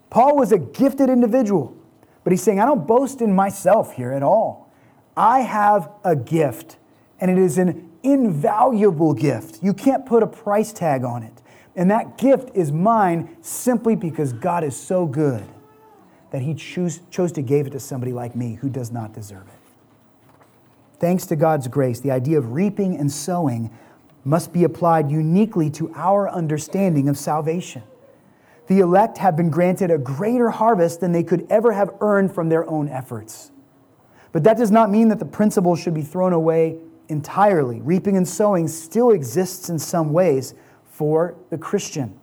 Paul 0.08 0.38
was 0.38 0.52
a 0.52 0.58
gifted 0.58 1.10
individual. 1.10 1.76
But 2.24 2.32
he's 2.32 2.42
saying, 2.42 2.60
I 2.60 2.64
don't 2.64 2.86
boast 2.86 3.20
in 3.20 3.34
myself 3.34 3.92
here 3.92 4.10
at 4.10 4.22
all. 4.22 4.72
I 5.14 5.40
have 5.40 5.90
a 6.02 6.16
gift, 6.16 6.78
and 7.20 7.30
it 7.30 7.36
is 7.36 7.58
an 7.58 7.90
invaluable 8.02 9.12
gift. 9.12 9.62
You 9.62 9.74
can't 9.74 10.06
put 10.06 10.22
a 10.22 10.26
price 10.26 10.72
tag 10.72 11.04
on 11.04 11.22
it. 11.22 11.42
And 11.76 11.90
that 11.90 12.16
gift 12.16 12.56
is 12.56 12.72
mine 12.72 13.36
simply 13.42 13.96
because 13.96 14.32
God 14.32 14.64
is 14.64 14.74
so 14.74 15.04
good 15.04 15.46
that 16.30 16.40
he 16.40 16.54
choose, 16.54 17.00
chose 17.10 17.32
to 17.32 17.42
give 17.42 17.66
it 17.66 17.70
to 17.72 17.80
somebody 17.80 18.14
like 18.14 18.34
me 18.34 18.54
who 18.54 18.70
does 18.70 18.90
not 18.90 19.12
deserve 19.12 19.46
it. 19.46 19.59
Thanks 21.00 21.24
to 21.26 21.36
God's 21.36 21.66
grace, 21.66 21.98
the 22.00 22.10
idea 22.10 22.36
of 22.36 22.52
reaping 22.52 22.98
and 22.98 23.10
sowing 23.10 23.70
must 24.22 24.52
be 24.52 24.64
applied 24.64 25.10
uniquely 25.10 25.70
to 25.70 25.90
our 25.94 26.28
understanding 26.28 27.08
of 27.08 27.16
salvation. 27.16 27.82
The 28.66 28.80
elect 28.80 29.16
have 29.16 29.34
been 29.34 29.50
granted 29.50 29.90
a 29.90 29.96
greater 29.96 30.50
harvest 30.50 31.00
than 31.00 31.12
they 31.12 31.24
could 31.24 31.46
ever 31.48 31.72
have 31.72 31.94
earned 32.02 32.34
from 32.34 32.50
their 32.50 32.68
own 32.68 32.86
efforts. 32.88 33.50
But 34.32 34.44
that 34.44 34.58
does 34.58 34.70
not 34.70 34.90
mean 34.90 35.08
that 35.08 35.18
the 35.18 35.24
principle 35.24 35.74
should 35.74 35.94
be 35.94 36.02
thrown 36.02 36.34
away 36.34 36.76
entirely. 37.08 37.80
Reaping 37.80 38.18
and 38.18 38.28
sowing 38.28 38.68
still 38.68 39.10
exists 39.10 39.70
in 39.70 39.78
some 39.78 40.12
ways 40.12 40.54
for 40.84 41.34
the 41.48 41.58
Christian. 41.58 42.14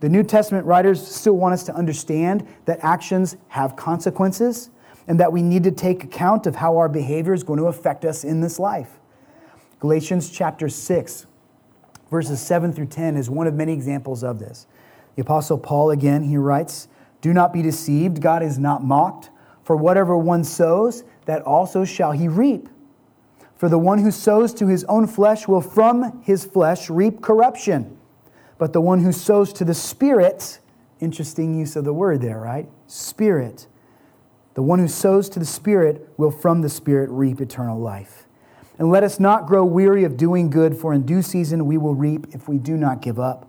The 0.00 0.08
New 0.08 0.22
Testament 0.22 0.66
writers 0.66 1.06
still 1.06 1.36
want 1.36 1.52
us 1.52 1.64
to 1.64 1.74
understand 1.74 2.46
that 2.64 2.80
actions 2.82 3.36
have 3.48 3.76
consequences 3.76 4.70
and 5.08 5.20
that 5.20 5.32
we 5.32 5.42
need 5.42 5.64
to 5.64 5.70
take 5.70 6.04
account 6.04 6.46
of 6.46 6.56
how 6.56 6.76
our 6.76 6.88
behavior 6.88 7.32
is 7.32 7.42
going 7.42 7.58
to 7.58 7.66
affect 7.66 8.04
us 8.04 8.24
in 8.24 8.40
this 8.40 8.58
life. 8.58 8.98
Galatians 9.78 10.30
chapter 10.30 10.68
6, 10.68 11.26
verses 12.10 12.40
7 12.40 12.72
through 12.72 12.86
10 12.86 13.16
is 13.16 13.30
one 13.30 13.46
of 13.46 13.54
many 13.54 13.72
examples 13.72 14.24
of 14.24 14.38
this. 14.38 14.66
The 15.14 15.22
Apostle 15.22 15.58
Paul, 15.58 15.90
again, 15.90 16.22
he 16.22 16.36
writes, 16.36 16.88
Do 17.20 17.32
not 17.32 17.52
be 17.52 17.62
deceived, 17.62 18.20
God 18.20 18.42
is 18.42 18.58
not 18.58 18.82
mocked, 18.82 19.30
for 19.62 19.76
whatever 19.76 20.16
one 20.16 20.44
sows, 20.44 21.04
that 21.26 21.42
also 21.42 21.84
shall 21.84 22.12
he 22.12 22.28
reap. 22.28 22.68
For 23.56 23.68
the 23.68 23.78
one 23.78 23.98
who 23.98 24.10
sows 24.10 24.52
to 24.54 24.66
his 24.66 24.84
own 24.84 25.06
flesh 25.06 25.48
will 25.48 25.62
from 25.62 26.22
his 26.22 26.44
flesh 26.44 26.90
reap 26.90 27.22
corruption, 27.22 27.96
But 28.58 28.72
the 28.72 28.80
one 28.80 29.00
who 29.00 29.12
sows 29.12 29.52
to 29.54 29.64
the 29.64 29.74
Spirit, 29.74 30.60
interesting 31.00 31.58
use 31.58 31.76
of 31.76 31.84
the 31.84 31.92
word 31.92 32.20
there, 32.20 32.38
right? 32.38 32.68
Spirit. 32.86 33.66
The 34.56 34.62
one 34.62 34.78
who 34.78 34.88
sows 34.88 35.28
to 35.28 35.38
the 35.38 35.44
Spirit 35.44 36.08
will 36.16 36.30
from 36.30 36.62
the 36.62 36.70
Spirit 36.70 37.10
reap 37.10 37.42
eternal 37.42 37.78
life. 37.78 38.26
And 38.78 38.90
let 38.90 39.04
us 39.04 39.20
not 39.20 39.46
grow 39.46 39.66
weary 39.66 40.04
of 40.04 40.16
doing 40.16 40.48
good, 40.48 40.74
for 40.74 40.94
in 40.94 41.04
due 41.04 41.20
season 41.20 41.66
we 41.66 41.76
will 41.76 41.94
reap 41.94 42.28
if 42.32 42.48
we 42.48 42.56
do 42.56 42.74
not 42.78 43.02
give 43.02 43.20
up. 43.20 43.46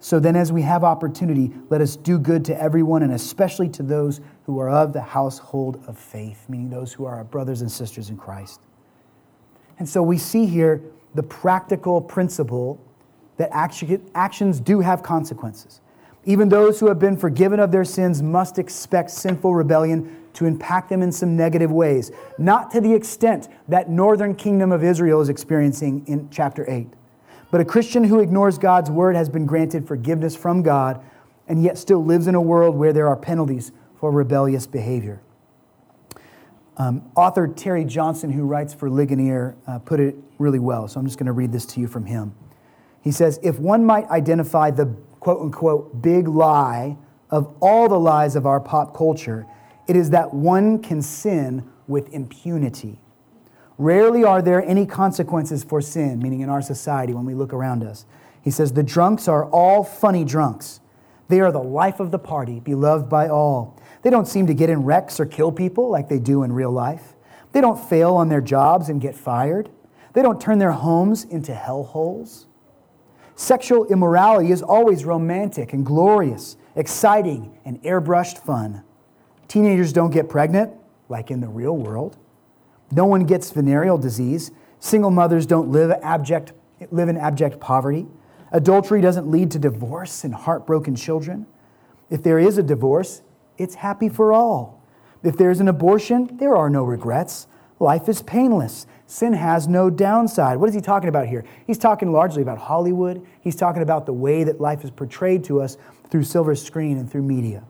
So 0.00 0.18
then, 0.18 0.34
as 0.34 0.50
we 0.50 0.62
have 0.62 0.82
opportunity, 0.82 1.52
let 1.70 1.80
us 1.80 1.94
do 1.94 2.18
good 2.18 2.44
to 2.46 2.60
everyone, 2.60 3.04
and 3.04 3.12
especially 3.12 3.68
to 3.70 3.84
those 3.84 4.20
who 4.44 4.58
are 4.58 4.68
of 4.68 4.92
the 4.92 5.00
household 5.00 5.80
of 5.86 5.96
faith, 5.96 6.48
meaning 6.48 6.68
those 6.68 6.92
who 6.92 7.04
are 7.04 7.14
our 7.14 7.24
brothers 7.24 7.62
and 7.62 7.70
sisters 7.70 8.10
in 8.10 8.16
Christ. 8.16 8.60
And 9.78 9.88
so 9.88 10.02
we 10.02 10.18
see 10.18 10.46
here 10.46 10.82
the 11.14 11.22
practical 11.22 12.00
principle 12.00 12.84
that 13.36 13.54
actions 13.54 14.58
do 14.58 14.80
have 14.80 15.04
consequences. 15.04 15.80
Even 16.24 16.48
those 16.48 16.80
who 16.80 16.88
have 16.88 16.98
been 16.98 17.16
forgiven 17.16 17.60
of 17.60 17.70
their 17.70 17.84
sins 17.84 18.20
must 18.20 18.58
expect 18.58 19.10
sinful 19.10 19.54
rebellion 19.54 20.23
to 20.34 20.46
impact 20.46 20.88
them 20.88 21.02
in 21.02 21.10
some 21.10 21.36
negative 21.36 21.70
ways, 21.70 22.10
not 22.38 22.70
to 22.72 22.80
the 22.80 22.92
extent 22.92 23.48
that 23.68 23.88
northern 23.88 24.34
kingdom 24.34 24.72
of 24.72 24.84
Israel 24.84 25.20
is 25.20 25.28
experiencing 25.28 26.04
in 26.06 26.28
chapter 26.30 26.68
8. 26.70 26.88
But 27.50 27.60
a 27.60 27.64
Christian 27.64 28.04
who 28.04 28.20
ignores 28.20 28.58
God's 28.58 28.90
word 28.90 29.16
has 29.16 29.28
been 29.28 29.46
granted 29.46 29.86
forgiveness 29.86 30.34
from 30.34 30.62
God 30.62 31.00
and 31.46 31.62
yet 31.62 31.78
still 31.78 32.04
lives 32.04 32.26
in 32.26 32.34
a 32.34 32.40
world 32.40 32.74
where 32.74 32.92
there 32.92 33.06
are 33.06 33.16
penalties 33.16 33.72
for 34.00 34.10
rebellious 34.10 34.66
behavior. 34.66 35.20
Um, 36.76 37.08
author 37.14 37.46
Terry 37.46 37.84
Johnson, 37.84 38.30
who 38.30 38.44
writes 38.44 38.74
for 38.74 38.90
Ligonier, 38.90 39.54
uh, 39.66 39.78
put 39.78 40.00
it 40.00 40.16
really 40.38 40.58
well. 40.58 40.88
So 40.88 40.98
I'm 40.98 41.06
just 41.06 41.18
going 41.18 41.26
to 41.26 41.32
read 41.32 41.52
this 41.52 41.64
to 41.66 41.80
you 41.80 41.86
from 41.86 42.06
him. 42.06 42.34
He 43.02 43.12
says, 43.12 43.38
If 43.42 43.58
one 43.60 43.84
might 43.84 44.08
identify 44.08 44.70
the 44.70 44.86
quote 45.20 45.40
unquote 45.40 46.02
big 46.02 46.26
lie 46.26 46.96
of 47.30 47.54
all 47.60 47.88
the 47.88 47.98
lies 47.98 48.34
of 48.34 48.46
our 48.46 48.60
pop 48.60 48.96
culture, 48.96 49.46
it 49.86 49.96
is 49.96 50.10
that 50.10 50.32
one 50.32 50.82
can 50.82 51.02
sin 51.02 51.70
with 51.86 52.08
impunity. 52.12 53.00
Rarely 53.76 54.24
are 54.24 54.40
there 54.40 54.64
any 54.64 54.86
consequences 54.86 55.64
for 55.64 55.80
sin, 55.80 56.20
meaning 56.20 56.40
in 56.40 56.48
our 56.48 56.62
society 56.62 57.12
when 57.12 57.24
we 57.24 57.34
look 57.34 57.52
around 57.52 57.82
us. 57.82 58.06
He 58.40 58.50
says, 58.50 58.72
The 58.72 58.82
drunks 58.82 59.26
are 59.26 59.46
all 59.50 59.82
funny 59.82 60.24
drunks. 60.24 60.80
They 61.28 61.40
are 61.40 61.50
the 61.50 61.62
life 61.62 62.00
of 62.00 62.10
the 62.10 62.18
party, 62.18 62.60
beloved 62.60 63.08
by 63.08 63.28
all. 63.28 63.80
They 64.02 64.10
don't 64.10 64.28
seem 64.28 64.46
to 64.46 64.54
get 64.54 64.70
in 64.70 64.84
wrecks 64.84 65.18
or 65.18 65.26
kill 65.26 65.50
people 65.50 65.88
like 65.88 66.08
they 66.08 66.18
do 66.18 66.42
in 66.42 66.52
real 66.52 66.70
life. 66.70 67.14
They 67.52 67.60
don't 67.60 67.82
fail 67.88 68.14
on 68.14 68.28
their 68.28 68.40
jobs 68.40 68.88
and 68.88 69.00
get 69.00 69.14
fired. 69.14 69.70
They 70.12 70.22
don't 70.22 70.40
turn 70.40 70.58
their 70.58 70.72
homes 70.72 71.24
into 71.24 71.52
hellholes. 71.52 72.46
Sexual 73.36 73.86
immorality 73.86 74.52
is 74.52 74.62
always 74.62 75.04
romantic 75.04 75.72
and 75.72 75.84
glorious, 75.84 76.56
exciting 76.76 77.58
and 77.64 77.82
airbrushed 77.82 78.38
fun. 78.38 78.84
Teenagers 79.48 79.92
don't 79.92 80.10
get 80.10 80.28
pregnant, 80.28 80.72
like 81.08 81.30
in 81.30 81.40
the 81.40 81.48
real 81.48 81.76
world. 81.76 82.16
No 82.90 83.04
one 83.04 83.24
gets 83.24 83.50
venereal 83.50 83.98
disease. 83.98 84.50
Single 84.78 85.10
mothers 85.10 85.46
don't 85.46 85.68
live, 85.68 85.90
abject, 86.02 86.52
live 86.90 87.08
in 87.08 87.16
abject 87.16 87.60
poverty. 87.60 88.06
Adultery 88.52 89.00
doesn't 89.00 89.30
lead 89.30 89.50
to 89.50 89.58
divorce 89.58 90.24
and 90.24 90.34
heartbroken 90.34 90.94
children. 90.94 91.46
If 92.10 92.22
there 92.22 92.38
is 92.38 92.58
a 92.58 92.62
divorce, 92.62 93.22
it's 93.58 93.76
happy 93.76 94.08
for 94.08 94.32
all. 94.32 94.82
If 95.22 95.36
there's 95.36 95.60
an 95.60 95.68
abortion, 95.68 96.36
there 96.36 96.54
are 96.54 96.68
no 96.68 96.84
regrets. 96.84 97.46
Life 97.80 98.08
is 98.08 98.22
painless. 98.22 98.86
Sin 99.06 99.32
has 99.32 99.66
no 99.66 99.90
downside. 99.90 100.58
What 100.58 100.68
is 100.68 100.74
he 100.74 100.80
talking 100.80 101.08
about 101.08 101.26
here? 101.26 101.44
He's 101.66 101.78
talking 101.78 102.12
largely 102.12 102.42
about 102.42 102.58
Hollywood. 102.58 103.26
He's 103.40 103.56
talking 103.56 103.82
about 103.82 104.06
the 104.06 104.12
way 104.12 104.44
that 104.44 104.60
life 104.60 104.84
is 104.84 104.90
portrayed 104.90 105.44
to 105.44 105.60
us 105.60 105.76
through 106.10 106.24
silver 106.24 106.54
screen 106.54 106.98
and 106.98 107.10
through 107.10 107.22
media. 107.22 107.64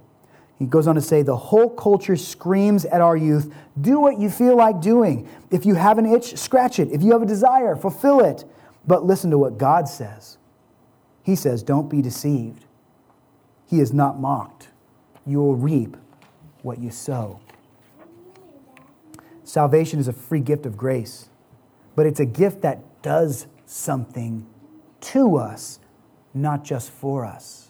He 0.59 0.67
goes 0.67 0.87
on 0.87 0.95
to 0.95 1.01
say, 1.01 1.23
the 1.23 1.37
whole 1.37 1.69
culture 1.69 2.17
screams 2.17 2.85
at 2.85 3.01
our 3.01 3.17
youth 3.17 3.53
do 3.81 3.99
what 3.99 4.19
you 4.21 4.31
feel 4.31 4.57
like 4.57 4.81
doing. 4.81 5.29
If 5.51 5.67
you 5.67 5.75
have 5.75 5.99
an 5.99 6.07
itch, 6.07 6.37
scratch 6.37 6.79
it. 6.79 6.93
If 6.93 7.03
you 7.03 7.13
have 7.13 7.23
a 7.23 7.27
desire, 7.27 7.75
fulfill 7.75 8.21
it. 8.21 8.45
But 8.87 9.05
listen 9.05 9.31
to 9.31 9.39
what 9.39 9.59
God 9.59 9.89
says. 9.89 10.39
He 11.23 11.35
says, 11.35 11.63
don't 11.63 11.89
be 11.89 12.03
deceived. 12.03 12.67
He 13.67 13.81
is 13.81 13.93
not 13.93 14.21
mocked. 14.21 14.69
You 15.27 15.39
will 15.39 15.57
reap 15.57 15.97
what 16.63 16.79
you 16.79 16.91
sow. 16.91 17.41
Salvation 19.43 19.99
is 19.99 20.07
a 20.07 20.13
free 20.13 20.41
gift 20.41 20.67
of 20.67 20.77
grace, 20.77 21.29
but 21.97 22.07
it's 22.07 22.21
a 22.21 22.27
gift 22.27 22.63
that 22.63 23.03
does 23.03 23.47
something 23.67 24.47
to 25.01 25.37
us, 25.37 25.81
not 26.33 26.65
just 26.65 26.91
for 26.91 27.25
us. 27.25 27.64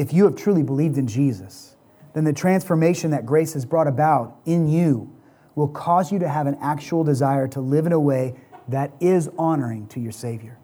If 0.00 0.14
you 0.14 0.24
have 0.24 0.34
truly 0.34 0.62
believed 0.62 0.96
in 0.96 1.06
Jesus, 1.06 1.76
then 2.14 2.24
the 2.24 2.32
transformation 2.32 3.10
that 3.10 3.26
grace 3.26 3.52
has 3.52 3.66
brought 3.66 3.86
about 3.86 4.34
in 4.46 4.66
you 4.66 5.14
will 5.54 5.68
cause 5.68 6.10
you 6.10 6.18
to 6.20 6.28
have 6.28 6.46
an 6.46 6.56
actual 6.62 7.04
desire 7.04 7.46
to 7.48 7.60
live 7.60 7.84
in 7.84 7.92
a 7.92 8.00
way 8.00 8.34
that 8.66 8.94
is 8.98 9.28
honoring 9.36 9.86
to 9.88 10.00
your 10.00 10.10
Savior. 10.10 10.56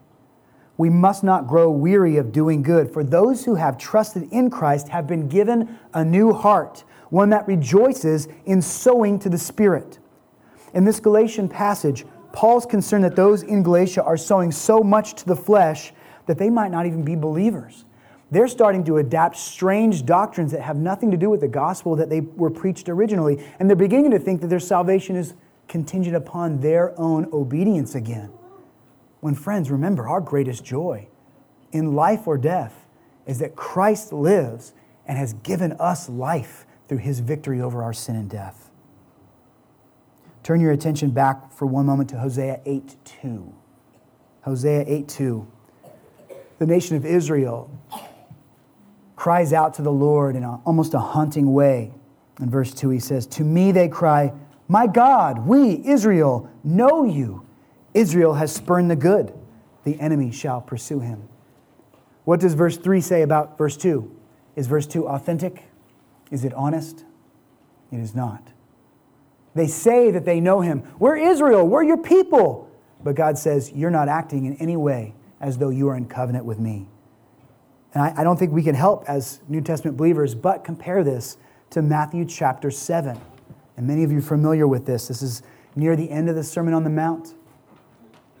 We 0.75 0.89
must 0.89 1.23
not 1.23 1.45
grow 1.45 1.69
weary 1.69 2.17
of 2.17 2.31
doing 2.31 2.63
good, 2.63 2.91
for 2.91 3.03
those 3.03 3.45
who 3.45 3.53
have 3.53 3.77
trusted 3.77 4.27
in 4.31 4.49
Christ 4.49 4.89
have 4.89 5.05
been 5.05 5.27
given 5.27 5.77
a 5.93 6.03
new 6.03 6.33
heart 6.33 6.83
one 7.11 7.29
that 7.29 7.47
rejoices 7.47 8.27
in 8.47 8.59
sowing 8.59 9.19
to 9.19 9.29
the 9.29 9.37
Spirit. 9.37 9.99
In 10.73 10.83
this 10.83 10.99
Galatian 10.99 11.47
passage, 11.47 12.07
Paul's 12.33 12.65
concerned 12.65 13.03
that 13.03 13.15
those 13.15 13.43
in 13.43 13.61
Galatia 13.61 14.01
are 14.01 14.17
sowing 14.17 14.51
so 14.51 14.79
much 14.79 15.13
to 15.13 15.25
the 15.27 15.35
flesh 15.35 15.93
that 16.25 16.39
they 16.39 16.49
might 16.49 16.71
not 16.71 16.87
even 16.87 17.03
be 17.03 17.13
believers. 17.13 17.85
They're 18.29 18.47
starting 18.47 18.83
to 18.85 18.97
adapt 18.97 19.37
strange 19.37 20.05
doctrines 20.05 20.51
that 20.51 20.61
have 20.61 20.75
nothing 20.75 21.11
to 21.11 21.17
do 21.17 21.29
with 21.29 21.41
the 21.41 21.47
gospel 21.47 21.95
that 21.95 22.09
they 22.09 22.21
were 22.21 22.49
preached 22.49 22.89
originally, 22.89 23.43
and 23.59 23.69
they're 23.69 23.75
beginning 23.75 24.11
to 24.11 24.19
think 24.19 24.41
that 24.41 24.47
their 24.47 24.59
salvation 24.59 25.15
is 25.15 25.33
contingent 25.67 26.15
upon 26.15 26.59
their 26.59 26.99
own 26.99 27.29
obedience 27.31 27.95
again. 27.95 28.31
When, 29.21 29.33
friends, 29.33 29.71
remember, 29.71 30.07
our 30.07 30.21
greatest 30.21 30.63
joy 30.63 31.07
in 31.71 31.95
life 31.95 32.27
or 32.27 32.37
death 32.37 32.85
is 33.25 33.39
that 33.39 33.55
Christ 33.55 34.11
lives 34.11 34.73
and 35.05 35.17
has 35.17 35.33
given 35.33 35.73
us 35.73 36.09
life 36.09 36.65
through 36.87 36.99
his 36.99 37.19
victory 37.19 37.61
over 37.61 37.81
our 37.81 37.93
sin 37.93 38.15
and 38.15 38.29
death. 38.29 38.71
Turn 40.43 40.61
your 40.61 40.71
attention 40.71 41.11
back 41.11 41.51
for 41.51 41.65
one 41.65 41.85
moment 41.85 42.09
to 42.11 42.19
Hosea 42.19 42.61
8 42.65 42.95
2. 43.21 43.53
Hosea 44.41 44.85
8 44.87 45.07
2. 45.07 45.47
The 46.59 46.65
nation 46.65 46.95
of 46.95 47.05
Israel 47.05 47.69
cries 49.27 49.51
out 49.51 49.73
to 49.73 49.81
the 49.81 49.91
Lord 49.91 50.37
in 50.37 50.45
a, 50.45 50.55
almost 50.63 50.93
a 50.93 50.99
haunting 50.99 51.51
way. 51.51 51.91
In 52.39 52.49
verse 52.49 52.73
2, 52.73 52.91
he 52.91 52.99
says, 52.99 53.27
To 53.27 53.43
me 53.43 53.73
they 53.73 53.89
cry, 53.89 54.31
My 54.69 54.87
God, 54.87 55.45
we, 55.45 55.85
Israel, 55.85 56.49
know 56.63 57.03
you. 57.03 57.45
Israel 57.93 58.35
has 58.35 58.55
spurned 58.55 58.89
the 58.89 58.95
good. 58.95 59.33
The 59.83 59.99
enemy 59.99 60.31
shall 60.31 60.61
pursue 60.61 61.01
him. 61.01 61.27
What 62.23 62.39
does 62.39 62.53
verse 62.53 62.77
3 62.77 63.01
say 63.01 63.21
about 63.21 63.57
verse 63.57 63.75
2? 63.75 64.09
Is 64.55 64.67
verse 64.67 64.87
2 64.87 65.09
authentic? 65.09 65.65
Is 66.31 66.45
it 66.45 66.53
honest? 66.53 67.03
It 67.91 67.99
is 67.99 68.15
not. 68.15 68.53
They 69.55 69.67
say 69.67 70.09
that 70.09 70.23
they 70.23 70.39
know 70.39 70.61
him. 70.61 70.83
We're 70.99 71.17
Israel, 71.17 71.67
we're 71.67 71.83
your 71.83 71.97
people. 71.97 72.71
But 73.03 73.15
God 73.15 73.37
says, 73.37 73.73
You're 73.73 73.91
not 73.91 74.07
acting 74.07 74.45
in 74.45 74.55
any 74.55 74.77
way 74.77 75.15
as 75.41 75.57
though 75.57 75.69
you 75.69 75.89
are 75.89 75.97
in 75.97 76.05
covenant 76.05 76.45
with 76.45 76.59
me. 76.59 76.87
And 77.93 78.03
I, 78.03 78.13
I 78.17 78.23
don't 78.23 78.37
think 78.37 78.51
we 78.51 78.63
can 78.63 78.75
help 78.75 79.05
as 79.07 79.39
New 79.47 79.61
Testament 79.61 79.97
believers 79.97 80.35
but 80.35 80.63
compare 80.63 81.03
this 81.03 81.37
to 81.71 81.81
Matthew 81.81 82.25
chapter 82.25 82.71
7. 82.71 83.19
And 83.77 83.87
many 83.87 84.03
of 84.03 84.11
you 84.11 84.19
are 84.19 84.21
familiar 84.21 84.67
with 84.67 84.85
this. 84.85 85.07
This 85.07 85.21
is 85.21 85.43
near 85.75 85.95
the 85.95 86.09
end 86.09 86.29
of 86.29 86.35
the 86.35 86.43
Sermon 86.43 86.73
on 86.73 86.83
the 86.83 86.89
Mount. 86.89 87.33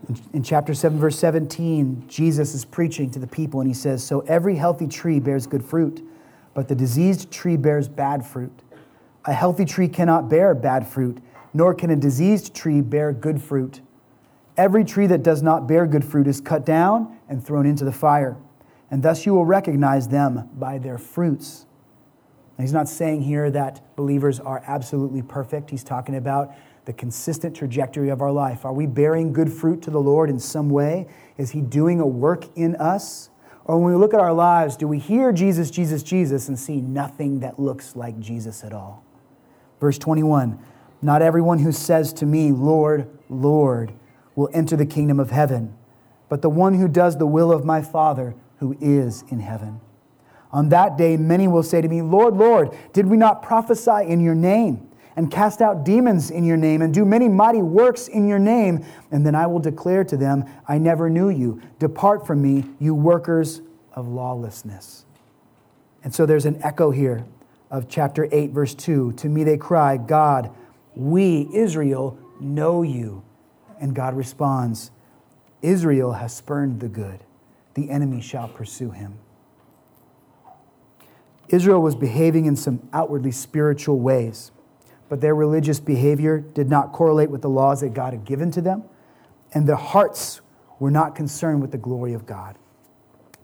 In, 0.07 0.19
in 0.33 0.43
chapter 0.43 0.73
7, 0.73 0.99
verse 0.99 1.17
17, 1.17 2.05
Jesus 2.07 2.53
is 2.53 2.65
preaching 2.65 3.09
to 3.11 3.19
the 3.19 3.27
people 3.27 3.61
and 3.61 3.69
he 3.69 3.73
says, 3.73 4.03
So 4.03 4.21
every 4.21 4.55
healthy 4.55 4.87
tree 4.87 5.19
bears 5.19 5.47
good 5.47 5.63
fruit 5.63 6.07
but 6.57 6.67
the 6.67 6.73
diseased 6.73 7.29
tree 7.29 7.55
bears 7.55 7.87
bad 7.87 8.25
fruit. 8.25 8.63
A 9.25 9.31
healthy 9.31 9.63
tree 9.63 9.87
cannot 9.87 10.27
bear 10.27 10.55
bad 10.55 10.87
fruit, 10.87 11.19
nor 11.53 11.75
can 11.75 11.91
a 11.91 11.95
diseased 11.95 12.55
tree 12.55 12.81
bear 12.81 13.13
good 13.13 13.39
fruit. 13.39 13.81
Every 14.57 14.83
tree 14.83 15.05
that 15.05 15.21
does 15.21 15.43
not 15.43 15.67
bear 15.67 15.85
good 15.85 16.03
fruit 16.03 16.25
is 16.25 16.41
cut 16.41 16.65
down 16.65 17.15
and 17.29 17.45
thrown 17.45 17.67
into 17.67 17.85
the 17.85 17.91
fire, 17.91 18.37
and 18.89 19.03
thus 19.03 19.25
you 19.25 19.33
will 19.33 19.45
recognize 19.45 20.07
them 20.07 20.49
by 20.53 20.77
their 20.77 20.97
fruits. 20.97 21.65
Now, 22.57 22.63
he's 22.63 22.73
not 22.73 22.89
saying 22.89 23.23
here 23.23 23.51
that 23.51 23.95
believers 23.95 24.39
are 24.39 24.63
absolutely 24.65 25.21
perfect. 25.21 25.69
He's 25.69 25.83
talking 25.83 26.15
about 26.15 26.55
the 26.85 26.93
consistent 26.93 27.55
trajectory 27.55 28.09
of 28.09 28.21
our 28.21 28.31
life. 28.31 28.65
Are 28.65 28.73
we 28.73 28.85
bearing 28.85 29.33
good 29.33 29.51
fruit 29.51 29.81
to 29.83 29.91
the 29.91 29.99
Lord 29.99 30.29
in 30.29 30.39
some 30.39 30.69
way? 30.69 31.05
Is 31.37 31.51
He 31.51 31.61
doing 31.61 31.99
a 31.99 32.07
work 32.07 32.45
in 32.55 32.75
us? 32.77 33.29
Or 33.65 33.77
when 33.77 33.91
we 33.91 33.99
look 33.99 34.13
at 34.13 34.21
our 34.21 34.33
lives, 34.33 34.77
do 34.77 34.87
we 34.87 34.97
hear 34.97 35.33
Jesus, 35.33 35.69
Jesus, 35.69 36.01
Jesus, 36.01 36.47
and 36.47 36.57
see 36.57 36.79
nothing 36.79 37.41
that 37.41 37.59
looks 37.59 37.97
like 37.97 38.17
Jesus 38.19 38.63
at 38.63 38.71
all? 38.71 39.03
Verse 39.81 39.97
21 39.97 40.57
Not 41.01 41.21
everyone 41.21 41.59
who 41.59 41.73
says 41.73 42.13
to 42.13 42.25
me, 42.25 42.53
Lord, 42.53 43.09
Lord, 43.29 43.93
will 44.35 44.49
enter 44.53 44.77
the 44.77 44.85
kingdom 44.85 45.19
of 45.19 45.29
heaven, 45.29 45.75
but 46.29 46.41
the 46.41 46.49
one 46.49 46.75
who 46.75 46.87
does 46.87 47.17
the 47.17 47.27
will 47.27 47.51
of 47.51 47.65
my 47.65 47.81
Father 47.81 48.33
who 48.57 48.75
is 48.79 49.23
in 49.29 49.39
heaven. 49.39 49.79
On 50.51 50.69
that 50.69 50.97
day, 50.97 51.17
many 51.17 51.47
will 51.47 51.63
say 51.63 51.81
to 51.81 51.87
me, 51.87 52.01
Lord, 52.01 52.35
Lord, 52.35 52.75
did 52.93 53.05
we 53.05 53.17
not 53.17 53.43
prophesy 53.43 54.05
in 54.07 54.19
your 54.19 54.35
name, 54.35 54.87
and 55.15 55.31
cast 55.31 55.61
out 55.61 55.83
demons 55.83 56.31
in 56.31 56.43
your 56.43 56.57
name, 56.57 56.81
and 56.81 56.93
do 56.93 57.03
many 57.03 57.27
mighty 57.27 57.61
works 57.61 58.07
in 58.07 58.27
your 58.27 58.39
name? 58.39 58.85
And 59.11 59.25
then 59.25 59.35
I 59.35 59.47
will 59.47 59.59
declare 59.59 60.03
to 60.05 60.17
them, 60.17 60.45
I 60.67 60.77
never 60.77 61.09
knew 61.09 61.29
you. 61.29 61.61
Depart 61.79 62.25
from 62.25 62.41
me, 62.41 62.65
you 62.79 62.93
workers 62.93 63.61
of 63.93 64.07
lawlessness. 64.07 65.05
And 66.03 66.13
so 66.13 66.25
there's 66.25 66.45
an 66.45 66.61
echo 66.63 66.91
here 66.91 67.25
of 67.69 67.89
chapter 67.89 68.29
8, 68.31 68.51
verse 68.51 68.73
2. 68.75 69.13
To 69.13 69.27
me 69.27 69.43
they 69.43 69.57
cry, 69.57 69.97
God, 69.97 70.51
we, 70.95 71.49
Israel, 71.53 72.17
know 72.39 72.83
you. 72.83 73.23
And 73.79 73.93
God 73.93 74.15
responds, 74.15 74.91
Israel 75.61 76.13
has 76.13 76.35
spurned 76.35 76.79
the 76.79 76.87
good, 76.87 77.23
the 77.77 77.91
enemy 77.91 78.19
shall 78.19 78.47
pursue 78.47 78.89
him. 78.89 79.19
Israel 81.47 81.79
was 81.79 81.95
behaving 81.95 82.45
in 82.45 82.55
some 82.55 82.89
outwardly 82.91 83.31
spiritual 83.31 83.99
ways, 83.99 84.51
but 85.09 85.21
their 85.21 85.35
religious 85.35 85.79
behavior 85.79 86.39
did 86.39 86.71
not 86.71 86.91
correlate 86.91 87.29
with 87.29 87.43
the 87.43 87.49
laws 87.49 87.81
that 87.81 87.93
God 87.93 88.13
had 88.13 88.25
given 88.25 88.49
to 88.51 88.61
them, 88.61 88.83
and 89.53 89.69
their 89.69 89.75
hearts 89.75 90.41
were 90.79 90.89
not 90.89 91.15
concerned 91.15 91.61
with 91.61 91.71
the 91.71 91.77
glory 91.77 92.13
of 92.13 92.25
God. 92.25 92.57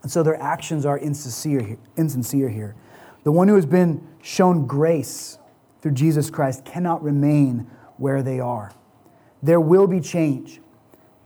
And 0.02 0.10
so 0.10 0.24
their 0.24 0.40
actions 0.42 0.84
are 0.84 0.98
insincere, 0.98 1.78
insincere 1.96 2.48
here. 2.48 2.74
The 3.22 3.30
one 3.30 3.46
who 3.46 3.54
has 3.54 3.66
been 3.66 4.04
shown 4.20 4.66
grace 4.66 5.38
through 5.80 5.92
Jesus 5.92 6.28
Christ 6.28 6.64
cannot 6.64 7.04
remain 7.04 7.70
where 7.98 8.20
they 8.20 8.40
are. 8.40 8.72
There 9.44 9.60
will 9.60 9.86
be 9.86 10.00
change. 10.00 10.60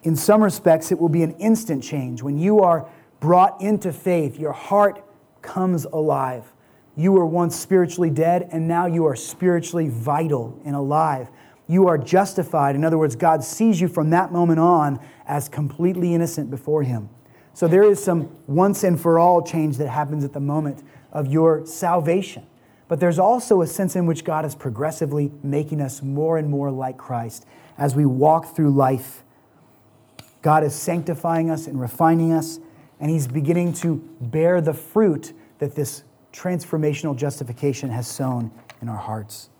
In 0.02 0.14
some 0.14 0.44
respects, 0.44 0.92
it 0.92 0.98
will 0.98 1.08
be 1.08 1.22
an 1.22 1.32
instant 1.38 1.82
change. 1.82 2.22
When 2.22 2.38
you 2.38 2.60
are 2.60 2.88
brought 3.20 3.60
into 3.60 3.92
faith, 3.92 4.38
your 4.38 4.52
heart 4.52 5.04
comes 5.42 5.84
alive. 5.84 6.52
You 6.96 7.12
were 7.12 7.26
once 7.26 7.56
spiritually 7.56 8.10
dead, 8.10 8.48
and 8.50 8.66
now 8.66 8.86
you 8.86 9.06
are 9.06 9.16
spiritually 9.16 9.88
vital 9.88 10.60
and 10.64 10.74
alive. 10.74 11.28
You 11.68 11.86
are 11.88 11.98
justified. 11.98 12.74
In 12.74 12.84
other 12.84 12.98
words, 12.98 13.14
God 13.14 13.44
sees 13.44 13.80
you 13.80 13.88
from 13.88 14.10
that 14.10 14.32
moment 14.32 14.58
on 14.58 14.98
as 15.26 15.48
completely 15.48 16.14
innocent 16.14 16.50
before 16.50 16.82
Him. 16.82 17.08
So 17.54 17.68
there 17.68 17.82
is 17.82 18.02
some 18.02 18.30
once 18.46 18.84
and 18.84 19.00
for 19.00 19.18
all 19.18 19.42
change 19.42 19.76
that 19.78 19.88
happens 19.88 20.24
at 20.24 20.32
the 20.32 20.40
moment 20.40 20.82
of 21.12 21.26
your 21.26 21.66
salvation. 21.66 22.46
But 22.88 23.00
there's 23.00 23.18
also 23.18 23.60
a 23.60 23.66
sense 23.66 23.96
in 23.96 24.06
which 24.06 24.24
God 24.24 24.44
is 24.44 24.54
progressively 24.54 25.30
making 25.42 25.80
us 25.80 26.02
more 26.02 26.38
and 26.38 26.48
more 26.48 26.70
like 26.70 26.96
Christ 26.96 27.44
as 27.76 27.94
we 27.94 28.06
walk 28.06 28.56
through 28.56 28.70
life 28.70 29.24
God 30.42 30.64
is 30.64 30.74
sanctifying 30.74 31.50
us 31.50 31.66
and 31.66 31.80
refining 31.80 32.32
us, 32.32 32.60
and 33.00 33.10
He's 33.10 33.26
beginning 33.26 33.72
to 33.74 33.96
bear 34.20 34.60
the 34.60 34.74
fruit 34.74 35.32
that 35.58 35.74
this 35.74 36.04
transformational 36.32 37.16
justification 37.16 37.90
has 37.90 38.06
sown 38.06 38.50
in 38.80 38.88
our 38.88 38.96
hearts. 38.96 39.50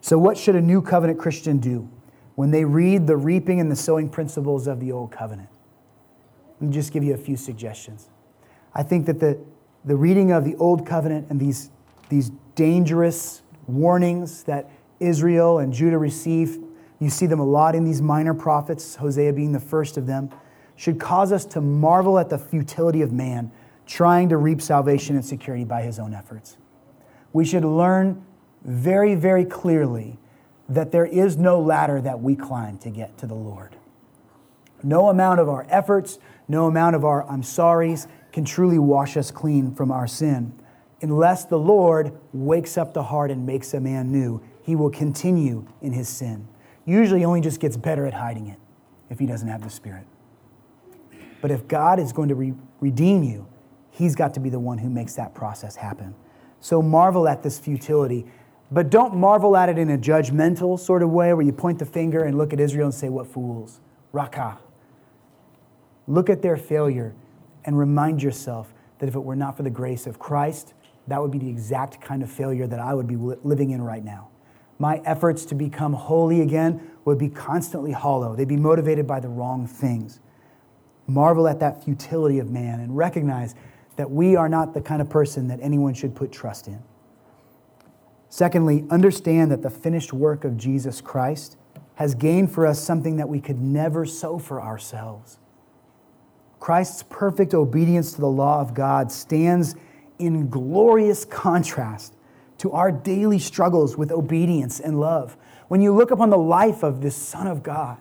So, 0.00 0.18
what 0.18 0.38
should 0.38 0.56
a 0.56 0.60
new 0.60 0.80
covenant 0.82 1.18
Christian 1.18 1.58
do 1.58 1.88
when 2.34 2.50
they 2.50 2.64
read 2.64 3.06
the 3.06 3.16
reaping 3.16 3.60
and 3.60 3.70
the 3.70 3.76
sowing 3.76 4.08
principles 4.08 4.66
of 4.66 4.80
the 4.80 4.92
old 4.92 5.10
covenant? 5.10 5.48
Let 6.60 6.68
me 6.68 6.74
just 6.74 6.92
give 6.92 7.04
you 7.04 7.14
a 7.14 7.18
few 7.18 7.36
suggestions. 7.36 8.08
I 8.74 8.82
think 8.82 9.06
that 9.06 9.20
the, 9.20 9.38
the 9.84 9.96
reading 9.96 10.32
of 10.32 10.44
the 10.44 10.56
old 10.56 10.86
covenant 10.86 11.28
and 11.30 11.40
these, 11.40 11.70
these 12.08 12.30
dangerous 12.54 13.42
warnings 13.66 14.44
that 14.44 14.70
Israel 15.00 15.58
and 15.58 15.72
Judah 15.72 15.98
receive 15.98 16.58
you 17.00 17.10
see 17.10 17.26
them 17.26 17.40
a 17.40 17.44
lot 17.44 17.74
in 17.74 17.84
these 17.84 18.02
minor 18.02 18.34
prophets, 18.34 18.96
Hosea 18.96 19.32
being 19.32 19.52
the 19.52 19.60
first 19.60 19.96
of 19.96 20.06
them, 20.06 20.30
should 20.78 20.98
cause 20.98 21.32
us 21.32 21.44
to 21.44 21.60
marvel 21.60 22.18
at 22.18 22.30
the 22.30 22.38
futility 22.38 23.02
of 23.02 23.12
man 23.12 23.50
trying 23.84 24.30
to 24.30 24.38
reap 24.38 24.62
salvation 24.62 25.16
and 25.16 25.24
security 25.24 25.64
by 25.64 25.82
his 25.82 25.98
own 25.98 26.14
efforts. 26.14 26.56
We 27.34 27.44
should 27.44 27.64
learn 27.64 28.24
very, 28.64 29.14
very 29.14 29.44
clearly 29.44 30.18
that 30.70 30.90
there 30.90 31.04
is 31.04 31.36
no 31.36 31.60
ladder 31.60 32.00
that 32.00 32.20
we 32.20 32.34
climb 32.34 32.78
to 32.78 32.90
get 32.90 33.18
to 33.18 33.26
the 33.26 33.34
Lord. 33.34 33.76
No 34.82 35.08
amount 35.08 35.40
of 35.40 35.48
our 35.50 35.66
efforts, 35.68 36.18
no 36.48 36.66
amount 36.66 36.96
of 36.96 37.04
our 37.04 37.28
I'm 37.28 37.42
sorries 37.42 38.06
can 38.32 38.46
truly 38.46 38.78
wash 38.78 39.16
us 39.16 39.30
clean 39.30 39.74
from 39.74 39.90
our 39.90 40.06
sin. 40.06 40.52
Unless 41.02 41.46
the 41.46 41.58
Lord 41.58 42.12
wakes 42.32 42.78
up 42.78 42.94
the 42.94 43.02
heart 43.02 43.30
and 43.30 43.46
makes 43.46 43.74
a 43.74 43.80
man 43.80 44.10
new, 44.10 44.42
he 44.62 44.76
will 44.76 44.90
continue 44.90 45.66
in 45.82 45.92
his 45.92 46.08
sin 46.08 46.48
usually 46.88 47.24
only 47.24 47.40
just 47.40 47.60
gets 47.60 47.76
better 47.76 48.06
at 48.06 48.14
hiding 48.14 48.46
it 48.46 48.58
if 49.10 49.18
he 49.18 49.26
doesn't 49.26 49.48
have 49.48 49.62
the 49.62 49.70
Spirit. 49.70 50.06
But 51.40 51.50
if 51.50 51.68
God 51.68 51.98
is 51.98 52.12
going 52.12 52.28
to 52.28 52.34
re- 52.34 52.54
redeem 52.80 53.22
you, 53.22 53.46
he's 53.90 54.14
got 54.14 54.34
to 54.34 54.40
be 54.40 54.50
the 54.50 54.58
one 54.58 54.78
who 54.78 54.90
makes 54.90 55.14
that 55.14 55.34
process 55.34 55.76
happen. 55.76 56.14
So 56.60 56.82
marvel 56.82 57.28
at 57.28 57.42
this 57.42 57.58
futility, 57.58 58.26
but 58.70 58.90
don't 58.90 59.16
marvel 59.16 59.56
at 59.56 59.68
it 59.68 59.78
in 59.78 59.90
a 59.90 59.98
judgmental 59.98 60.78
sort 60.78 61.02
of 61.02 61.10
way 61.10 61.32
where 61.32 61.44
you 61.44 61.52
point 61.52 61.78
the 61.78 61.86
finger 61.86 62.24
and 62.24 62.36
look 62.36 62.52
at 62.52 62.60
Israel 62.60 62.86
and 62.86 62.94
say, 62.94 63.08
What 63.08 63.26
fools? 63.26 63.80
Raka. 64.12 64.58
Look 66.06 66.30
at 66.30 66.42
their 66.42 66.56
failure 66.56 67.14
and 67.64 67.78
remind 67.78 68.22
yourself 68.22 68.72
that 68.98 69.08
if 69.08 69.14
it 69.14 69.20
were 69.20 69.36
not 69.36 69.56
for 69.56 69.62
the 69.62 69.70
grace 69.70 70.06
of 70.06 70.18
Christ, 70.18 70.74
that 71.06 71.20
would 71.20 71.30
be 71.30 71.38
the 71.38 71.48
exact 71.48 72.00
kind 72.00 72.22
of 72.22 72.30
failure 72.30 72.66
that 72.66 72.80
I 72.80 72.94
would 72.94 73.06
be 73.06 73.16
living 73.16 73.70
in 73.70 73.82
right 73.82 74.04
now 74.04 74.28
my 74.78 75.00
efforts 75.04 75.44
to 75.46 75.54
become 75.54 75.92
holy 75.92 76.40
again 76.40 76.90
would 77.04 77.18
be 77.18 77.28
constantly 77.28 77.92
hollow. 77.92 78.36
They'd 78.36 78.48
be 78.48 78.56
motivated 78.56 79.06
by 79.06 79.20
the 79.20 79.28
wrong 79.28 79.66
things. 79.66 80.20
Marvel 81.08 81.48
at 81.48 81.58
that 81.60 81.82
futility 81.82 82.38
of 82.38 82.50
man 82.50 82.80
and 82.80 82.96
recognize 82.96 83.54
that 83.96 84.10
we 84.10 84.36
are 84.36 84.48
not 84.48 84.74
the 84.74 84.80
kind 84.80 85.02
of 85.02 85.10
person 85.10 85.48
that 85.48 85.58
anyone 85.60 85.94
should 85.94 86.14
put 86.14 86.30
trust 86.30 86.68
in. 86.68 86.80
Secondly, 88.28 88.84
understand 88.90 89.50
that 89.50 89.62
the 89.62 89.70
finished 89.70 90.12
work 90.12 90.44
of 90.44 90.56
Jesus 90.56 91.00
Christ 91.00 91.56
has 91.94 92.14
gained 92.14 92.52
for 92.52 92.66
us 92.66 92.78
something 92.78 93.16
that 93.16 93.28
we 93.28 93.40
could 93.40 93.60
never 93.60 94.04
sow 94.04 94.38
for 94.38 94.62
ourselves. 94.62 95.38
Christ's 96.60 97.04
perfect 97.08 97.54
obedience 97.54 98.12
to 98.12 98.20
the 98.20 98.28
law 98.28 98.60
of 98.60 98.74
God 98.74 99.10
stands 99.10 99.74
in 100.18 100.48
glorious 100.48 101.24
contrast 101.24 102.14
to 102.58 102.72
our 102.72 102.92
daily 102.92 103.38
struggles 103.38 103.96
with 103.96 104.12
obedience 104.12 104.78
and 104.78 105.00
love. 105.00 105.36
When 105.68 105.80
you 105.80 105.94
look 105.94 106.10
upon 106.10 106.30
the 106.30 106.38
life 106.38 106.82
of 106.82 107.00
this 107.00 107.16
Son 107.16 107.46
of 107.46 107.62
God 107.62 107.98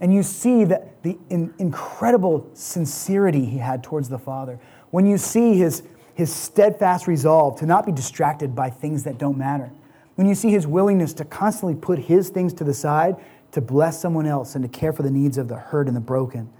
and 0.00 0.12
you 0.12 0.22
see 0.22 0.64
that 0.64 1.02
the 1.02 1.18
in, 1.28 1.52
incredible 1.58 2.48
sincerity 2.54 3.44
he 3.44 3.58
had 3.58 3.84
towards 3.84 4.08
the 4.08 4.18
Father, 4.18 4.58
when 4.90 5.06
you 5.06 5.18
see 5.18 5.58
his, 5.58 5.82
his 6.14 6.34
steadfast 6.34 7.06
resolve 7.06 7.58
to 7.60 7.66
not 7.66 7.84
be 7.84 7.92
distracted 7.92 8.54
by 8.54 8.70
things 8.70 9.04
that 9.04 9.18
don't 9.18 9.36
matter, 9.36 9.70
when 10.14 10.26
you 10.26 10.34
see 10.34 10.50
his 10.50 10.66
willingness 10.66 11.12
to 11.14 11.24
constantly 11.24 11.74
put 11.74 11.98
his 11.98 12.30
things 12.30 12.52
to 12.54 12.64
the 12.64 12.74
side 12.74 13.16
to 13.52 13.60
bless 13.60 14.00
someone 14.00 14.26
else 14.26 14.54
and 14.54 14.62
to 14.62 14.68
care 14.68 14.92
for 14.92 15.02
the 15.02 15.10
needs 15.10 15.36
of 15.38 15.48
the 15.48 15.56
hurt 15.56 15.86
and 15.86 15.96
the 15.96 16.00
broken, 16.00 16.50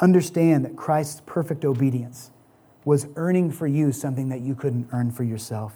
understand 0.00 0.64
that 0.64 0.76
Christ's 0.76 1.22
perfect 1.26 1.64
obedience 1.64 2.30
was 2.84 3.08
earning 3.16 3.50
for 3.50 3.66
you 3.66 3.92
something 3.92 4.28
that 4.28 4.40
you 4.40 4.54
couldn't 4.54 4.88
earn 4.92 5.10
for 5.10 5.24
yourself. 5.24 5.74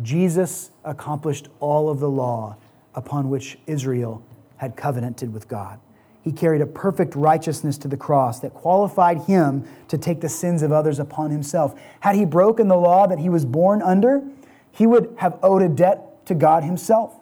Jesus 0.00 0.70
accomplished 0.84 1.48
all 1.60 1.90
of 1.90 2.00
the 2.00 2.08
law 2.08 2.56
upon 2.94 3.28
which 3.28 3.58
Israel 3.66 4.22
had 4.62 4.76
covenanted 4.76 5.32
with 5.32 5.48
God. 5.48 5.80
He 6.22 6.30
carried 6.30 6.60
a 6.60 6.66
perfect 6.66 7.16
righteousness 7.16 7.76
to 7.78 7.88
the 7.88 7.96
cross 7.96 8.38
that 8.40 8.54
qualified 8.54 9.22
him 9.22 9.64
to 9.88 9.98
take 9.98 10.20
the 10.20 10.28
sins 10.28 10.62
of 10.62 10.70
others 10.70 11.00
upon 11.00 11.32
himself. 11.32 11.74
Had 11.98 12.14
he 12.14 12.24
broken 12.24 12.68
the 12.68 12.76
law 12.76 13.08
that 13.08 13.18
he 13.18 13.28
was 13.28 13.44
born 13.44 13.82
under, 13.82 14.22
he 14.70 14.86
would 14.86 15.16
have 15.18 15.36
owed 15.42 15.62
a 15.62 15.68
debt 15.68 16.24
to 16.26 16.36
God 16.36 16.62
himself. 16.62 17.12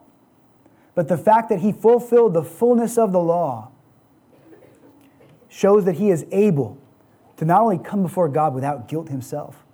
But 0.95 1.09
the 1.09 1.17
fact 1.17 1.49
that 1.49 1.61
he 1.61 1.73
fulfilled 1.73 2.35
the 2.35 2.43
fullness 2.43 2.99
of 2.99 3.11
the 3.11 3.21
law 3.21 3.71
shows 5.49 5.87
that 5.87 5.95
he 5.95 6.11
is 6.11 6.27
able 6.31 6.77
to 7.39 7.47
not 7.47 7.63
only 7.63 7.79
come 7.79 8.03
before 8.03 8.29
God 8.29 8.53
without 8.53 8.87
guilt 8.87 9.09
himself, 9.09 9.65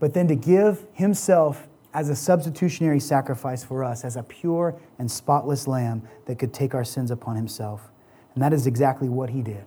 but 0.00 0.14
then 0.14 0.28
to 0.28 0.34
give 0.34 0.86
himself 0.94 1.68
as 1.96 2.10
a 2.10 2.14
substitutionary 2.14 3.00
sacrifice 3.00 3.64
for 3.64 3.82
us, 3.82 4.04
as 4.04 4.16
a 4.16 4.22
pure 4.22 4.78
and 4.98 5.10
spotless 5.10 5.66
lamb 5.66 6.06
that 6.26 6.38
could 6.38 6.52
take 6.52 6.74
our 6.74 6.84
sins 6.84 7.10
upon 7.10 7.36
himself. 7.36 7.88
And 8.34 8.42
that 8.42 8.52
is 8.52 8.66
exactly 8.66 9.08
what 9.08 9.30
he 9.30 9.40
did. 9.40 9.64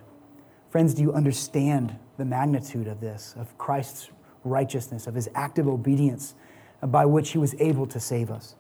Friends, 0.70 0.94
do 0.94 1.02
you 1.02 1.12
understand 1.12 1.98
the 2.18 2.26
magnitude 2.26 2.88
of 2.88 3.02
this, 3.02 3.34
of 3.36 3.58
Christ's 3.58 4.12
righteousness, 4.44 5.08
of 5.08 5.16
his 5.16 5.28
active 5.34 5.68
obedience 5.68 6.36
by 6.84 7.04
which 7.04 7.32
he 7.32 7.40
was 7.40 7.56
able 7.58 7.88
to 7.88 8.00
save 8.00 8.30
us? 8.30 8.56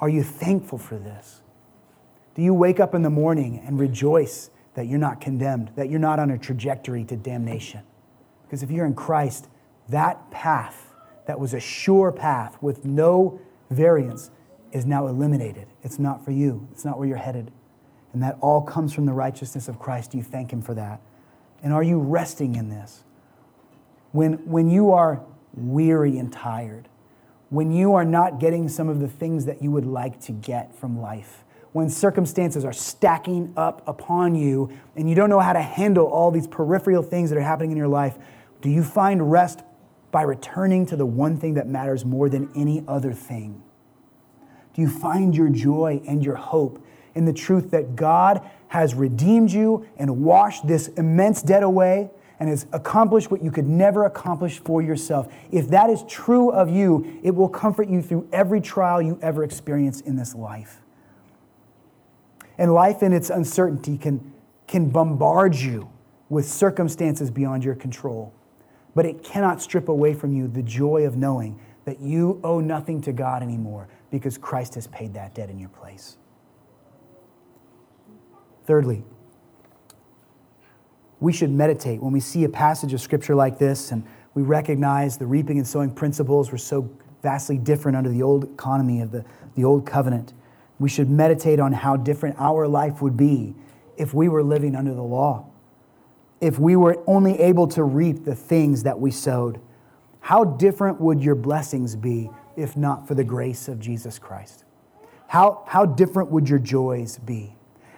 Are 0.00 0.08
you 0.08 0.24
thankful 0.24 0.76
for 0.76 0.98
this? 0.98 1.42
Do 2.34 2.42
you 2.42 2.54
wake 2.54 2.80
up 2.80 2.92
in 2.92 3.02
the 3.02 3.10
morning 3.10 3.62
and 3.64 3.78
rejoice 3.78 4.50
that 4.74 4.88
you're 4.88 4.98
not 4.98 5.20
condemned, 5.20 5.70
that 5.76 5.88
you're 5.90 6.00
not 6.00 6.18
on 6.18 6.32
a 6.32 6.38
trajectory 6.38 7.04
to 7.04 7.14
damnation? 7.14 7.82
Because 8.42 8.64
if 8.64 8.70
you're 8.72 8.84
in 8.84 8.94
Christ, 8.94 9.46
that 9.90 10.28
path 10.32 10.85
that 11.26 11.38
was 11.38 11.54
a 11.54 11.60
sure 11.60 12.12
path 12.12 12.56
with 12.60 12.84
no 12.84 13.40
variance 13.70 14.30
is 14.72 14.86
now 14.86 15.06
eliminated. 15.06 15.66
It's 15.82 15.98
not 15.98 16.24
for 16.24 16.30
you, 16.30 16.66
it's 16.72 16.84
not 16.84 16.98
where 16.98 17.08
you're 17.08 17.16
headed. 17.16 17.50
and 18.12 18.22
that 18.22 18.38
all 18.40 18.62
comes 18.62 18.94
from 18.94 19.04
the 19.04 19.12
righteousness 19.12 19.68
of 19.68 19.78
Christ. 19.78 20.12
Do 20.12 20.18
you 20.18 20.24
thank 20.24 20.50
Him 20.50 20.62
for 20.62 20.72
that? 20.74 21.00
And 21.62 21.72
are 21.72 21.82
you 21.82 21.98
resting 21.98 22.56
in 22.56 22.70
this? 22.70 23.04
When, 24.12 24.34
when 24.50 24.70
you 24.70 24.92
are 24.92 25.20
weary 25.54 26.16
and 26.18 26.32
tired, 26.32 26.88
when 27.50 27.70
you 27.70 27.94
are 27.94 28.04
not 28.04 28.40
getting 28.40 28.68
some 28.68 28.88
of 28.88 29.00
the 29.00 29.08
things 29.08 29.44
that 29.44 29.62
you 29.62 29.70
would 29.70 29.84
like 29.84 30.18
to 30.22 30.32
get 30.32 30.74
from 30.74 30.98
life, 30.98 31.44
when 31.72 31.90
circumstances 31.90 32.64
are 32.64 32.72
stacking 32.72 33.52
up 33.54 33.86
upon 33.86 34.34
you 34.34 34.70
and 34.96 35.10
you 35.10 35.14
don't 35.14 35.28
know 35.28 35.40
how 35.40 35.52
to 35.52 35.60
handle 35.60 36.06
all 36.06 36.30
these 36.30 36.46
peripheral 36.46 37.02
things 37.02 37.28
that 37.28 37.36
are 37.36 37.42
happening 37.42 37.70
in 37.70 37.76
your 37.76 37.88
life, 37.88 38.16
do 38.62 38.70
you 38.70 38.82
find 38.82 39.30
rest 39.30 39.62
by 40.10 40.22
returning 40.22 40.86
to 40.86 40.96
the 40.96 41.06
one 41.06 41.38
thing 41.38 41.54
that 41.54 41.66
matters 41.66 42.04
more 42.04 42.28
than 42.28 42.50
any 42.54 42.84
other 42.86 43.12
thing? 43.12 43.62
Do 44.74 44.82
you 44.82 44.88
find 44.88 45.34
your 45.34 45.48
joy 45.48 46.02
and 46.06 46.24
your 46.24 46.36
hope 46.36 46.84
in 47.14 47.24
the 47.24 47.32
truth 47.32 47.70
that 47.70 47.96
God 47.96 48.48
has 48.68 48.94
redeemed 48.94 49.50
you 49.50 49.86
and 49.96 50.22
washed 50.22 50.66
this 50.66 50.88
immense 50.88 51.42
debt 51.42 51.62
away 51.62 52.10
and 52.38 52.48
has 52.48 52.66
accomplished 52.72 53.30
what 53.30 53.42
you 53.42 53.50
could 53.50 53.66
never 53.66 54.04
accomplish 54.04 54.58
for 54.58 54.82
yourself. 54.82 55.32
If 55.50 55.68
that 55.68 55.88
is 55.88 56.04
true 56.06 56.50
of 56.50 56.68
you, 56.68 57.18
it 57.22 57.34
will 57.34 57.48
comfort 57.48 57.88
you 57.88 58.02
through 58.02 58.28
every 58.32 58.60
trial 58.60 59.00
you 59.00 59.18
ever 59.22 59.42
experience 59.42 60.02
in 60.02 60.16
this 60.16 60.34
life. 60.34 60.82
And 62.58 62.72
life 62.72 63.02
in 63.02 63.12
its 63.12 63.30
uncertainty 63.30 63.96
can, 63.96 64.32
can 64.66 64.90
bombard 64.90 65.54
you 65.54 65.90
with 66.28 66.46
circumstances 66.46 67.30
beyond 67.30 67.64
your 67.64 67.74
control. 67.74 68.34
But 68.96 69.04
it 69.04 69.22
cannot 69.22 69.60
strip 69.60 69.90
away 69.90 70.14
from 70.14 70.32
you 70.32 70.48
the 70.48 70.62
joy 70.62 71.06
of 71.06 71.16
knowing 71.16 71.60
that 71.84 72.00
you 72.00 72.40
owe 72.42 72.60
nothing 72.60 73.02
to 73.02 73.12
God 73.12 73.42
anymore 73.42 73.88
because 74.10 74.38
Christ 74.38 74.74
has 74.74 74.86
paid 74.86 75.12
that 75.14 75.34
debt 75.34 75.50
in 75.50 75.58
your 75.58 75.68
place. 75.68 76.16
Thirdly, 78.64 79.04
we 81.20 81.30
should 81.32 81.50
meditate 81.50 82.02
when 82.02 82.12
we 82.12 82.20
see 82.20 82.44
a 82.44 82.48
passage 82.48 82.94
of 82.94 83.00
scripture 83.02 83.34
like 83.34 83.58
this 83.58 83.92
and 83.92 84.02
we 84.32 84.42
recognize 84.42 85.18
the 85.18 85.26
reaping 85.26 85.58
and 85.58 85.68
sowing 85.68 85.90
principles 85.90 86.50
were 86.50 86.58
so 86.58 86.90
vastly 87.22 87.58
different 87.58 87.98
under 87.98 88.10
the 88.10 88.22
old 88.22 88.44
economy 88.44 89.02
of 89.02 89.10
the, 89.10 89.26
the 89.56 89.64
old 89.64 89.84
covenant. 89.84 90.32
We 90.78 90.88
should 90.88 91.10
meditate 91.10 91.60
on 91.60 91.72
how 91.72 91.96
different 91.96 92.36
our 92.38 92.66
life 92.66 93.02
would 93.02 93.16
be 93.16 93.54
if 93.98 94.14
we 94.14 94.30
were 94.30 94.42
living 94.42 94.74
under 94.74 94.94
the 94.94 95.02
law, 95.02 95.50
if 96.40 96.58
we 96.58 96.76
were 96.76 97.02
only 97.06 97.38
able 97.40 97.66
to 97.68 97.82
reap 97.82 98.24
the 98.24 98.34
things 98.34 98.82
that 98.82 98.98
we 98.98 99.10
sowed. 99.10 99.60
How 100.20 100.44
different 100.44 101.00
would 101.00 101.22
your 101.22 101.34
blessings 101.34 101.96
be 101.96 102.30
if 102.56 102.76
not 102.76 103.06
for 103.06 103.14
the 103.14 103.24
grace 103.24 103.68
of 103.68 103.80
Jesus 103.80 104.18
Christ? 104.18 104.64
How, 105.28 105.64
how 105.66 105.86
different 105.86 106.30
would 106.30 106.48
your 106.48 106.58
joys 106.58 107.18
be? 107.18 107.56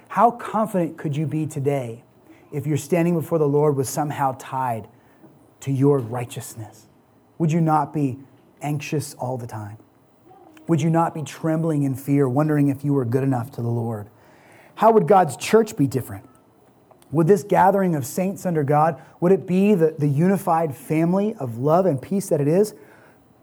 How 0.09 0.31
confident 0.31 0.97
could 0.97 1.17
you 1.17 1.27
be 1.27 1.47
today 1.47 2.05
if 2.53 2.67
you're 2.67 2.77
standing 2.77 3.15
before 3.15 3.39
the 3.39 3.49
Lord 3.49 3.77
was 3.77 3.89
somehow 3.89 4.37
tied 4.39 4.89
to 5.61 5.73
your 5.73 5.99
righteousness? 5.99 6.87
Would 7.39 7.53
you 7.53 7.61
not 7.61 7.93
be 7.93 8.19
anxious 8.63 9.15
all 9.15 9.37
the 9.37 9.47
time? 9.47 9.79
Would 10.67 10.83
you 10.83 10.91
not 10.91 11.15
be 11.15 11.23
trembling 11.23 11.83
in 11.83 11.95
fear, 11.95 12.29
wondering 12.29 12.69
if 12.69 12.85
you 12.85 12.93
were 12.93 13.05
good 13.05 13.23
enough 13.23 13.51
to 13.53 13.63
the 13.63 13.69
Lord? 13.69 14.09
How 14.75 14.93
would 14.93 15.09
God's 15.09 15.37
church 15.37 15.77
be 15.77 15.87
different? 15.87 16.28
Would 17.11 17.27
this 17.27 17.43
gathering 17.43 17.95
of 17.95 18.05
saints 18.05 18.45
under 18.45 18.63
God, 18.63 19.01
would 19.21 19.33
it 19.33 19.47
be 19.47 19.75
the, 19.75 19.95
the 19.99 20.09
unified 20.09 20.77
family 20.77 21.35
of 21.37 21.59
love 21.59 21.87
and 21.87 22.01
peace 22.01 22.29
that 22.29 22.41
it 22.41 22.49
is? 22.49 22.75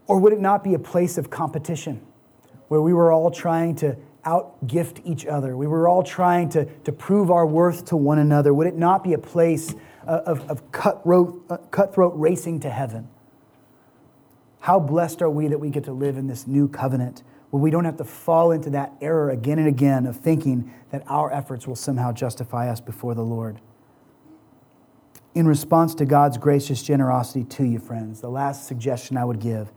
Or 0.07 0.19
would 0.19 0.33
it 0.33 0.39
not 0.39 0.63
be 0.63 0.73
a 0.75 0.79
place 0.79 1.17
of 1.17 1.29
competition 1.29 2.05
where 2.67 2.81
we 2.81 2.93
were 2.93 3.11
all 3.11 3.31
trying 3.31 3.75
to 3.77 3.97
outgift 4.25 5.01
each 5.05 5.25
other. 5.25 5.55
We 5.55 5.67
were 5.67 5.87
all 5.87 6.03
trying 6.03 6.49
to, 6.49 6.65
to 6.65 6.91
prove 6.91 7.29
our 7.29 7.45
worth 7.45 7.85
to 7.85 7.95
one 7.95 8.19
another. 8.19 8.53
Would 8.53 8.67
it 8.67 8.75
not 8.75 9.03
be 9.03 9.13
a 9.13 9.17
place 9.17 9.75
of, 10.05 10.49
of 10.49 10.71
cutthroat, 10.71 11.45
uh, 11.49 11.57
cutthroat 11.69 12.13
racing 12.15 12.61
to 12.61 12.69
heaven? 12.69 13.07
How 14.61 14.79
blessed 14.79 15.21
are 15.21 15.29
we 15.29 15.47
that 15.47 15.59
we 15.59 15.69
get 15.69 15.83
to 15.83 15.93
live 15.93 16.17
in 16.17 16.27
this 16.27 16.47
new 16.47 16.67
covenant 16.67 17.21
where 17.49 17.61
we 17.61 17.69
don't 17.69 17.85
have 17.85 17.97
to 17.97 18.03
fall 18.03 18.51
into 18.51 18.69
that 18.71 18.93
error 19.01 19.29
again 19.29 19.59
and 19.59 19.67
again 19.67 20.05
of 20.05 20.17
thinking 20.17 20.73
that 20.91 21.03
our 21.07 21.31
efforts 21.31 21.67
will 21.67 21.75
somehow 21.75 22.11
justify 22.11 22.69
us 22.69 22.79
before 22.79 23.13
the 23.13 23.23
Lord. 23.23 23.61
In 25.33 25.47
response 25.47 25.93
to 25.95 26.05
God's 26.05 26.37
gracious 26.37 26.81
generosity 26.81 27.43
to 27.43 27.63
you, 27.65 27.79
friends, 27.79 28.21
the 28.21 28.29
last 28.29 28.67
suggestion 28.67 29.17
I 29.17 29.25
would 29.25 29.39
give 29.39 29.71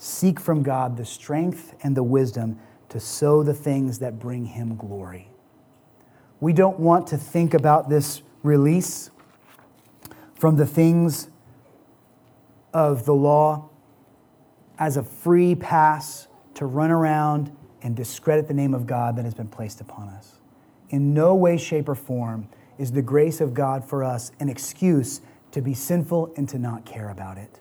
seek 0.00 0.38
from 0.38 0.62
God 0.62 0.96
the 0.96 1.04
strength 1.04 1.74
and 1.82 1.96
the 1.96 2.04
wisdom 2.04 2.58
to 2.88 3.00
sow 3.00 3.42
the 3.42 3.54
things 3.54 3.98
that 3.98 4.18
bring 4.18 4.46
him 4.46 4.76
glory. 4.76 5.28
We 6.40 6.52
don't 6.52 6.78
want 6.78 7.08
to 7.08 7.16
think 7.16 7.52
about 7.52 7.88
this 7.88 8.22
release 8.42 9.10
from 10.34 10.56
the 10.56 10.66
things 10.66 11.28
of 12.72 13.04
the 13.04 13.14
law 13.14 13.70
as 14.78 14.96
a 14.96 15.02
free 15.02 15.56
pass 15.56 16.27
to 16.58 16.66
run 16.66 16.90
around 16.90 17.56
and 17.82 17.94
discredit 17.94 18.48
the 18.48 18.54
name 18.54 18.74
of 18.74 18.84
God 18.84 19.14
that 19.14 19.24
has 19.24 19.32
been 19.32 19.46
placed 19.46 19.80
upon 19.80 20.08
us. 20.08 20.40
In 20.90 21.14
no 21.14 21.32
way, 21.32 21.56
shape, 21.56 21.88
or 21.88 21.94
form 21.94 22.48
is 22.78 22.90
the 22.90 23.00
grace 23.00 23.40
of 23.40 23.54
God 23.54 23.84
for 23.84 24.02
us 24.02 24.32
an 24.40 24.48
excuse 24.48 25.20
to 25.52 25.62
be 25.62 25.72
sinful 25.72 26.32
and 26.36 26.48
to 26.48 26.58
not 26.58 26.84
care 26.84 27.10
about 27.10 27.38
it. 27.38 27.60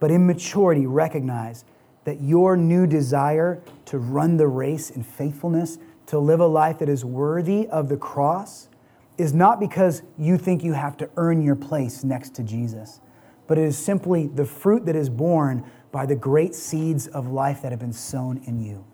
But 0.00 0.10
in 0.10 0.26
maturity, 0.26 0.84
recognize 0.84 1.64
that 2.04 2.20
your 2.20 2.58
new 2.58 2.86
desire 2.86 3.62
to 3.86 3.96
run 3.96 4.36
the 4.36 4.46
race 4.46 4.90
in 4.90 5.02
faithfulness, 5.02 5.78
to 6.08 6.18
live 6.18 6.40
a 6.40 6.46
life 6.46 6.78
that 6.80 6.90
is 6.90 7.06
worthy 7.06 7.66
of 7.68 7.88
the 7.88 7.96
cross, 7.96 8.68
is 9.16 9.32
not 9.32 9.58
because 9.58 10.02
you 10.18 10.36
think 10.36 10.62
you 10.62 10.74
have 10.74 10.98
to 10.98 11.08
earn 11.16 11.40
your 11.40 11.56
place 11.56 12.04
next 12.04 12.34
to 12.34 12.42
Jesus, 12.42 13.00
but 13.46 13.56
it 13.56 13.64
is 13.64 13.78
simply 13.78 14.26
the 14.26 14.44
fruit 14.44 14.84
that 14.84 14.94
is 14.94 15.08
born 15.08 15.64
by 15.94 16.04
the 16.04 16.16
great 16.16 16.54
seeds 16.54 17.06
of 17.06 17.28
life 17.28 17.62
that 17.62 17.70
have 17.70 17.78
been 17.78 17.92
sown 17.92 18.42
in 18.46 18.60
you. 18.60 18.84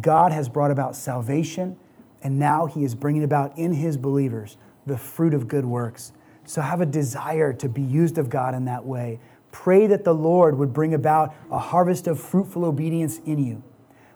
God 0.00 0.32
has 0.32 0.48
brought 0.48 0.70
about 0.70 0.96
salvation, 0.96 1.76
and 2.22 2.38
now 2.38 2.64
He 2.64 2.82
is 2.82 2.94
bringing 2.94 3.24
about 3.24 3.56
in 3.58 3.74
His 3.74 3.96
believers 3.96 4.56
the 4.86 4.96
fruit 4.96 5.34
of 5.34 5.46
good 5.46 5.66
works. 5.66 6.12
So 6.46 6.62
have 6.62 6.80
a 6.80 6.86
desire 6.86 7.52
to 7.52 7.68
be 7.68 7.82
used 7.82 8.16
of 8.16 8.30
God 8.30 8.54
in 8.54 8.64
that 8.64 8.86
way 8.86 9.20
Pray 9.52 9.86
that 9.88 10.04
the 10.04 10.14
Lord 10.14 10.56
would 10.58 10.72
bring 10.72 10.94
about 10.94 11.34
a 11.50 11.58
harvest 11.58 12.06
of 12.06 12.20
fruitful 12.20 12.64
obedience 12.64 13.18
in 13.26 13.44
you. 13.44 13.62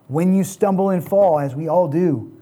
When 0.07 0.35
you 0.35 0.45
stumble 0.45 0.91
and 0.91 1.07
fall, 1.07 1.39
as 1.39 1.55
we 1.55 1.69
all 1.69 1.89
do, 1.89 2.33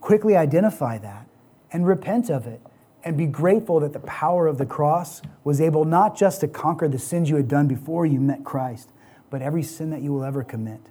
quickly 0.00 0.36
identify 0.36 0.98
that 0.98 1.26
and 1.70 1.86
repent 1.86 2.30
of 2.30 2.46
it 2.46 2.60
and 3.04 3.16
be 3.16 3.26
grateful 3.26 3.80
that 3.80 3.92
the 3.92 4.00
power 4.00 4.46
of 4.46 4.58
the 4.58 4.66
cross 4.66 5.22
was 5.44 5.60
able 5.60 5.84
not 5.84 6.16
just 6.16 6.40
to 6.40 6.48
conquer 6.48 6.88
the 6.88 6.98
sins 6.98 7.28
you 7.28 7.36
had 7.36 7.48
done 7.48 7.66
before 7.66 8.06
you 8.06 8.20
met 8.20 8.44
Christ, 8.44 8.90
but 9.32 9.40
every 9.40 9.62
sin 9.62 9.88
that 9.88 10.02
you 10.02 10.12
will 10.12 10.24
ever 10.24 10.44
commit. 10.44 10.82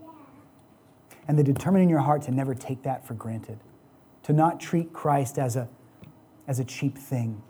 And 1.27 1.37
the 1.37 1.43
determine 1.43 1.83
in 1.83 1.89
your 1.89 1.99
heart 1.99 2.23
to 2.23 2.31
never 2.31 2.55
take 2.55 2.81
that 2.81 3.05
for 3.05 3.13
granted, 3.13 3.59
to 4.23 4.33
not 4.33 4.59
treat 4.59 4.91
Christ 4.91 5.37
as 5.37 5.55
a, 5.55 5.69
as 6.47 6.57
a 6.57 6.65
cheap 6.65 6.97
thing. 6.97 7.43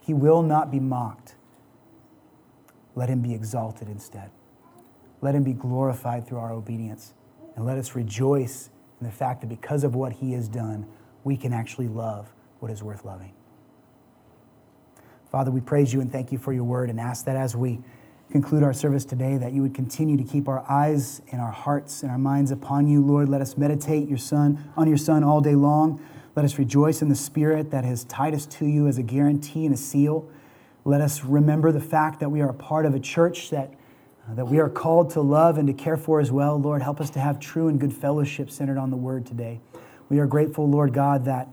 He 0.00 0.14
will 0.14 0.42
not 0.42 0.70
be 0.70 0.80
mocked. 0.80 1.34
Let 2.94 3.10
him 3.10 3.20
be 3.20 3.34
exalted 3.34 3.86
instead. 3.88 4.30
Let 5.20 5.34
him 5.34 5.42
be 5.42 5.52
glorified 5.52 6.26
through 6.26 6.38
our 6.38 6.52
obedience. 6.52 7.12
And 7.54 7.66
let 7.66 7.76
us 7.76 7.94
rejoice 7.94 8.70
in 9.00 9.06
the 9.06 9.12
fact 9.12 9.42
that 9.42 9.48
because 9.48 9.84
of 9.84 9.94
what 9.94 10.14
he 10.14 10.32
has 10.32 10.48
done, 10.48 10.86
we 11.22 11.36
can 11.36 11.52
actually 11.52 11.88
love 11.88 12.32
what 12.60 12.70
is 12.70 12.82
worth 12.82 13.04
loving. 13.04 13.34
Father, 15.30 15.50
we 15.50 15.60
praise 15.60 15.92
you 15.92 16.00
and 16.00 16.10
thank 16.10 16.32
you 16.32 16.38
for 16.38 16.54
your 16.54 16.64
word 16.64 16.88
and 16.88 16.98
ask 16.98 17.26
that 17.26 17.36
as 17.36 17.54
we 17.54 17.80
conclude 18.30 18.62
our 18.62 18.72
service 18.72 19.04
today, 19.04 19.36
that 19.36 19.52
you 19.52 19.62
would 19.62 19.74
continue 19.74 20.16
to 20.16 20.24
keep 20.24 20.48
our 20.48 20.64
eyes 20.68 21.22
and 21.30 21.40
our 21.40 21.52
hearts 21.52 22.02
and 22.02 22.10
our 22.10 22.18
minds 22.18 22.50
upon 22.50 22.86
you, 22.86 23.04
Lord. 23.04 23.28
Let 23.28 23.40
us 23.40 23.56
meditate 23.56 24.08
your 24.08 24.18
son, 24.18 24.72
on 24.76 24.88
your 24.88 24.96
Son 24.96 25.22
all 25.22 25.40
day 25.40 25.54
long. 25.54 26.00
Let 26.34 26.44
us 26.44 26.58
rejoice 26.58 27.00
in 27.00 27.08
the 27.08 27.14
Spirit 27.14 27.70
that 27.70 27.84
has 27.84 28.04
tied 28.04 28.34
us 28.34 28.46
to 28.46 28.66
you 28.66 28.88
as 28.88 28.98
a 28.98 29.02
guarantee 29.02 29.66
and 29.66 29.74
a 29.74 29.78
seal. 29.78 30.28
Let 30.84 31.00
us 31.00 31.24
remember 31.24 31.70
the 31.70 31.80
fact 31.80 32.20
that 32.20 32.28
we 32.28 32.40
are 32.40 32.48
a 32.48 32.54
part 32.54 32.86
of 32.86 32.94
a 32.94 33.00
church 33.00 33.50
that, 33.50 33.72
uh, 34.28 34.34
that 34.34 34.46
we 34.46 34.58
are 34.58 34.68
called 34.68 35.10
to 35.10 35.20
love 35.20 35.56
and 35.56 35.68
to 35.68 35.72
care 35.72 35.96
for 35.96 36.18
as 36.18 36.32
well. 36.32 36.60
Lord, 36.60 36.82
help 36.82 37.00
us 37.00 37.10
to 37.10 37.20
have 37.20 37.38
true 37.38 37.68
and 37.68 37.78
good 37.78 37.92
fellowship 37.92 38.50
centered 38.50 38.78
on 38.78 38.90
the 38.90 38.96
word 38.96 39.26
today. 39.26 39.60
We 40.08 40.18
are 40.18 40.26
grateful, 40.26 40.68
Lord 40.68 40.92
God, 40.92 41.24
that 41.24 41.48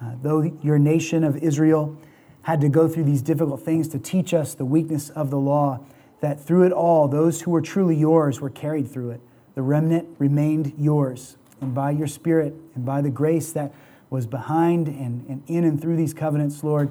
uh, 0.00 0.12
though 0.22 0.42
your 0.62 0.78
nation 0.78 1.22
of 1.22 1.36
Israel 1.36 1.96
had 2.42 2.60
to 2.62 2.68
go 2.68 2.88
through 2.88 3.04
these 3.04 3.22
difficult 3.22 3.62
things 3.62 3.88
to 3.88 3.98
teach 3.98 4.34
us 4.34 4.54
the 4.54 4.64
weakness 4.64 5.10
of 5.10 5.30
the 5.30 5.38
law, 5.38 5.80
that 6.24 6.40
through 6.40 6.64
it 6.64 6.72
all, 6.72 7.06
those 7.06 7.42
who 7.42 7.50
were 7.50 7.60
truly 7.60 7.94
yours 7.94 8.40
were 8.40 8.48
carried 8.48 8.90
through 8.90 9.10
it. 9.10 9.20
The 9.54 9.60
remnant 9.60 10.08
remained 10.18 10.72
yours. 10.78 11.36
And 11.60 11.74
by 11.74 11.90
your 11.90 12.06
Spirit 12.06 12.54
and 12.74 12.84
by 12.84 13.02
the 13.02 13.10
grace 13.10 13.52
that 13.52 13.74
was 14.08 14.26
behind 14.26 14.88
and, 14.88 15.26
and 15.28 15.42
in 15.48 15.64
and 15.64 15.78
through 15.78 15.96
these 15.96 16.14
covenants, 16.14 16.64
Lord, 16.64 16.90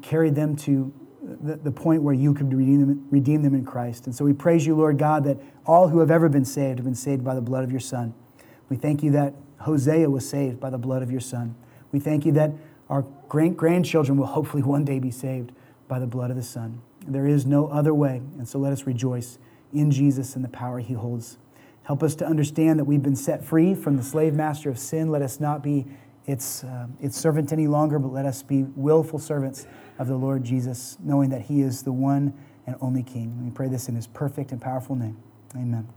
carried 0.00 0.36
them 0.36 0.54
to 0.56 0.92
the, 1.42 1.56
the 1.56 1.72
point 1.72 2.02
where 2.02 2.14
you 2.14 2.32
could 2.32 2.54
redeem 2.54 2.80
them, 2.80 3.08
redeem 3.10 3.42
them 3.42 3.54
in 3.54 3.64
Christ. 3.64 4.06
And 4.06 4.14
so 4.14 4.24
we 4.24 4.32
praise 4.32 4.64
you, 4.64 4.76
Lord 4.76 4.96
God, 4.96 5.24
that 5.24 5.38
all 5.66 5.88
who 5.88 5.98
have 5.98 6.12
ever 6.12 6.28
been 6.28 6.44
saved 6.44 6.78
have 6.78 6.84
been 6.84 6.94
saved 6.94 7.24
by 7.24 7.34
the 7.34 7.40
blood 7.40 7.64
of 7.64 7.72
your 7.72 7.80
Son. 7.80 8.14
We 8.68 8.76
thank 8.76 9.02
you 9.02 9.10
that 9.10 9.34
Hosea 9.58 10.08
was 10.08 10.28
saved 10.28 10.60
by 10.60 10.70
the 10.70 10.78
blood 10.78 11.02
of 11.02 11.10
your 11.10 11.20
Son. 11.20 11.56
We 11.90 11.98
thank 11.98 12.24
you 12.24 12.30
that 12.32 12.52
our 12.88 13.02
great 13.28 13.56
grandchildren 13.56 14.16
will 14.16 14.26
hopefully 14.26 14.62
one 14.62 14.84
day 14.84 15.00
be 15.00 15.10
saved 15.10 15.50
by 15.88 15.98
the 15.98 16.06
blood 16.06 16.30
of 16.30 16.36
the 16.36 16.44
Son. 16.44 16.80
There 17.12 17.26
is 17.26 17.46
no 17.46 17.68
other 17.68 17.94
way, 17.94 18.22
and 18.38 18.46
so 18.46 18.58
let 18.58 18.72
us 18.72 18.86
rejoice 18.86 19.38
in 19.72 19.90
Jesus 19.90 20.36
and 20.36 20.44
the 20.44 20.48
power 20.48 20.78
he 20.78 20.94
holds. 20.94 21.38
Help 21.82 22.02
us 22.02 22.14
to 22.16 22.26
understand 22.26 22.78
that 22.78 22.84
we've 22.84 23.02
been 23.02 23.16
set 23.16 23.42
free 23.42 23.74
from 23.74 23.96
the 23.96 24.02
slave 24.02 24.34
master 24.34 24.68
of 24.68 24.78
sin. 24.78 25.10
Let 25.10 25.22
us 25.22 25.40
not 25.40 25.62
be 25.62 25.86
its, 26.26 26.62
uh, 26.62 26.86
its 27.00 27.16
servant 27.16 27.52
any 27.52 27.66
longer, 27.66 27.98
but 27.98 28.12
let 28.12 28.26
us 28.26 28.42
be 28.42 28.64
willful 28.76 29.18
servants 29.18 29.66
of 29.98 30.06
the 30.06 30.16
Lord 30.16 30.44
Jesus, 30.44 30.98
knowing 31.02 31.30
that 31.30 31.42
he 31.42 31.62
is 31.62 31.82
the 31.82 31.92
one 31.92 32.34
and 32.66 32.76
only 32.82 33.02
King. 33.02 33.42
We 33.42 33.50
pray 33.50 33.68
this 33.68 33.88
in 33.88 33.94
his 33.94 34.06
perfect 34.06 34.52
and 34.52 34.60
powerful 34.60 34.94
name. 34.94 35.16
Amen. 35.56 35.88